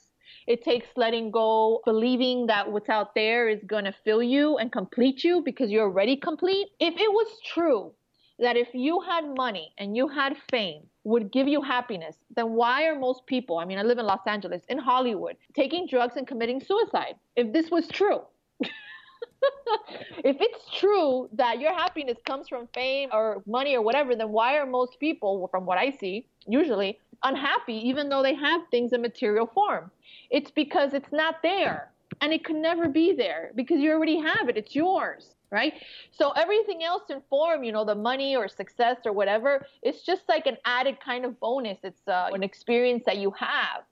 It 0.48 0.64
takes 0.64 0.88
letting 0.96 1.30
go, 1.30 1.82
believing 1.86 2.48
that 2.48 2.72
what's 2.72 2.90
out 2.90 3.14
there 3.14 3.48
is 3.50 3.64
going 3.66 3.86
to 3.86 3.94
fill 4.04 4.24
you 4.24 4.58
and 4.58 4.72
complete 4.72 5.24
you 5.24 5.42
because 5.44 5.70
you're 5.70 5.84
already 5.84 6.18
complete. 6.18 6.70
If 6.80 6.96
it 6.96 7.12
was 7.12 7.28
true 7.46 7.94
that 8.40 8.58
if 8.58 8.70
you 8.74 9.02
had 9.02 9.36
money 9.36 9.74
and 9.78 9.96
you 9.96 10.08
had 10.08 10.36
fame 10.50 10.84
would 11.04 11.32
give 11.32 11.48
you 11.48 11.62
happiness, 11.62 12.16
then 12.36 12.52
why 12.52 12.86
are 12.86 12.98
most 12.98 13.26
people, 13.26 13.58
I 13.58 13.66
mean, 13.66 13.78
I 13.78 13.84
live 13.84 13.98
in 13.98 14.06
Los 14.06 14.26
Angeles, 14.26 14.64
in 14.70 14.78
Hollywood, 14.78 15.36
taking 15.54 15.88
drugs 15.88 16.16
and 16.16 16.28
committing 16.28 16.62
suicide? 16.62 17.16
If 17.36 17.52
this 17.54 17.70
was 17.70 17.88
true. 17.88 18.22
if 18.62 20.38
it's 20.40 20.78
true 20.78 21.30
that 21.34 21.60
your 21.60 21.74
happiness 21.74 22.18
comes 22.26 22.48
from 22.48 22.68
fame 22.74 23.10
or 23.12 23.44
money 23.46 23.76
or 23.76 23.82
whatever, 23.82 24.16
then 24.16 24.30
why 24.30 24.58
are 24.58 24.66
most 24.66 25.00
people, 25.00 25.48
from 25.52 25.66
what 25.66 25.78
I 25.78 25.92
see, 25.92 26.26
usually 26.48 27.00
unhappy 27.24 27.76
even 27.88 28.08
though 28.08 28.24
they 28.24 28.36
have 28.36 28.62
things 28.72 28.94
in 28.94 29.02
material 29.02 29.48
form? 29.48 29.92
It's 30.30 30.52
because 30.52 30.94
it's 30.94 31.12
not 31.12 31.42
there 31.44 31.92
and 32.22 32.34
it 32.34 32.44
could 32.44 32.56
never 32.56 32.88
be 32.88 33.14
there 33.14 33.52
because 33.56 33.80
you 33.80 33.92
already 33.92 34.20
have 34.20 34.50
it. 34.50 34.58
It's 34.58 34.76
yours 34.76 35.36
right? 35.52 35.74
So 36.12 36.32
everything 36.32 36.84
else 36.84 37.04
in 37.10 37.22
form, 37.30 37.64
you 37.64 37.72
know, 37.72 37.86
the 37.86 37.96
money 37.96 38.36
or 38.36 38.48
success 38.48 38.98
or 39.06 39.14
whatever, 39.14 39.66
it's 39.82 40.02
just 40.02 40.24
like 40.30 40.46
an 40.48 40.58
added 40.66 41.00
kind 41.00 41.26
of 41.26 41.40
bonus. 41.40 41.80
It's 41.84 42.08
uh, 42.08 42.30
an 42.34 42.44
experience 42.44 43.04
that 43.06 43.18
you 43.18 43.32
have. 43.32 43.84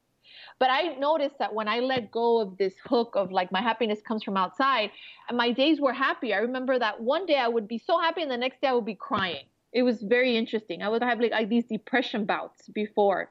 But 0.60 0.70
I 0.72 0.96
noticed 0.96 1.38
that 1.40 1.54
when 1.54 1.68
I 1.68 1.80
let 1.80 2.12
go 2.12 2.40
of 2.40 2.58
this 2.58 2.74
hook 2.84 3.14
of 3.16 3.32
like 3.32 3.52
my 3.52 3.62
happiness 3.62 4.02
comes 4.02 4.24
from 4.24 4.38
outside, 4.38 4.92
and 5.30 5.38
my 5.38 5.52
days 5.52 5.80
were 5.80 5.94
happy. 5.94 6.34
I 6.34 6.38
remember 6.38 6.80
that 6.80 7.02
one 7.02 7.26
day 7.26 7.38
I 7.38 7.48
would 7.48 7.68
be 7.68 7.78
so 7.78 8.00
happy 8.00 8.22
and 8.24 8.32
the 8.32 8.38
next 8.38 8.62
day 8.62 8.68
I 8.68 8.74
would 8.74 8.86
be 8.86 8.96
crying. 8.96 9.46
It 9.74 9.84
was 9.84 10.02
very 10.02 10.38
interesting. 10.38 10.82
I 10.82 10.90
would 10.90 11.04
have 11.04 11.20
like, 11.20 11.32
like 11.32 11.50
these 11.50 11.66
depression 11.66 12.26
bouts 12.26 12.68
before. 12.70 13.30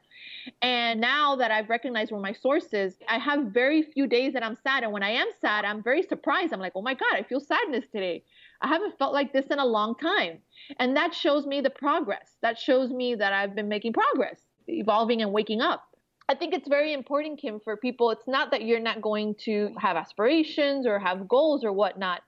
And 0.63 1.01
now 1.01 1.37
that 1.37 1.51
I've 1.51 1.69
recognized 1.69 2.13
where 2.13 2.21
my 2.21 2.33
source 2.33 2.73
is, 2.73 2.95
I 3.09 3.19
have 3.19 3.47
very 3.47 3.83
few 3.83 4.07
days 4.07 4.33
that 4.35 4.45
I'm 4.45 4.57
sad. 4.63 4.83
And 4.83 4.93
when 4.93 5.03
I 5.03 5.11
am 5.11 5.29
sad, 5.41 5.65
I'm 5.65 5.83
very 5.83 6.03
surprised. 6.03 6.53
I'm 6.53 6.61
like, 6.61 6.73
oh 6.75 6.83
my 6.83 6.95
God, 6.95 7.15
I 7.15 7.23
feel 7.23 7.41
sadness 7.41 7.85
today. 7.91 8.23
I 8.61 8.69
haven't 8.69 8.99
felt 8.99 9.13
like 9.13 9.33
this 9.33 9.47
in 9.47 9.59
a 9.59 9.67
long 9.67 9.95
time. 9.97 10.39
And 10.79 10.97
that 10.97 11.15
shows 11.15 11.47
me 11.47 11.61
the 11.61 11.71
progress. 11.71 12.37
That 12.43 12.59
shows 12.59 12.91
me 12.91 13.15
that 13.15 13.33
I've 13.33 13.55
been 13.55 13.69
making 13.69 13.93
progress, 13.93 14.41
evolving 14.67 15.23
and 15.23 15.33
waking 15.33 15.61
up. 15.61 15.85
I 16.29 16.35
think 16.35 16.55
it's 16.55 16.69
very 16.69 16.93
important, 16.93 17.41
Kim, 17.41 17.61
for 17.61 17.77
people. 17.77 18.11
It's 18.11 18.27
not 18.27 18.51
that 18.51 18.63
you're 18.63 18.81
not 18.81 19.01
going 19.01 19.37
to 19.45 19.75
have 19.79 19.97
aspirations 19.97 20.87
or 20.87 20.99
have 20.99 21.29
goals 21.29 21.65
or 21.65 21.73
whatnot. 21.73 22.23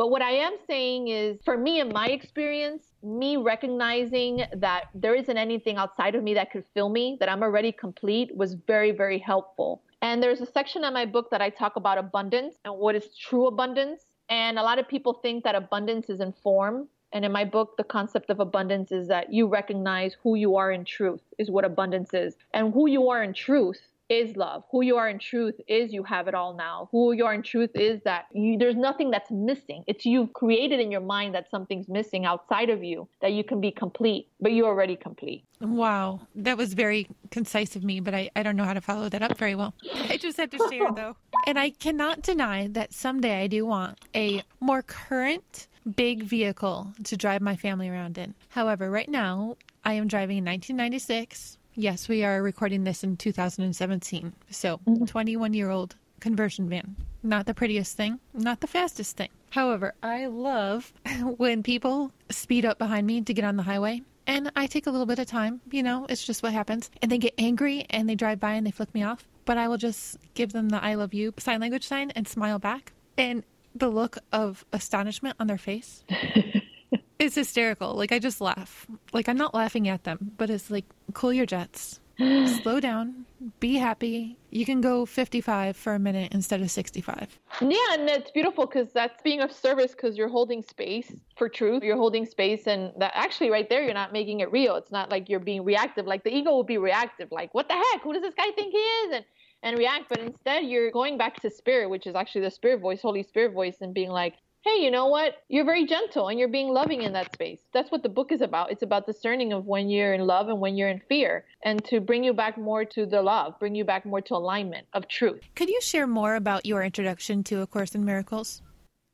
But 0.00 0.08
what 0.08 0.22
I 0.22 0.30
am 0.30 0.56
saying 0.66 1.08
is, 1.08 1.36
for 1.44 1.58
me, 1.58 1.78
in 1.78 1.92
my 1.92 2.06
experience, 2.06 2.84
me 3.02 3.36
recognizing 3.36 4.44
that 4.56 4.84
there 4.94 5.14
isn't 5.14 5.36
anything 5.36 5.76
outside 5.76 6.14
of 6.14 6.22
me 6.22 6.32
that 6.32 6.50
could 6.50 6.64
fill 6.72 6.88
me, 6.88 7.18
that 7.20 7.28
I'm 7.28 7.42
already 7.42 7.70
complete, 7.70 8.34
was 8.34 8.54
very, 8.54 8.92
very 8.92 9.18
helpful. 9.18 9.82
And 10.00 10.22
there's 10.22 10.40
a 10.40 10.46
section 10.46 10.84
in 10.84 10.94
my 10.94 11.04
book 11.04 11.28
that 11.30 11.42
I 11.42 11.50
talk 11.50 11.76
about 11.76 11.98
abundance 11.98 12.54
and 12.64 12.72
what 12.78 12.94
is 12.94 13.14
true 13.14 13.46
abundance. 13.46 14.06
And 14.30 14.58
a 14.58 14.62
lot 14.62 14.78
of 14.78 14.88
people 14.88 15.20
think 15.20 15.44
that 15.44 15.54
abundance 15.54 16.08
is 16.08 16.20
in 16.20 16.32
form. 16.32 16.88
And 17.12 17.22
in 17.22 17.30
my 17.30 17.44
book, 17.44 17.76
the 17.76 17.84
concept 17.84 18.30
of 18.30 18.40
abundance 18.40 18.92
is 18.92 19.06
that 19.08 19.30
you 19.30 19.48
recognize 19.48 20.16
who 20.22 20.34
you 20.34 20.56
are 20.56 20.72
in 20.72 20.86
truth, 20.86 21.20
is 21.38 21.50
what 21.50 21.66
abundance 21.66 22.14
is. 22.14 22.36
And 22.54 22.72
who 22.72 22.88
you 22.88 23.10
are 23.10 23.22
in 23.22 23.34
truth 23.34 23.82
is 24.10 24.36
love. 24.36 24.64
Who 24.72 24.82
you 24.82 24.96
are 24.96 25.08
in 25.08 25.18
truth 25.18 25.54
is 25.68 25.92
you 25.92 26.02
have 26.02 26.26
it 26.26 26.34
all 26.34 26.54
now. 26.54 26.88
Who 26.90 27.12
you 27.12 27.24
are 27.24 27.32
in 27.32 27.42
truth 27.42 27.70
is 27.74 28.02
that 28.04 28.26
you, 28.32 28.58
there's 28.58 28.76
nothing 28.76 29.10
that's 29.10 29.30
missing. 29.30 29.84
It's 29.86 30.04
you've 30.04 30.32
created 30.32 30.80
in 30.80 30.90
your 30.90 31.00
mind 31.00 31.34
that 31.36 31.48
something's 31.48 31.88
missing 31.88 32.26
outside 32.26 32.68
of 32.68 32.82
you, 32.82 33.08
that 33.22 33.32
you 33.32 33.44
can 33.44 33.60
be 33.60 33.70
complete, 33.70 34.28
but 34.40 34.52
you're 34.52 34.66
already 34.66 34.96
complete. 34.96 35.44
Wow. 35.60 36.26
That 36.34 36.58
was 36.58 36.74
very 36.74 37.08
concise 37.30 37.76
of 37.76 37.84
me, 37.84 38.00
but 38.00 38.12
I, 38.12 38.30
I 38.34 38.42
don't 38.42 38.56
know 38.56 38.64
how 38.64 38.74
to 38.74 38.80
follow 38.80 39.08
that 39.08 39.22
up 39.22 39.38
very 39.38 39.54
well. 39.54 39.74
I 39.94 40.16
just 40.16 40.36
had 40.36 40.50
to 40.50 40.58
share 40.70 40.90
though. 40.96 41.16
And 41.46 41.58
I 41.58 41.70
cannot 41.70 42.22
deny 42.22 42.66
that 42.68 42.92
someday 42.92 43.42
I 43.42 43.46
do 43.46 43.64
want 43.64 43.98
a 44.14 44.42
more 44.58 44.82
current 44.82 45.68
big 45.96 46.24
vehicle 46.24 46.92
to 47.04 47.16
drive 47.16 47.40
my 47.40 47.56
family 47.56 47.88
around 47.88 48.18
in. 48.18 48.34
However, 48.48 48.90
right 48.90 49.08
now 49.08 49.56
I 49.84 49.94
am 49.94 50.08
driving 50.08 50.38
a 50.38 50.50
1996 50.50 51.58
Yes, 51.80 52.10
we 52.10 52.24
are 52.24 52.42
recording 52.42 52.84
this 52.84 53.02
in 53.02 53.16
2017. 53.16 54.34
So, 54.50 54.80
mm-hmm. 54.86 55.06
21 55.06 55.54
year 55.54 55.70
old 55.70 55.96
conversion 56.20 56.68
van. 56.68 56.94
Not 57.22 57.46
the 57.46 57.54
prettiest 57.54 57.96
thing, 57.96 58.20
not 58.34 58.60
the 58.60 58.66
fastest 58.66 59.16
thing. 59.16 59.30
However, 59.48 59.94
I 60.02 60.26
love 60.26 60.92
when 61.38 61.62
people 61.62 62.12
speed 62.28 62.66
up 62.66 62.76
behind 62.76 63.06
me 63.06 63.22
to 63.22 63.32
get 63.32 63.46
on 63.46 63.56
the 63.56 63.62
highway. 63.62 64.02
And 64.26 64.52
I 64.54 64.66
take 64.66 64.86
a 64.88 64.90
little 64.90 65.06
bit 65.06 65.18
of 65.18 65.26
time, 65.26 65.62
you 65.70 65.82
know, 65.82 66.04
it's 66.10 66.26
just 66.26 66.42
what 66.42 66.52
happens. 66.52 66.90
And 67.00 67.10
they 67.10 67.16
get 67.16 67.32
angry 67.38 67.86
and 67.88 68.06
they 68.06 68.14
drive 68.14 68.40
by 68.40 68.52
and 68.52 68.66
they 68.66 68.72
flick 68.72 68.94
me 68.94 69.02
off. 69.02 69.26
But 69.46 69.56
I 69.56 69.66
will 69.66 69.78
just 69.78 70.18
give 70.34 70.52
them 70.52 70.68
the 70.68 70.84
I 70.84 70.96
love 70.96 71.14
you 71.14 71.32
sign 71.38 71.62
language 71.62 71.86
sign 71.86 72.10
and 72.10 72.28
smile 72.28 72.58
back. 72.58 72.92
And 73.16 73.42
the 73.74 73.88
look 73.88 74.18
of 74.34 74.66
astonishment 74.74 75.36
on 75.40 75.46
their 75.46 75.56
face 75.56 76.04
is 77.18 77.34
hysterical. 77.34 77.94
Like 77.94 78.12
I 78.12 78.18
just 78.18 78.40
laugh. 78.40 78.86
Like 79.12 79.28
I'm 79.28 79.36
not 79.36 79.54
laughing 79.54 79.88
at 79.88 80.04
them, 80.04 80.32
but 80.36 80.50
it's 80.50 80.70
like 80.70 80.84
cool 81.12 81.32
your 81.32 81.46
jets. 81.46 82.00
Slow 82.62 82.80
down. 82.80 83.24
Be 83.60 83.76
happy. 83.76 84.36
You 84.50 84.66
can 84.66 84.82
go 84.82 85.06
55 85.06 85.76
for 85.76 85.94
a 85.94 85.98
minute 85.98 86.32
instead 86.32 86.60
of 86.60 86.70
65. 86.70 87.38
Yeah, 87.62 87.76
and 87.92 88.08
it's 88.10 88.30
beautiful 88.30 88.66
because 88.66 88.92
that's 88.92 89.22
being 89.22 89.40
of 89.40 89.50
service 89.50 89.92
because 89.92 90.18
you're 90.18 90.28
holding 90.28 90.62
space 90.62 91.14
for 91.36 91.48
truth. 91.48 91.82
You're 91.82 91.96
holding 91.96 92.26
space, 92.26 92.66
and 92.66 92.92
that 92.98 93.12
actually 93.14 93.48
right 93.48 93.68
there, 93.70 93.82
you're 93.82 93.94
not 93.94 94.12
making 94.12 94.40
it 94.40 94.52
real. 94.52 94.76
It's 94.76 94.92
not 94.92 95.10
like 95.10 95.30
you're 95.30 95.40
being 95.40 95.64
reactive. 95.64 96.06
Like 96.06 96.24
the 96.24 96.34
ego 96.34 96.50
will 96.50 96.64
be 96.64 96.76
reactive. 96.76 97.32
Like, 97.32 97.54
what 97.54 97.68
the 97.68 97.74
heck? 97.74 98.02
Who 98.02 98.12
does 98.12 98.22
this 98.22 98.34
guy 98.34 98.50
think 98.50 98.72
he 98.72 98.78
is? 98.78 99.14
And 99.14 99.24
and 99.62 99.78
react. 99.78 100.08
But 100.08 100.18
instead, 100.18 100.64
you're 100.64 100.90
going 100.90 101.18
back 101.18 101.40
to 101.40 101.50
spirit, 101.50 101.90
which 101.90 102.06
is 102.06 102.14
actually 102.14 102.42
the 102.42 102.50
spirit 102.50 102.80
voice, 102.80 103.00
Holy 103.02 103.22
Spirit 103.22 103.52
voice, 103.52 103.76
and 103.80 103.94
being 103.94 104.10
like, 104.10 104.34
hey, 104.62 104.82
you 104.82 104.90
know 104.90 105.06
what? 105.06 105.36
You're 105.48 105.64
very 105.64 105.86
gentle 105.86 106.28
and 106.28 106.38
you're 106.38 106.48
being 106.48 106.68
loving 106.68 107.02
in 107.02 107.12
that 107.14 107.32
space. 107.32 107.60
That's 107.72 107.90
what 107.90 108.02
the 108.02 108.08
book 108.08 108.30
is 108.30 108.42
about. 108.42 108.70
It's 108.70 108.82
about 108.82 109.06
discerning 109.06 109.52
of 109.52 109.66
when 109.66 109.88
you're 109.88 110.12
in 110.12 110.26
love 110.26 110.48
and 110.48 110.60
when 110.60 110.76
you're 110.76 110.90
in 110.90 111.00
fear 111.08 111.44
and 111.64 111.82
to 111.86 112.00
bring 112.00 112.22
you 112.24 112.34
back 112.34 112.58
more 112.58 112.84
to 112.84 113.06
the 113.06 113.22
love, 113.22 113.58
bring 113.58 113.74
you 113.74 113.84
back 113.84 114.04
more 114.04 114.20
to 114.20 114.34
alignment 114.34 114.86
of 114.92 115.08
truth. 115.08 115.40
Could 115.54 115.70
you 115.70 115.80
share 115.80 116.06
more 116.06 116.34
about 116.34 116.66
your 116.66 116.82
introduction 116.82 117.42
to 117.44 117.62
A 117.62 117.66
Course 117.66 117.94
in 117.94 118.04
Miracles? 118.04 118.60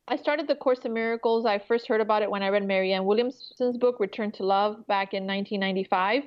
I 0.08 0.16
started 0.16 0.48
the 0.48 0.54
Course 0.56 0.80
in 0.84 0.92
Miracles. 0.92 1.46
I 1.46 1.58
first 1.58 1.86
heard 1.86 2.00
about 2.00 2.22
it 2.22 2.30
when 2.30 2.42
I 2.42 2.48
read 2.48 2.66
Marianne 2.66 3.04
Williamson's 3.04 3.76
book, 3.76 3.98
Return 4.00 4.32
to 4.32 4.44
Love, 4.44 4.86
back 4.86 5.14
in 5.14 5.26
1995 5.26 6.22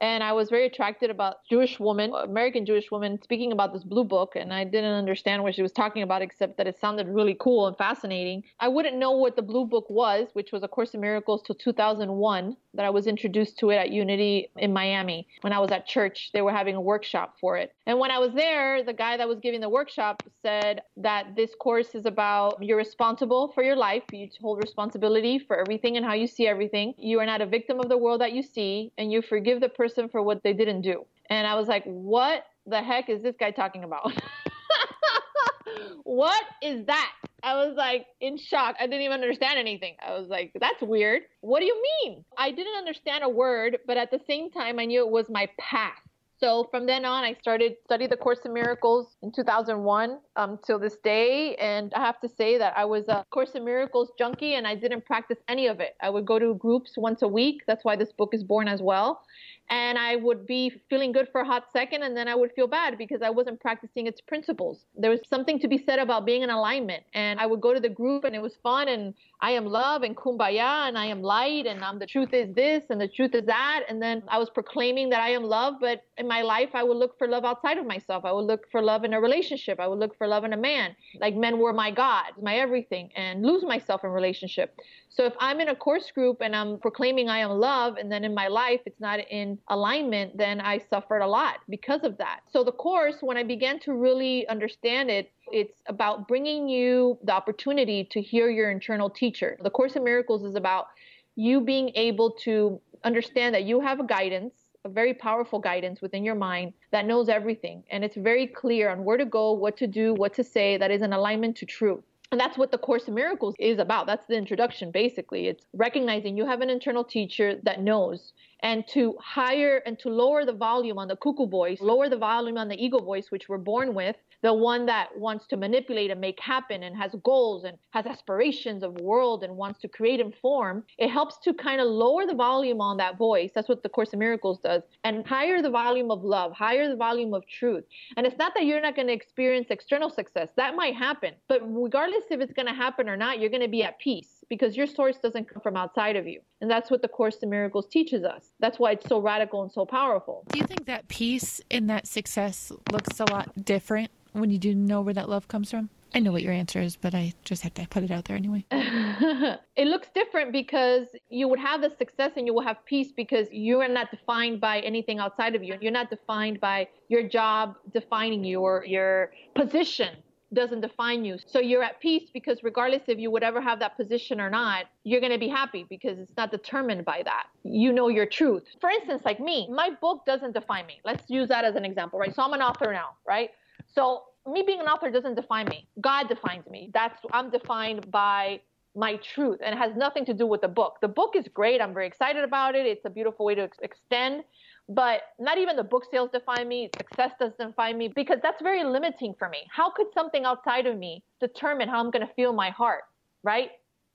and 0.00 0.22
I 0.22 0.32
was 0.32 0.50
very 0.50 0.66
attracted 0.66 1.10
about 1.10 1.44
Jewish 1.48 1.80
woman, 1.80 2.12
American 2.14 2.64
Jewish 2.64 2.90
woman, 2.90 3.18
speaking 3.22 3.52
about 3.52 3.72
this 3.72 3.82
blue 3.82 4.04
book, 4.04 4.34
and 4.36 4.52
I 4.52 4.64
didn't 4.64 4.92
understand 4.92 5.42
what 5.42 5.54
she 5.54 5.62
was 5.62 5.72
talking 5.72 6.02
about 6.02 6.22
except 6.22 6.56
that 6.58 6.66
it 6.66 6.78
sounded 6.78 7.08
really 7.08 7.36
cool 7.38 7.66
and 7.66 7.76
fascinating. 7.76 8.44
I 8.60 8.68
wouldn't 8.68 8.96
know 8.96 9.12
what 9.12 9.36
the 9.36 9.42
blue 9.42 9.66
book 9.66 9.88
was, 9.88 10.28
which 10.34 10.52
was 10.52 10.62
A 10.62 10.68
Course 10.68 10.94
in 10.94 11.00
Miracles, 11.00 11.42
till 11.42 11.56
2001 11.56 12.56
that 12.74 12.84
I 12.84 12.90
was 12.90 13.06
introduced 13.06 13.58
to 13.58 13.70
it 13.70 13.76
at 13.76 13.90
Unity 13.90 14.50
in 14.56 14.72
Miami. 14.72 15.26
When 15.40 15.52
I 15.52 15.58
was 15.58 15.72
at 15.72 15.86
church, 15.86 16.30
they 16.32 16.42
were 16.42 16.52
having 16.52 16.76
a 16.76 16.80
workshop 16.80 17.36
for 17.40 17.56
it. 17.56 17.72
And 17.86 17.98
when 17.98 18.10
I 18.10 18.18
was 18.18 18.32
there, 18.34 18.84
the 18.84 18.92
guy 18.92 19.16
that 19.16 19.26
was 19.26 19.40
giving 19.40 19.60
the 19.60 19.68
workshop 19.68 20.22
said 20.42 20.82
that 20.96 21.34
this 21.34 21.54
course 21.58 21.94
is 21.94 22.06
about 22.06 22.62
you're 22.62 22.76
responsible 22.76 23.50
for 23.52 23.64
your 23.64 23.76
life, 23.76 24.04
you 24.12 24.28
hold 24.40 24.58
responsibility 24.58 25.38
for 25.38 25.58
everything 25.58 25.96
and 25.96 26.06
how 26.06 26.14
you 26.14 26.26
see 26.26 26.46
everything. 26.46 26.94
You 26.98 27.18
are 27.20 27.26
not 27.26 27.40
a 27.40 27.46
victim 27.46 27.80
of 27.80 27.88
the 27.88 27.98
world 27.98 28.20
that 28.20 28.32
you 28.32 28.42
see, 28.42 28.92
and 28.96 29.10
you 29.10 29.22
forgive 29.22 29.60
the 29.60 29.68
person 29.68 29.87
for 30.10 30.22
what 30.22 30.42
they 30.42 30.52
didn't 30.52 30.82
do. 30.82 31.06
And 31.30 31.46
I 31.46 31.54
was 31.54 31.68
like, 31.68 31.84
what 31.84 32.44
the 32.66 32.82
heck 32.82 33.08
is 33.08 33.22
this 33.22 33.36
guy 33.38 33.50
talking 33.50 33.84
about? 33.84 34.12
what 36.04 36.42
is 36.62 36.86
that? 36.86 37.12
I 37.42 37.54
was 37.54 37.76
like 37.76 38.06
in 38.20 38.36
shock. 38.36 38.76
I 38.80 38.86
didn't 38.86 39.02
even 39.02 39.20
understand 39.20 39.58
anything. 39.58 39.96
I 40.04 40.18
was 40.18 40.28
like, 40.28 40.52
that's 40.58 40.82
weird. 40.82 41.22
What 41.40 41.60
do 41.60 41.66
you 41.66 41.82
mean? 42.02 42.24
I 42.36 42.50
didn't 42.50 42.76
understand 42.76 43.24
a 43.24 43.28
word, 43.28 43.78
but 43.86 43.96
at 43.96 44.10
the 44.10 44.20
same 44.26 44.50
time, 44.50 44.78
I 44.78 44.86
knew 44.86 45.06
it 45.06 45.10
was 45.10 45.26
my 45.28 45.48
path. 45.58 45.92
So 46.40 46.68
from 46.70 46.86
then 46.86 47.04
on, 47.04 47.24
I 47.24 47.34
started 47.40 47.76
study 47.84 48.06
the 48.06 48.16
Course 48.16 48.40
in 48.44 48.52
Miracles 48.52 49.16
in 49.22 49.32
2001 49.32 50.18
um, 50.38 50.58
till 50.64 50.78
this 50.78 50.96
day, 51.02 51.56
and 51.56 51.92
I 51.94 52.00
have 52.00 52.20
to 52.20 52.28
say 52.28 52.58
that 52.58 52.72
I 52.76 52.84
was 52.84 53.08
a 53.08 53.26
Course 53.30 53.52
in 53.56 53.64
Miracles 53.64 54.12
junkie, 54.18 54.54
and 54.54 54.66
I 54.66 54.76
didn't 54.76 55.04
practice 55.04 55.38
any 55.48 55.66
of 55.66 55.80
it. 55.80 55.96
I 56.00 56.10
would 56.10 56.24
go 56.24 56.38
to 56.38 56.54
groups 56.54 56.92
once 56.96 57.22
a 57.22 57.28
week. 57.28 57.62
That's 57.66 57.84
why 57.84 57.96
this 57.96 58.12
book 58.12 58.32
is 58.32 58.44
born 58.44 58.68
as 58.68 58.80
well 58.80 59.22
and 59.70 59.98
I 59.98 60.16
would 60.16 60.46
be 60.46 60.72
feeling 60.88 61.12
good 61.12 61.28
for 61.30 61.42
a 61.42 61.44
hot 61.44 61.64
second 61.72 62.02
and 62.02 62.16
then 62.16 62.26
I 62.26 62.34
would 62.34 62.52
feel 62.52 62.66
bad 62.66 62.96
because 62.96 63.20
I 63.22 63.30
wasn't 63.30 63.60
practicing 63.60 64.06
its 64.06 64.20
principles. 64.20 64.84
There 64.96 65.10
was 65.10 65.20
something 65.28 65.58
to 65.60 65.68
be 65.68 65.78
said 65.78 65.98
about 65.98 66.24
being 66.24 66.42
in 66.42 66.50
alignment 66.50 67.04
and 67.12 67.38
I 67.38 67.46
would 67.46 67.60
go 67.60 67.74
to 67.74 67.80
the 67.80 67.88
group 67.88 68.24
and 68.24 68.34
it 68.34 68.40
was 68.40 68.56
fun 68.62 68.88
and 68.88 69.14
I 69.40 69.52
am 69.52 69.66
love 69.66 70.02
and 70.02 70.16
kumbaya 70.16 70.88
and 70.88 70.96
I 70.96 71.06
am 71.06 71.22
light 71.22 71.66
and 71.66 71.84
I'm 71.84 71.98
the 71.98 72.06
truth 72.06 72.32
is 72.32 72.54
this 72.54 72.84
and 72.88 73.00
the 73.00 73.08
truth 73.08 73.34
is 73.34 73.44
that 73.46 73.84
and 73.88 74.00
then 74.00 74.22
I 74.28 74.38
was 74.38 74.48
proclaiming 74.48 75.10
that 75.10 75.20
I 75.20 75.30
am 75.30 75.44
love 75.44 75.74
but 75.80 76.02
in 76.16 76.26
my 76.26 76.42
life 76.42 76.70
I 76.74 76.82
would 76.82 76.96
look 76.96 77.18
for 77.18 77.28
love 77.28 77.44
outside 77.44 77.78
of 77.78 77.86
myself. 77.86 78.24
I 78.24 78.32
would 78.32 78.46
look 78.46 78.70
for 78.70 78.80
love 78.80 79.04
in 79.04 79.12
a 79.12 79.20
relationship. 79.20 79.80
I 79.80 79.86
would 79.86 79.98
look 79.98 80.16
for 80.16 80.26
love 80.28 80.44
in 80.44 80.52
a 80.52 80.56
man. 80.56 80.94
Like 81.20 81.34
men 81.34 81.58
were 81.58 81.72
my 81.72 81.90
god, 81.90 82.32
my 82.40 82.56
everything 82.56 83.10
and 83.16 83.42
lose 83.44 83.64
myself 83.64 84.04
in 84.04 84.10
relationship. 84.10 84.76
So 85.08 85.24
if 85.24 85.32
I'm 85.40 85.60
in 85.60 85.68
a 85.68 85.74
course 85.74 86.10
group 86.10 86.40
and 86.40 86.54
I'm 86.54 86.78
proclaiming 86.78 87.28
I 87.28 87.38
am 87.38 87.50
love, 87.50 87.96
and 87.96 88.10
then 88.12 88.24
in 88.24 88.34
my 88.34 88.48
life 88.48 88.80
it's 88.86 89.00
not 89.00 89.18
in 89.18 89.58
alignment, 89.68 90.36
then 90.36 90.60
I 90.60 90.78
suffered 90.78 91.20
a 91.20 91.26
lot 91.26 91.56
because 91.68 92.04
of 92.04 92.18
that. 92.18 92.40
So 92.50 92.62
the 92.62 92.72
course, 92.72 93.16
when 93.20 93.36
I 93.36 93.42
began 93.42 93.80
to 93.80 93.94
really 93.94 94.46
understand 94.48 95.10
it, 95.10 95.32
it's 95.50 95.82
about 95.86 96.28
bringing 96.28 96.68
you 96.68 97.18
the 97.24 97.32
opportunity 97.32 98.04
to 98.12 98.20
hear 98.20 98.50
your 98.50 98.70
internal 98.70 99.10
teacher. 99.10 99.56
The 99.62 99.70
Course 99.70 99.96
in 99.96 100.04
Miracles 100.04 100.44
is 100.44 100.54
about 100.54 100.88
you 101.36 101.60
being 101.60 101.90
able 101.94 102.32
to 102.32 102.80
understand 103.04 103.54
that 103.54 103.64
you 103.64 103.80
have 103.80 104.00
a 104.00 104.04
guidance 104.04 104.57
a 104.84 104.88
very 104.88 105.14
powerful 105.14 105.58
guidance 105.58 106.00
within 106.00 106.24
your 106.24 106.34
mind 106.34 106.72
that 106.92 107.06
knows 107.06 107.28
everything 107.28 107.82
and 107.90 108.04
it's 108.04 108.16
very 108.16 108.46
clear 108.46 108.90
on 108.90 109.04
where 109.04 109.16
to 109.16 109.24
go, 109.24 109.52
what 109.52 109.76
to 109.76 109.86
do, 109.86 110.14
what 110.14 110.34
to 110.34 110.44
say 110.44 110.76
that 110.76 110.90
is 110.90 111.02
in 111.02 111.12
alignment 111.12 111.56
to 111.56 111.66
truth. 111.66 112.04
And 112.30 112.38
that's 112.38 112.58
what 112.58 112.70
the 112.70 112.78
Course 112.78 113.08
in 113.08 113.14
Miracles 113.14 113.54
is 113.58 113.78
about. 113.78 114.06
That's 114.06 114.26
the 114.26 114.36
introduction, 114.36 114.90
basically. 114.90 115.46
It's 115.46 115.64
recognizing 115.72 116.36
you 116.36 116.44
have 116.44 116.60
an 116.60 116.68
internal 116.68 117.02
teacher 117.02 117.58
that 117.62 117.80
knows 117.80 118.34
and 118.60 118.86
to 118.88 119.16
higher 119.18 119.78
and 119.86 119.98
to 120.00 120.10
lower 120.10 120.44
the 120.44 120.52
volume 120.52 120.98
on 120.98 121.08
the 121.08 121.16
cuckoo 121.16 121.46
voice, 121.46 121.80
lower 121.80 122.10
the 122.10 122.18
volume 122.18 122.58
on 122.58 122.68
the 122.68 122.76
ego 122.76 122.98
voice, 122.98 123.30
which 123.30 123.48
we're 123.48 123.56
born 123.56 123.94
with, 123.94 124.16
the 124.42 124.52
one 124.52 124.86
that 124.86 125.16
wants 125.16 125.46
to 125.48 125.56
manipulate 125.56 126.10
and 126.10 126.20
make 126.20 126.38
happen 126.40 126.82
and 126.82 126.96
has 126.96 127.14
goals 127.24 127.64
and 127.64 127.76
has 127.90 128.06
aspirations 128.06 128.82
of 128.82 128.94
world 129.00 129.42
and 129.42 129.56
wants 129.56 129.80
to 129.80 129.88
create 129.88 130.20
and 130.20 130.34
form, 130.36 130.84
it 130.98 131.08
helps 131.08 131.38
to 131.38 131.52
kind 131.54 131.80
of 131.80 131.88
lower 131.88 132.26
the 132.26 132.34
volume 132.34 132.80
on 132.80 132.96
that 132.98 133.18
voice. 133.18 133.50
That's 133.54 133.68
what 133.68 133.82
the 133.82 133.88
Course 133.88 134.12
in 134.12 134.18
Miracles 134.18 134.60
does. 134.60 134.82
And 135.04 135.26
higher 135.26 135.60
the 135.62 135.70
volume 135.70 136.10
of 136.10 136.22
love, 136.22 136.52
higher 136.52 136.88
the 136.88 136.96
volume 136.96 137.34
of 137.34 137.46
truth. 137.46 137.84
And 138.16 138.26
it's 138.26 138.38
not 138.38 138.54
that 138.54 138.64
you're 138.64 138.80
not 138.80 138.94
going 138.94 139.08
to 139.08 139.14
experience 139.14 139.68
external 139.70 140.10
success. 140.10 140.50
That 140.56 140.76
might 140.76 140.94
happen. 140.94 141.34
But 141.48 141.60
regardless 141.64 142.24
if 142.30 142.40
it's 142.40 142.52
going 142.52 142.66
to 142.66 142.74
happen 142.74 143.08
or 143.08 143.16
not, 143.16 143.40
you're 143.40 143.50
going 143.50 143.62
to 143.62 143.68
be 143.68 143.82
at 143.82 143.98
peace 143.98 144.37
because 144.48 144.76
your 144.76 144.86
source 144.86 145.18
doesn't 145.18 145.48
come 145.52 145.62
from 145.62 145.76
outside 145.76 146.16
of 146.16 146.26
you. 146.26 146.40
And 146.60 146.70
that's 146.70 146.90
what 146.90 147.02
the 147.02 147.08
Course 147.08 147.36
in 147.38 147.50
Miracles 147.50 147.86
teaches 147.86 148.24
us. 148.24 148.52
That's 148.60 148.78
why 148.78 148.92
it's 148.92 149.06
so 149.06 149.20
radical 149.20 149.62
and 149.62 149.70
so 149.70 149.84
powerful. 149.84 150.44
Do 150.50 150.58
you 150.58 150.66
think 150.66 150.86
that 150.86 151.08
peace 151.08 151.60
and 151.70 151.88
that 151.90 152.06
success 152.06 152.72
looks 152.92 153.20
a 153.20 153.30
lot 153.30 153.64
different 153.64 154.10
when 154.32 154.50
you 154.50 154.58
do 154.58 154.74
know 154.74 155.00
where 155.00 155.14
that 155.14 155.28
love 155.28 155.48
comes 155.48 155.70
from? 155.70 155.90
I 156.14 156.20
know 156.20 156.32
what 156.32 156.42
your 156.42 156.54
answer 156.54 156.80
is, 156.80 156.96
but 156.96 157.14
I 157.14 157.34
just 157.44 157.62
have 157.62 157.74
to 157.74 157.86
put 157.86 158.02
it 158.02 158.10
out 158.10 158.24
there 158.24 158.36
anyway. 158.36 158.64
it 158.70 159.86
looks 159.86 160.08
different 160.14 160.52
because 160.52 161.06
you 161.28 161.48
would 161.48 161.58
have 161.58 161.82
the 161.82 161.90
success 161.98 162.32
and 162.36 162.46
you 162.46 162.54
will 162.54 162.62
have 162.62 162.82
peace 162.86 163.12
because 163.12 163.46
you 163.52 163.80
are 163.80 163.88
not 163.88 164.10
defined 164.10 164.60
by 164.60 164.80
anything 164.80 165.18
outside 165.18 165.54
of 165.54 165.62
you. 165.62 165.76
You're 165.80 165.92
not 165.92 166.08
defined 166.08 166.60
by 166.60 166.88
your 167.08 167.28
job 167.28 167.74
defining 167.92 168.42
you 168.42 168.60
or 168.60 168.84
your 168.86 169.32
position 169.54 170.16
doesn't 170.52 170.80
define 170.80 171.24
you. 171.24 171.38
So 171.46 171.60
you're 171.60 171.82
at 171.82 172.00
peace 172.00 172.30
because 172.32 172.62
regardless 172.62 173.02
if 173.06 173.18
you 173.18 173.30
would 173.30 173.42
ever 173.42 173.60
have 173.60 173.78
that 173.80 173.96
position 173.96 174.40
or 174.40 174.48
not, 174.50 174.86
you're 175.04 175.20
going 175.20 175.32
to 175.32 175.38
be 175.38 175.48
happy 175.48 175.86
because 175.88 176.18
it's 176.18 176.36
not 176.36 176.50
determined 176.50 177.04
by 177.04 177.22
that. 177.24 177.46
You 177.64 177.92
know 177.92 178.08
your 178.08 178.26
truth. 178.26 178.64
For 178.80 178.90
instance, 178.90 179.22
like 179.24 179.40
me, 179.40 179.68
my 179.70 179.90
book 180.00 180.24
doesn't 180.26 180.52
define 180.54 180.86
me. 180.86 181.00
Let's 181.04 181.24
use 181.28 181.48
that 181.48 181.64
as 181.64 181.74
an 181.74 181.84
example, 181.84 182.18
right? 182.18 182.34
So 182.34 182.42
I'm 182.42 182.52
an 182.52 182.62
author 182.62 182.92
now, 182.92 183.10
right? 183.26 183.50
So 183.94 184.24
me 184.46 184.62
being 184.66 184.80
an 184.80 184.86
author 184.86 185.10
doesn't 185.10 185.34
define 185.34 185.66
me. 185.66 185.86
God 186.00 186.28
defines 186.28 186.66
me. 186.68 186.90
That's 186.94 187.18
I'm 187.32 187.50
defined 187.50 188.10
by 188.10 188.60
my 188.96 189.16
truth 189.16 189.60
and 189.64 189.74
it 189.74 189.78
has 189.78 189.94
nothing 189.96 190.24
to 190.24 190.34
do 190.34 190.46
with 190.46 190.60
the 190.62 190.68
book. 190.68 190.96
The 191.00 191.08
book 191.08 191.36
is 191.36 191.46
great. 191.52 191.80
I'm 191.80 191.94
very 191.94 192.06
excited 192.06 192.42
about 192.42 192.74
it. 192.74 192.86
It's 192.86 193.04
a 193.04 193.10
beautiful 193.10 193.44
way 193.46 193.54
to 193.54 193.62
ex- 193.62 193.78
extend, 193.82 194.42
but 194.88 195.20
not 195.38 195.58
even 195.58 195.76
the 195.76 195.84
book 195.84 196.04
sales 196.10 196.30
define 196.32 196.66
me. 196.68 196.90
Success 196.96 197.32
doesn't 197.38 197.58
define 197.58 197.98
me 197.98 198.08
because 198.08 198.38
that's 198.42 198.62
very 198.62 198.84
limiting 198.84 199.34
for 199.38 199.48
me. 199.48 199.58
How 199.70 199.90
could 199.90 200.06
something 200.14 200.44
outside 200.44 200.86
of 200.86 200.96
me 200.96 201.22
determine 201.40 201.88
how 201.88 202.00
I'm 202.00 202.10
going 202.10 202.26
to 202.26 202.32
feel 202.34 202.52
my 202.52 202.70
heart, 202.70 203.02
right? 203.42 203.70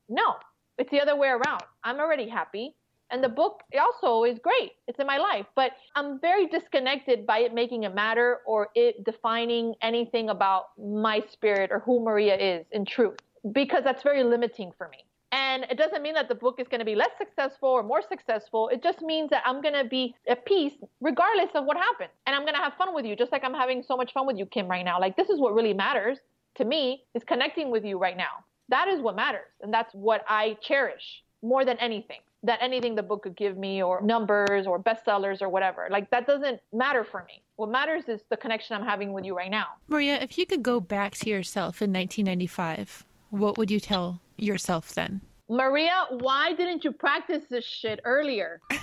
No, 0.10 0.36
it's 0.78 0.90
the 0.90 1.02
other 1.02 1.16
way 1.16 1.30
around. 1.30 1.62
I'm 1.84 2.00
already 2.00 2.28
happy. 2.28 2.76
And 3.12 3.24
the 3.24 3.30
book 3.30 3.62
also 3.80 4.24
is 4.24 4.40
great. 4.40 4.72
It's 4.88 5.00
in 5.00 5.06
my 5.06 5.20
life, 5.20 5.46
but 5.56 5.74
I'm 5.96 6.20
very 6.20 6.48
disconnected 6.48 7.28
by 7.28 7.40
it 7.40 7.54
making 7.54 7.84
it 7.84 7.94
matter 7.94 8.40
or 8.48 8.70
it 8.74 9.04
defining 9.04 9.76
anything 9.84 10.30
about 10.30 10.70
my 10.80 11.22
spirit 11.32 11.70
or 11.72 11.80
who 11.80 12.04
Maria 12.04 12.36
is 12.36 12.66
in 12.72 12.86
truth, 12.86 13.20
because 13.52 13.84
that's 13.84 14.02
very 14.02 14.24
limiting 14.24 14.72
for 14.76 14.88
me. 14.90 15.06
And 15.54 15.68
it 15.70 15.78
doesn't 15.78 16.02
mean 16.02 16.16
that 16.16 16.30
the 16.30 16.36
book 16.36 16.56
is 16.60 16.68
going 16.68 16.80
to 16.80 16.86
be 16.86 16.96
less 16.96 17.12
successful 17.20 17.70
or 17.70 17.84
more 17.84 18.02
successful. 18.02 18.70
It 18.70 18.82
just 18.82 19.02
means 19.02 19.30
that 19.30 19.44
I'm 19.46 19.62
going 19.62 19.76
to 19.76 19.84
be 19.84 20.16
at 20.28 20.44
peace 20.48 20.74
regardless 21.00 21.52
of 21.54 21.66
what 21.66 21.78
happens. 21.78 22.10
And 22.26 22.36
I'm 22.36 22.42
going 22.42 22.56
to 22.56 22.60
have 22.60 22.74
fun 22.74 22.96
with 22.96 23.06
you, 23.06 23.16
just 23.16 23.32
like 23.32 23.44
I'm 23.44 23.54
having 23.54 23.84
so 23.84 23.96
much 23.96 24.14
fun 24.14 24.26
with 24.26 24.36
you, 24.36 24.48
Kim, 24.48 24.68
right 24.68 24.84
now. 24.84 25.00
Like, 25.00 25.16
this 25.16 25.30
is 25.30 25.40
what 25.40 25.54
really 25.54 25.74
matters 25.74 26.18
to 26.56 26.66
me 26.66 27.04
is 27.14 27.24
connecting 27.24 27.70
with 27.70 27.86
you 27.86 28.00
right 28.00 28.18
now. 28.18 28.44
That 28.70 28.88
is 28.88 29.00
what 29.00 29.16
matters. 29.16 29.52
And 29.62 29.72
that's 29.72 29.94
what 29.94 30.26
I 30.28 30.58
cherish 30.62 31.24
more 31.44 31.66
than 31.66 31.78
anything 31.78 32.22
that 32.46 32.58
anything 32.62 32.96
the 32.96 33.04
book 33.04 33.24
could 33.24 33.38
give 33.38 33.56
me 33.56 33.82
or 33.82 34.02
numbers 34.02 34.68
or 34.68 34.78
bestsellers 34.78 35.42
or 35.42 35.50
whatever. 35.50 35.88
Like 35.90 36.10
that 36.10 36.28
doesn't 36.28 36.60
matter 36.74 37.06
for 37.06 37.24
me. 37.26 37.42
What 37.56 37.70
matters 37.70 38.10
is 38.10 38.22
the 38.30 38.38
connection 38.38 38.76
I'm 38.76 38.86
having 38.86 39.14
with 39.14 39.24
you 39.24 39.38
right 39.38 39.52
now. 39.52 39.68
Maria, 39.88 40.16
if 40.20 40.38
you 40.38 40.46
could 40.46 40.64
go 40.64 40.82
back 40.82 41.14
to 41.18 41.30
yourself 41.30 41.82
in 41.82 41.94
1995, 41.94 43.06
what 43.30 43.58
would 43.58 43.72
you 43.72 43.80
tell 43.80 44.20
yourself 44.36 44.94
then? 44.94 45.22
Maria, 45.50 46.06
why 46.10 46.54
didn't 46.54 46.84
you 46.84 46.92
practice 46.92 47.44
this 47.50 47.66
shit 47.66 48.00
earlier? 48.06 48.62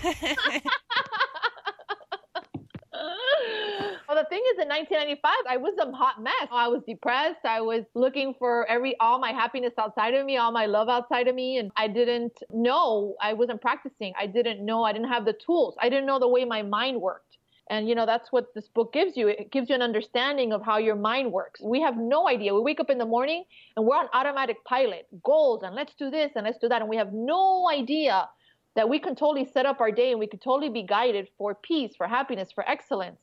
well, 4.09 4.19
the 4.19 4.27
thing 4.29 4.43
is, 4.53 4.59
in 4.61 4.69
1995, 4.69 5.33
I 5.49 5.57
was 5.57 5.75
a 5.81 5.91
hot 5.93 6.23
mess. 6.23 6.49
I 6.51 6.69
was 6.69 6.83
depressed. 6.87 7.45
I 7.45 7.61
was 7.61 7.85
looking 7.95 8.35
for 8.39 8.67
every 8.69 8.99
all 9.01 9.19
my 9.19 9.33
happiness 9.33 9.73
outside 9.79 10.15
of 10.15 10.27
me, 10.27 10.37
all 10.37 10.53
my 10.53 10.67
love 10.67 10.89
outside 10.89 11.29
of 11.29 11.35
me, 11.35 11.59
and 11.59 11.71
I 11.77 11.89
didn't 11.89 12.39
know. 12.53 13.15
I 13.21 13.33
wasn't 13.33 13.61
practicing. 13.61 14.13
I 14.19 14.27
didn't 14.27 14.65
know. 14.65 14.85
I 14.85 14.93
didn't 14.93 15.09
have 15.09 15.25
the 15.25 15.35
tools. 15.35 15.75
I 15.81 15.89
didn't 15.89 16.07
know 16.07 16.19
the 16.19 16.29
way 16.29 16.45
my 16.45 16.63
mind 16.63 17.01
worked. 17.01 17.30
And 17.71 17.89
you 17.89 17.95
know, 17.95 18.05
that's 18.05 18.31
what 18.33 18.53
this 18.55 18.69
book 18.69 18.93
gives 18.93 19.17
you. 19.17 19.29
It 19.29 19.51
gives 19.51 19.69
you 19.71 19.77
an 19.77 19.83
understanding 19.83 20.53
of 20.53 20.63
how 20.63 20.79
your 20.79 20.97
mind 20.97 21.33
works. 21.33 21.61
We 21.63 21.81
have 21.81 21.97
no 21.97 22.29
idea. 22.29 22.55
We 22.55 22.61
wake 22.61 22.81
up 22.81 22.91
in 22.91 22.99
the 22.99 23.07
morning 23.07 23.45
and 23.77 23.87
we're 23.87 23.97
on 23.97 24.09
automatic 24.13 24.63
pilot, 24.65 25.07
goals, 25.25 25.63
and 25.63 25.75
let's 25.75 25.95
do 25.95 26.11
this 26.11 26.33
and 26.35 26.45
let's 26.45 26.59
do 26.59 26.69
that. 26.69 26.83
And 26.83 26.91
we 26.91 26.97
have 26.97 27.13
no 27.13 27.71
idea 27.73 28.29
that 28.75 28.89
we 28.89 28.99
can 28.99 29.15
totally 29.15 29.45
set 29.45 29.67
up 29.67 29.81
our 29.81 29.93
day 29.93 30.11
and 30.11 30.21
we 30.21 30.27
can 30.27 30.41
totally 30.41 30.69
be 30.69 30.83
guided 30.83 31.29
for 31.39 31.55
peace, 31.55 31.95
for 31.97 32.07
happiness, 32.07 32.51
for 32.53 32.69
excellence 32.69 33.21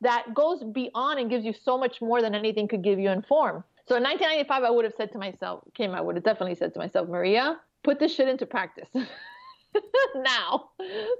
that 0.00 0.34
goes 0.34 0.62
beyond 0.64 1.20
and 1.20 1.30
gives 1.30 1.44
you 1.44 1.52
so 1.52 1.76
much 1.76 2.00
more 2.00 2.22
than 2.22 2.34
anything 2.34 2.68
could 2.68 2.82
give 2.82 2.98
you 2.98 3.10
in 3.10 3.22
form. 3.22 3.62
So 3.86 3.96
in 3.96 4.02
1995, 4.02 4.62
I 4.62 4.70
would 4.70 4.84
have 4.84 4.94
said 4.96 5.12
to 5.12 5.18
myself, 5.18 5.64
Kim, 5.74 5.92
I 5.92 6.00
would 6.00 6.14
have 6.14 6.24
definitely 6.24 6.54
said 6.54 6.72
to 6.74 6.78
myself, 6.78 7.08
Maria, 7.08 7.58
put 7.82 7.98
this 7.98 8.14
shit 8.14 8.28
into 8.28 8.46
practice. 8.46 8.88
now, 10.16 10.70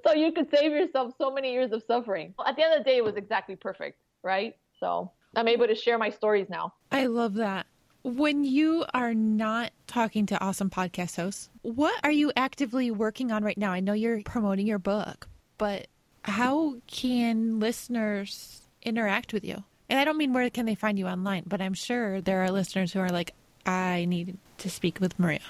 so 0.07 0.13
you 0.13 0.33
could 0.33 0.49
save 0.51 0.73
yourself 0.73 1.15
so 1.19 1.31
many 1.31 1.53
years 1.53 1.73
of 1.73 1.83
suffering. 1.87 2.35
At 2.45 2.57
the 2.57 2.65
end 2.65 2.75
of 2.75 2.85
the 2.85 2.91
day, 2.91 2.97
it 2.97 3.05
was 3.05 3.17
exactly 3.17 3.57
perfect, 3.57 4.01
right? 4.23 4.57
So 4.79 5.13
I'm 5.37 5.49
able 5.49 5.67
to 5.67 5.75
share 5.75 5.99
my 5.99 6.11
stories 6.11 6.49
now. 6.49 6.75
I 6.91 7.07
love 7.07 7.35
that. 7.35 7.67
When 8.03 8.45
you 8.45 8.87
are 8.95 9.13
not 9.13 9.73
talking 9.87 10.25
to 10.27 10.41
awesome 10.43 10.71
podcast 10.71 11.17
hosts, 11.17 11.51
what 11.63 11.95
are 12.03 12.11
you 12.11 12.33
actively 12.35 12.91
working 12.91 13.31
on 13.31 13.45
right 13.45 13.59
now? 13.59 13.73
I 13.73 13.81
know 13.81 13.93
you're 13.93 14.23
promoting 14.23 14.67
your 14.67 14.79
book, 14.79 15.29
but 15.59 15.87
how 16.23 16.77
can 16.87 17.61
listeners 17.61 18.63
interact 18.83 19.35
with 19.35 19.45
you? 19.45 19.65
And 19.91 19.99
I 19.99 20.05
don't 20.05 20.17
mean 20.17 20.33
where 20.33 20.49
can 20.49 20.67
they 20.67 20.75
find 20.75 20.99
you 20.99 21.09
online, 21.09 21.45
but 21.47 21.61
I'm 21.61 21.75
sure 21.75 22.21
there 22.21 22.43
are 22.43 22.51
listeners 22.51 22.93
who 22.93 23.01
are 23.01 23.11
like, 23.11 23.35
I 23.67 24.07
need 24.07 24.39
to 24.59 24.71
speak 24.71 24.99
with 25.01 25.19
Maria 25.19 25.41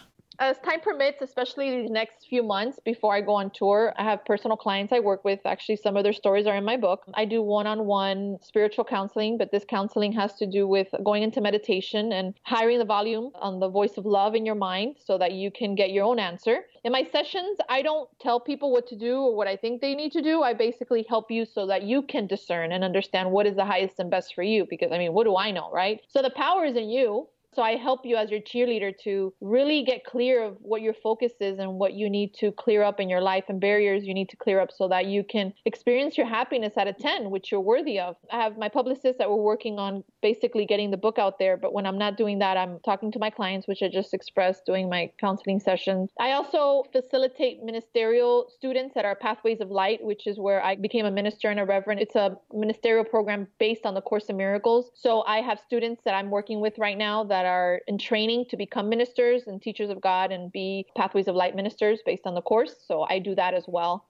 as 0.40 0.59
time 0.61 0.81
permits, 0.81 1.20
especially 1.20 1.83
the 1.83 1.92
next 1.92 2.26
few 2.29 2.42
months 2.42 2.81
before 2.83 3.14
I 3.14 3.20
go 3.20 3.35
on 3.35 3.50
tour, 3.50 3.92
I 3.98 4.05
have 4.05 4.24
personal 4.24 4.57
clients 4.57 4.90
I 4.90 4.98
work 4.98 5.22
with. 5.22 5.40
Actually, 5.44 5.76
some 5.76 5.98
of 5.98 6.03
their 6.03 6.14
stories 6.14 6.46
are 6.46 6.57
in 6.57 6.64
my 6.64 6.79
book. 6.79 7.05
I 7.14 7.26
do 7.26 7.42
one 7.42 7.66
on 7.66 7.85
one 7.85 8.38
spiritual 8.40 8.85
counseling, 8.85 9.37
but 9.37 9.53
this 9.53 9.64
counseling 9.68 10.12
has 10.12 10.35
to 10.37 10.46
do 10.46 10.66
with 10.66 10.88
going 11.05 11.22
into 11.22 11.42
meditation 11.42 12.12
and 12.12 12.35
hiring 12.44 12.79
the 12.79 12.87
volume 12.87 13.31
on 13.35 13.61
the 13.61 13.68
voice 13.68 13.98
of 13.98 14.07
love 14.07 14.35
in 14.35 14.46
your 14.46 14.55
mind 14.55 14.96
so 15.05 15.18
that 15.18 15.33
you 15.33 15.50
can 15.50 15.74
get 15.74 15.90
your 15.90 16.07
own 16.07 16.18
answer. 16.18 16.61
In 16.85 16.92
my 16.92 17.05
sessions, 17.05 17.59
I 17.68 17.83
don't 17.83 18.09
tell 18.18 18.40
people 18.40 18.72
what 18.72 18.87
to 18.88 18.96
do 18.96 19.20
or 19.20 19.37
what 19.37 19.46
I 19.46 19.57
think 19.57 19.83
they 19.83 19.94
need 19.94 20.12
to 20.12 20.22
do. 20.22 20.42
I 20.42 20.55
basically 20.55 21.05
help 21.07 21.31
you 21.31 21.44
so 21.44 21.66
that 21.66 21.83
you 21.83 22.00
can 22.00 22.26
discern 22.26 22.72
and 22.72 22.83
understand 22.83 23.31
what 23.31 23.46
is 23.46 23.57
the 23.57 23.66
highest 23.66 23.98
and 23.98 24.11
best 24.11 24.35
for 24.35 24.42
you. 24.42 24.66
Because, 24.68 24.90
I 24.90 24.96
mean, 24.96 25.12
what 25.12 25.24
do 25.24 25.37
I 25.37 25.50
know, 25.50 25.70
right? 25.70 26.00
So 26.09 26.22
the 26.22 26.31
power 26.31 26.64
is 26.64 26.76
in 26.76 26.88
you. 26.88 27.29
So 27.54 27.62
I 27.62 27.76
help 27.76 28.06
you 28.06 28.16
as 28.16 28.30
your 28.30 28.40
cheerleader 28.40 28.96
to 29.04 29.34
really 29.40 29.82
get 29.82 30.04
clear 30.04 30.44
of 30.44 30.56
what 30.60 30.82
your 30.82 30.94
focus 30.94 31.32
is 31.40 31.58
and 31.58 31.74
what 31.74 31.94
you 31.94 32.08
need 32.08 32.32
to 32.34 32.52
clear 32.52 32.82
up 32.82 33.00
in 33.00 33.08
your 33.08 33.20
life 33.20 33.44
and 33.48 33.60
barriers 33.60 34.04
you 34.04 34.14
need 34.14 34.28
to 34.28 34.36
clear 34.36 34.60
up 34.60 34.70
so 34.70 34.86
that 34.88 35.06
you 35.06 35.24
can 35.24 35.52
experience 35.64 36.16
your 36.16 36.26
happiness 36.26 36.74
at 36.76 36.86
a 36.86 36.92
10, 36.92 37.30
which 37.30 37.50
you're 37.50 37.60
worthy 37.60 37.98
of. 37.98 38.16
I 38.32 38.40
have 38.40 38.56
my 38.56 38.68
publicist 38.68 39.18
that 39.18 39.28
we're 39.28 39.36
working 39.36 39.78
on 39.78 40.04
basically 40.22 40.64
getting 40.64 40.90
the 40.90 40.96
book 40.96 41.18
out 41.18 41.38
there, 41.38 41.56
but 41.56 41.72
when 41.72 41.86
I'm 41.86 41.98
not 41.98 42.16
doing 42.16 42.38
that, 42.38 42.56
I'm 42.56 42.78
talking 42.84 43.10
to 43.12 43.18
my 43.18 43.30
clients, 43.30 43.66
which 43.66 43.82
I 43.82 43.88
just 43.88 44.14
expressed 44.14 44.64
doing 44.64 44.88
my 44.88 45.10
counseling 45.18 45.58
sessions. 45.58 46.10
I 46.20 46.32
also 46.32 46.84
facilitate 46.92 47.64
ministerial 47.64 48.46
students 48.54 48.96
at 48.96 49.04
our 49.04 49.16
Pathways 49.16 49.60
of 49.60 49.70
Light, 49.70 50.02
which 50.02 50.26
is 50.26 50.38
where 50.38 50.62
I 50.62 50.76
became 50.76 51.04
a 51.04 51.10
minister 51.10 51.48
and 51.48 51.58
a 51.58 51.64
reverend. 51.64 52.00
It's 52.00 52.14
a 52.14 52.36
ministerial 52.52 53.04
program 53.04 53.48
based 53.58 53.86
on 53.86 53.94
the 53.94 54.00
Course 54.00 54.26
in 54.26 54.36
Miracles. 54.36 54.90
So 54.94 55.22
I 55.22 55.38
have 55.38 55.58
students 55.58 56.02
that 56.04 56.14
I'm 56.14 56.30
working 56.30 56.60
with 56.60 56.78
right 56.78 56.96
now 56.96 57.24
that 57.24 57.39
that 57.40 57.46
are 57.46 57.81
in 57.87 57.96
training 57.96 58.44
to 58.50 58.57
become 58.59 58.90
ministers 58.90 59.44
and 59.46 59.62
teachers 59.62 59.88
of 59.88 59.98
God 60.03 60.31
and 60.31 60.53
be 60.53 60.85
Pathways 60.94 61.26
of 61.26 61.35
Light 61.35 61.57
ministers 61.57 62.00
based 62.05 62.26
on 62.26 62.35
the 62.35 62.42
course. 62.42 62.74
So 62.87 63.07
I 63.09 63.18
do 63.18 63.35
that 63.35 63.55
as 63.55 63.64
well. 63.66 64.07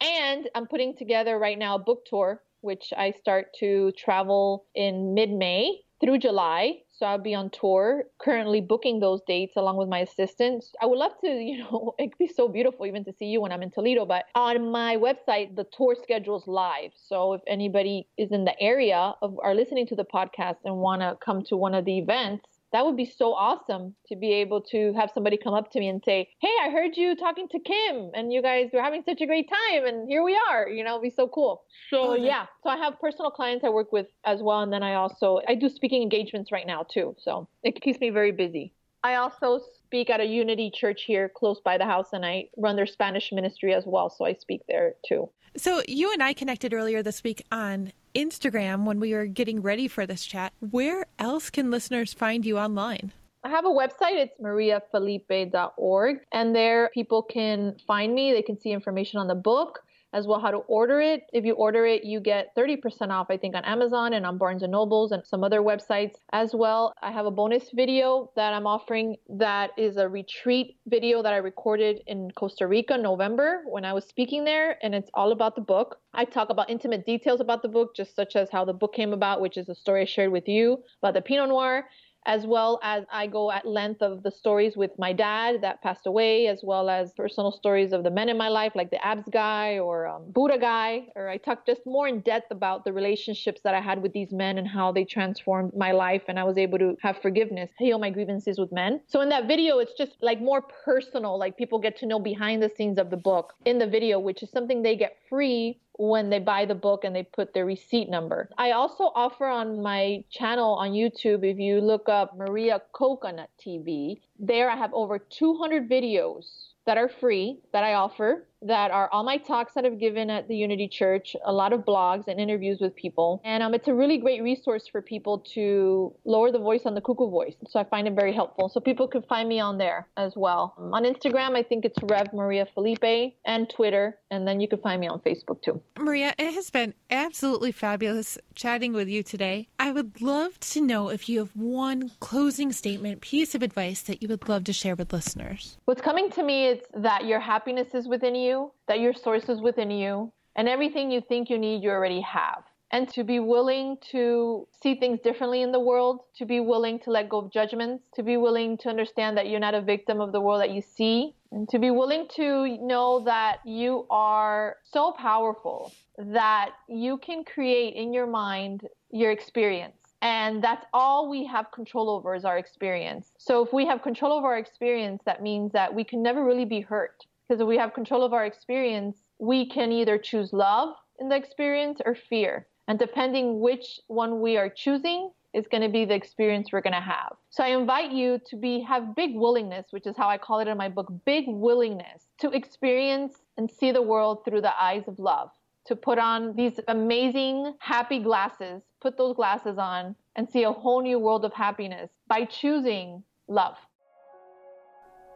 And 0.00 0.48
I'm 0.54 0.68
putting 0.68 0.96
together 0.96 1.40
right 1.40 1.58
now 1.58 1.74
a 1.74 1.80
book 1.80 2.04
tour, 2.08 2.40
which 2.60 2.92
I 2.96 3.10
start 3.10 3.46
to 3.58 3.90
travel 3.98 4.66
in 4.76 5.12
mid 5.12 5.32
May 5.32 5.80
through 6.00 6.18
July. 6.18 6.82
So 6.92 7.06
I'll 7.06 7.18
be 7.18 7.34
on 7.34 7.50
tour, 7.50 8.04
currently 8.20 8.60
booking 8.60 9.00
those 9.00 9.22
dates 9.26 9.56
along 9.56 9.76
with 9.76 9.88
my 9.88 10.00
assistants. 10.00 10.72
I 10.80 10.86
would 10.86 10.98
love 10.98 11.12
to, 11.24 11.28
you 11.50 11.58
know, 11.58 11.94
it'd 11.98 12.16
be 12.16 12.28
so 12.28 12.46
beautiful 12.46 12.86
even 12.86 13.04
to 13.06 13.12
see 13.12 13.26
you 13.26 13.40
when 13.40 13.50
I'm 13.50 13.62
in 13.62 13.72
Toledo. 13.72 14.06
But 14.06 14.26
on 14.36 14.70
my 14.70 14.96
website, 14.96 15.56
the 15.56 15.66
tour 15.76 15.96
schedule's 16.00 16.46
live. 16.46 16.92
So 16.94 17.32
if 17.32 17.40
anybody 17.48 18.06
is 18.16 18.30
in 18.30 18.44
the 18.44 18.60
area 18.60 19.14
of 19.20 19.36
are 19.42 19.54
listening 19.54 19.88
to 19.88 19.96
the 19.96 20.04
podcast 20.04 20.58
and 20.64 20.76
want 20.76 21.02
to 21.02 21.18
come 21.24 21.42
to 21.44 21.56
one 21.56 21.74
of 21.74 21.84
the 21.84 21.98
events, 21.98 22.44
that 22.72 22.84
would 22.84 22.96
be 22.96 23.04
so 23.04 23.32
awesome 23.32 23.94
to 24.08 24.16
be 24.16 24.32
able 24.32 24.60
to 24.60 24.92
have 24.94 25.10
somebody 25.14 25.36
come 25.36 25.54
up 25.54 25.70
to 25.72 25.80
me 25.80 25.88
and 25.88 26.02
say, 26.04 26.28
Hey, 26.40 26.54
I 26.62 26.70
heard 26.70 26.96
you 26.96 27.16
talking 27.16 27.48
to 27.48 27.58
Kim 27.60 28.10
and 28.14 28.32
you 28.32 28.42
guys 28.42 28.70
were 28.72 28.82
having 28.82 29.02
such 29.08 29.20
a 29.20 29.26
great 29.26 29.48
time 29.48 29.86
and 29.86 30.08
here 30.08 30.22
we 30.22 30.38
are, 30.50 30.68
you 30.68 30.84
know, 30.84 30.92
it'd 30.92 31.02
be 31.02 31.10
so 31.10 31.28
cool. 31.28 31.62
So 31.90 32.00
oh, 32.00 32.12
okay. 32.12 32.26
yeah, 32.26 32.46
so 32.62 32.70
I 32.70 32.76
have 32.76 33.00
personal 33.00 33.30
clients 33.30 33.64
I 33.64 33.70
work 33.70 33.92
with 33.92 34.06
as 34.24 34.40
well. 34.42 34.60
And 34.60 34.72
then 34.72 34.82
I 34.82 34.94
also, 34.94 35.40
I 35.48 35.54
do 35.54 35.68
speaking 35.68 36.02
engagements 36.02 36.52
right 36.52 36.66
now 36.66 36.84
too. 36.92 37.14
So 37.18 37.48
it 37.62 37.80
keeps 37.80 38.00
me 38.00 38.10
very 38.10 38.32
busy. 38.32 38.74
I 39.04 39.14
also 39.14 39.60
speak 39.84 40.10
at 40.10 40.20
a 40.20 40.24
Unity 40.24 40.70
church 40.74 41.04
here 41.04 41.30
close 41.34 41.60
by 41.60 41.78
the 41.78 41.84
house 41.84 42.08
and 42.12 42.26
I 42.26 42.48
run 42.56 42.76
their 42.76 42.86
Spanish 42.86 43.30
ministry 43.32 43.72
as 43.72 43.84
well. 43.86 44.10
So 44.10 44.24
I 44.24 44.34
speak 44.34 44.62
there 44.68 44.94
too. 45.06 45.30
So 45.56 45.82
you 45.88 46.12
and 46.12 46.22
I 46.22 46.32
connected 46.32 46.72
earlier 46.74 47.02
this 47.02 47.22
week 47.24 47.42
on 47.50 47.92
Instagram 48.14 48.84
when 48.84 49.00
we 49.00 49.14
were 49.14 49.26
getting 49.26 49.62
ready 49.62 49.88
for 49.88 50.06
this 50.06 50.26
chat. 50.26 50.52
Where 50.60 51.06
else 51.18 51.50
can 51.50 51.70
listeners 51.70 52.12
find 52.12 52.44
you 52.44 52.58
online? 52.58 53.12
I 53.44 53.50
have 53.50 53.64
a 53.64 53.68
website. 53.68 54.16
It's 54.16 54.34
mariafelipe.org. 54.40 56.18
And 56.32 56.54
there 56.54 56.90
people 56.92 57.22
can 57.22 57.76
find 57.86 58.14
me. 58.14 58.32
They 58.32 58.42
can 58.42 58.60
see 58.60 58.70
information 58.70 59.20
on 59.20 59.28
the 59.28 59.34
book. 59.34 59.80
As 60.12 60.26
well 60.26 60.40
how 60.40 60.50
to 60.50 60.58
order 60.58 61.00
it. 61.00 61.22
If 61.32 61.44
you 61.44 61.54
order 61.54 61.84
it, 61.86 62.04
you 62.04 62.20
get 62.20 62.54
30% 62.56 63.10
off, 63.10 63.26
I 63.30 63.36
think, 63.36 63.54
on 63.54 63.64
Amazon 63.64 64.12
and 64.14 64.24
on 64.24 64.38
Barnes 64.38 64.62
and 64.62 64.72
Nobles 64.72 65.12
and 65.12 65.24
some 65.26 65.44
other 65.44 65.60
websites 65.60 66.14
as 66.32 66.54
well. 66.54 66.94
I 67.02 67.10
have 67.12 67.26
a 67.26 67.30
bonus 67.30 67.70
video 67.74 68.30
that 68.36 68.52
I'm 68.52 68.66
offering 68.66 69.16
that 69.28 69.70
is 69.76 69.96
a 69.96 70.08
retreat 70.08 70.76
video 70.86 71.22
that 71.22 71.32
I 71.32 71.38
recorded 71.38 72.00
in 72.06 72.30
Costa 72.32 72.66
Rica 72.66 72.96
November 72.96 73.62
when 73.66 73.84
I 73.84 73.92
was 73.92 74.04
speaking 74.04 74.44
there, 74.44 74.78
and 74.82 74.94
it's 74.94 75.10
all 75.14 75.32
about 75.32 75.54
the 75.54 75.60
book. 75.60 75.98
I 76.14 76.24
talk 76.24 76.50
about 76.50 76.70
intimate 76.70 77.04
details 77.04 77.40
about 77.40 77.62
the 77.62 77.68
book, 77.68 77.94
just 77.94 78.16
such 78.16 78.34
as 78.36 78.48
how 78.50 78.64
the 78.64 78.72
book 78.72 78.94
came 78.94 79.12
about, 79.12 79.40
which 79.40 79.56
is 79.56 79.68
a 79.68 79.74
story 79.74 80.02
I 80.02 80.06
shared 80.06 80.32
with 80.32 80.48
you 80.48 80.82
about 81.02 81.14
the 81.14 81.22
Pinot 81.22 81.48
Noir 81.48 81.84
as 82.26 82.46
well 82.46 82.78
as 82.82 83.04
I 83.12 83.26
go 83.26 83.50
at 83.50 83.66
length 83.66 84.02
of 84.02 84.22
the 84.22 84.30
stories 84.30 84.76
with 84.76 84.90
my 84.98 85.12
dad 85.12 85.62
that 85.62 85.82
passed 85.82 86.06
away, 86.06 86.46
as 86.46 86.60
well 86.62 86.90
as 86.90 87.12
personal 87.12 87.50
stories 87.50 87.92
of 87.92 88.04
the 88.04 88.10
men 88.10 88.28
in 88.28 88.36
my 88.36 88.48
life, 88.48 88.72
like 88.74 88.90
the 88.90 89.04
abs 89.04 89.28
guy 89.30 89.78
or 89.78 90.06
um, 90.06 90.24
Buddha 90.28 90.58
guy. 90.58 91.06
Or 91.16 91.28
I 91.28 91.36
talk 91.38 91.64
just 91.66 91.82
more 91.86 92.08
in 92.08 92.20
depth 92.20 92.50
about 92.50 92.84
the 92.84 92.92
relationships 92.92 93.60
that 93.64 93.74
I 93.74 93.80
had 93.80 94.02
with 94.02 94.12
these 94.12 94.32
men 94.32 94.58
and 94.58 94.68
how 94.68 94.92
they 94.92 95.04
transformed 95.04 95.72
my 95.76 95.92
life, 95.92 96.22
and 96.28 96.38
I 96.38 96.44
was 96.44 96.58
able 96.58 96.78
to 96.78 96.96
have 97.02 97.16
forgiveness, 97.22 97.70
heal 97.78 97.98
my 97.98 98.10
grievances 98.10 98.58
with 98.58 98.72
men. 98.72 99.00
So 99.06 99.20
in 99.20 99.28
that 99.30 99.46
video, 99.46 99.78
it's 99.78 99.94
just 99.94 100.16
like 100.20 100.40
more 100.40 100.62
personal, 100.84 101.38
like 101.38 101.56
people 101.56 101.78
get 101.78 101.96
to 101.98 102.06
know 102.06 102.18
behind 102.18 102.62
the 102.62 102.70
scenes 102.76 102.98
of 102.98 103.10
the 103.10 103.16
book 103.16 103.54
in 103.64 103.78
the 103.78 103.86
video, 103.86 104.18
which 104.18 104.42
is 104.42 104.50
something 104.50 104.82
they 104.82 104.96
get 104.96 105.16
free 105.28 105.80
when 105.98 106.30
they 106.30 106.38
buy 106.38 106.64
the 106.64 106.74
book 106.74 107.04
and 107.04 107.14
they 107.14 107.24
put 107.24 107.52
their 107.52 107.66
receipt 107.66 108.08
number. 108.08 108.48
I 108.56 108.70
also 108.70 109.10
offer 109.14 109.46
on 109.46 109.82
my 109.82 110.24
channel 110.30 110.74
on 110.74 110.92
YouTube, 110.92 111.44
if 111.44 111.58
you 111.58 111.80
look 111.80 112.08
up 112.08 112.36
Maria 112.36 112.80
Coconut 112.92 113.50
TV, 113.60 114.20
there 114.38 114.70
I 114.70 114.76
have 114.76 114.94
over 114.94 115.18
200 115.18 115.90
videos 115.90 116.67
that 116.88 116.96
are 116.96 117.10
free 117.20 117.60
that 117.74 117.84
I 117.84 117.92
offer 117.92 118.48
that 118.62 118.90
are 118.90 119.08
all 119.12 119.22
my 119.22 119.36
talks 119.36 119.74
that 119.74 119.84
I've 119.84 120.00
given 120.00 120.30
at 120.30 120.48
the 120.48 120.56
Unity 120.56 120.88
Church, 120.88 121.36
a 121.44 121.52
lot 121.52 121.72
of 121.72 121.80
blogs 121.80 122.26
and 122.26 122.40
interviews 122.40 122.78
with 122.80 122.94
people. 122.96 123.40
And 123.44 123.62
um, 123.62 123.74
it's 123.74 123.88
a 123.88 123.94
really 123.94 124.18
great 124.18 124.42
resource 124.42 124.88
for 124.90 125.00
people 125.00 125.38
to 125.54 126.12
lower 126.24 126.50
the 126.50 126.58
voice 126.58 126.82
on 126.84 126.94
the 126.94 127.00
cuckoo 127.00 127.30
voice. 127.30 127.54
So 127.68 127.78
I 127.78 127.84
find 127.84 128.08
it 128.08 128.14
very 128.14 128.32
helpful. 128.32 128.68
So 128.68 128.80
people 128.80 129.06
can 129.06 129.22
find 129.22 129.48
me 129.48 129.60
on 129.60 129.78
there 129.78 130.08
as 130.16 130.32
well. 130.34 130.74
On 130.92 131.04
Instagram, 131.04 131.56
I 131.56 131.62
think 131.62 131.84
it's 131.84 131.98
Rev 132.02 132.32
Maria 132.32 132.66
Felipe 132.74 133.34
and 133.44 133.70
Twitter. 133.70 134.18
And 134.30 134.46
then 134.46 134.60
you 134.60 134.68
can 134.68 134.80
find 134.80 135.00
me 135.00 135.08
on 135.08 135.20
Facebook 135.20 135.62
too. 135.62 135.80
Maria, 135.98 136.34
it 136.38 136.52
has 136.54 136.70
been 136.70 136.94
absolutely 137.10 137.72
fabulous 137.72 138.38
chatting 138.54 138.92
with 138.92 139.08
you 139.08 139.22
today. 139.22 139.68
I 139.88 139.92
would 139.92 140.20
love 140.20 140.60
to 140.60 140.82
know 140.82 141.08
if 141.08 141.30
you 141.30 141.38
have 141.38 141.56
one 141.56 142.10
closing 142.20 142.72
statement, 142.72 143.22
piece 143.22 143.54
of 143.54 143.62
advice 143.62 144.02
that 144.02 144.20
you 144.20 144.28
would 144.28 144.46
love 144.46 144.64
to 144.64 144.72
share 144.74 144.94
with 144.94 145.14
listeners. 145.14 145.78
What's 145.86 146.02
coming 146.02 146.30
to 146.32 146.42
me 146.42 146.66
is 146.66 146.80
that 146.92 147.24
your 147.24 147.40
happiness 147.40 147.94
is 147.94 148.06
within 148.06 148.34
you 148.34 148.70
that 148.86 149.00
your 149.00 149.14
source 149.14 149.48
is 149.48 149.62
within 149.62 149.90
you, 149.90 150.30
and 150.56 150.68
everything 150.68 151.10
you 151.10 151.22
think 151.22 151.48
you 151.48 151.56
need, 151.56 151.82
you 151.82 151.88
already 151.88 152.20
have. 152.20 152.64
And 152.92 153.08
to 153.14 153.24
be 153.24 153.40
willing 153.40 153.96
to 154.10 154.68
see 154.82 154.94
things 154.94 155.20
differently 155.20 155.62
in 155.62 155.72
the 155.72 155.80
world, 155.80 156.20
to 156.36 156.44
be 156.44 156.60
willing 156.60 156.98
to 157.00 157.10
let 157.10 157.30
go 157.30 157.38
of 157.38 157.50
judgments, 157.50 158.04
to 158.14 158.22
be 158.22 158.36
willing 158.36 158.76
to 158.78 158.90
understand 158.90 159.38
that 159.38 159.48
you're 159.48 159.58
not 159.58 159.74
a 159.74 159.80
victim 159.80 160.20
of 160.20 160.32
the 160.32 160.40
world 160.40 160.60
that 160.60 160.70
you 160.70 160.82
see, 160.82 161.34
and 161.50 161.66
to 161.70 161.78
be 161.78 161.90
willing 161.90 162.28
to 162.36 162.76
know 162.78 163.20
that 163.24 163.60
you 163.64 164.06
are 164.10 164.76
so 164.84 165.12
powerful 165.12 165.92
that 166.18 166.72
you 166.88 167.16
can 167.18 167.44
create 167.44 167.94
in 167.94 168.12
your 168.12 168.26
mind 168.26 168.86
your 169.10 169.30
experience. 169.30 169.94
And 170.20 170.62
that's 170.62 170.84
all 170.92 171.28
we 171.28 171.46
have 171.46 171.70
control 171.70 172.10
over 172.10 172.34
is 172.34 172.44
our 172.44 172.58
experience. 172.58 173.32
So 173.38 173.64
if 173.64 173.72
we 173.72 173.86
have 173.86 174.02
control 174.02 174.32
over 174.32 174.48
our 174.48 174.58
experience, 174.58 175.22
that 175.26 175.42
means 175.42 175.72
that 175.72 175.94
we 175.94 176.04
can 176.04 176.22
never 176.22 176.44
really 176.44 176.64
be 176.64 176.80
hurt. 176.80 177.24
Because 177.48 177.60
if 177.60 177.68
we 177.68 177.78
have 177.78 177.94
control 177.94 178.24
of 178.24 178.32
our 178.32 178.44
experience, 178.44 179.16
we 179.38 179.66
can 179.66 179.92
either 179.92 180.18
choose 180.18 180.52
love 180.52 180.94
in 181.20 181.28
the 181.28 181.36
experience 181.36 182.00
or 182.04 182.14
fear. 182.14 182.66
And 182.88 182.98
depending 182.98 183.60
which 183.60 184.00
one 184.08 184.40
we 184.40 184.56
are 184.56 184.68
choosing, 184.68 185.30
is 185.54 185.66
going 185.66 185.82
to 185.82 185.88
be 185.88 186.04
the 186.04 186.14
experience 186.14 186.70
we're 186.72 186.80
going 186.80 186.92
to 186.92 187.00
have. 187.00 187.34
So 187.50 187.64
I 187.64 187.68
invite 187.68 188.12
you 188.12 188.38
to 188.48 188.56
be 188.56 188.80
have 188.82 189.16
big 189.16 189.34
willingness, 189.34 189.86
which 189.90 190.06
is 190.06 190.16
how 190.16 190.28
I 190.28 190.38
call 190.38 190.60
it 190.60 190.68
in 190.68 190.76
my 190.76 190.88
book, 190.88 191.12
big 191.24 191.44
willingness 191.48 192.26
to 192.40 192.50
experience 192.50 193.34
and 193.56 193.70
see 193.70 193.90
the 193.90 194.02
world 194.02 194.44
through 194.44 194.60
the 194.60 194.80
eyes 194.80 195.04
of 195.08 195.18
love. 195.18 195.50
To 195.88 195.96
put 195.96 196.18
on 196.18 196.54
these 196.54 196.78
amazing 196.86 197.72
happy 197.78 198.18
glasses, 198.18 198.82
put 199.00 199.16
those 199.16 199.34
glasses 199.34 199.78
on 199.78 200.16
and 200.36 200.46
see 200.46 200.64
a 200.64 200.70
whole 200.70 201.00
new 201.00 201.18
world 201.18 201.46
of 201.46 201.54
happiness 201.54 202.10
by 202.26 202.44
choosing 202.44 203.22
love. 203.48 203.74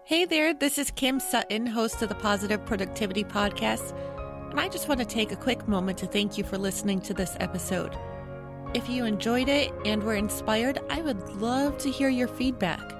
Hey 0.04 0.26
there, 0.26 0.52
this 0.52 0.76
is 0.76 0.90
Kim 0.90 1.20
Sutton, 1.20 1.66
host 1.66 2.02
of 2.02 2.10
the 2.10 2.14
Positive 2.16 2.62
Productivity 2.66 3.24
Podcast, 3.24 3.98
and 4.50 4.60
I 4.60 4.68
just 4.68 4.88
want 4.88 5.00
to 5.00 5.06
take 5.06 5.32
a 5.32 5.36
quick 5.36 5.66
moment 5.66 5.96
to 5.98 6.06
thank 6.06 6.36
you 6.36 6.44
for 6.44 6.58
listening 6.58 7.00
to 7.00 7.14
this 7.14 7.34
episode. 7.40 7.96
If 8.74 8.90
you 8.90 9.06
enjoyed 9.06 9.48
it 9.48 9.72
and 9.86 10.02
were 10.02 10.16
inspired, 10.16 10.80
I 10.90 11.00
would 11.00 11.30
love 11.30 11.78
to 11.78 11.90
hear 11.90 12.10
your 12.10 12.28
feedback. 12.28 12.92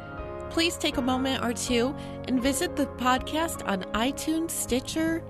Please 0.48 0.78
take 0.78 0.96
a 0.96 1.02
moment 1.02 1.44
or 1.44 1.52
two 1.52 1.94
and 2.28 2.42
visit 2.42 2.76
the 2.76 2.86
podcast 2.86 3.68
on 3.68 3.82
iTunes, 3.92 4.52
Stitcher, 4.52 5.22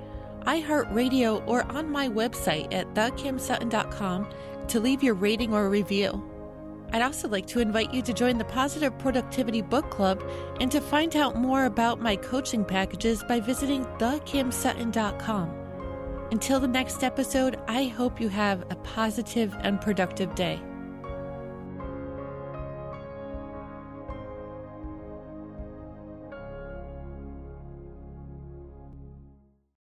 iHeartRadio, 0.44 1.46
or 1.46 1.64
on 1.72 1.90
my 1.90 2.08
website 2.08 2.72
at 2.72 2.92
thekimsutton.com 2.94 4.28
to 4.68 4.80
leave 4.80 5.02
your 5.02 5.14
rating 5.14 5.52
or 5.52 5.68
review. 5.68 6.28
I'd 6.92 7.02
also 7.02 7.28
like 7.28 7.46
to 7.48 7.60
invite 7.60 7.94
you 7.94 8.02
to 8.02 8.12
join 8.12 8.36
the 8.36 8.44
Positive 8.44 8.96
Productivity 8.98 9.62
Book 9.62 9.90
Club 9.90 10.22
and 10.60 10.70
to 10.70 10.80
find 10.80 11.16
out 11.16 11.36
more 11.36 11.64
about 11.64 12.00
my 12.00 12.16
coaching 12.16 12.64
packages 12.64 13.24
by 13.26 13.40
visiting 13.40 13.84
thekimsutton.com. 13.98 15.58
Until 16.30 16.60
the 16.60 16.68
next 16.68 17.02
episode, 17.02 17.58
I 17.66 17.84
hope 17.84 18.20
you 18.20 18.28
have 18.28 18.62
a 18.70 18.76
positive 18.76 19.54
and 19.60 19.80
productive 19.80 20.34
day. 20.34 20.60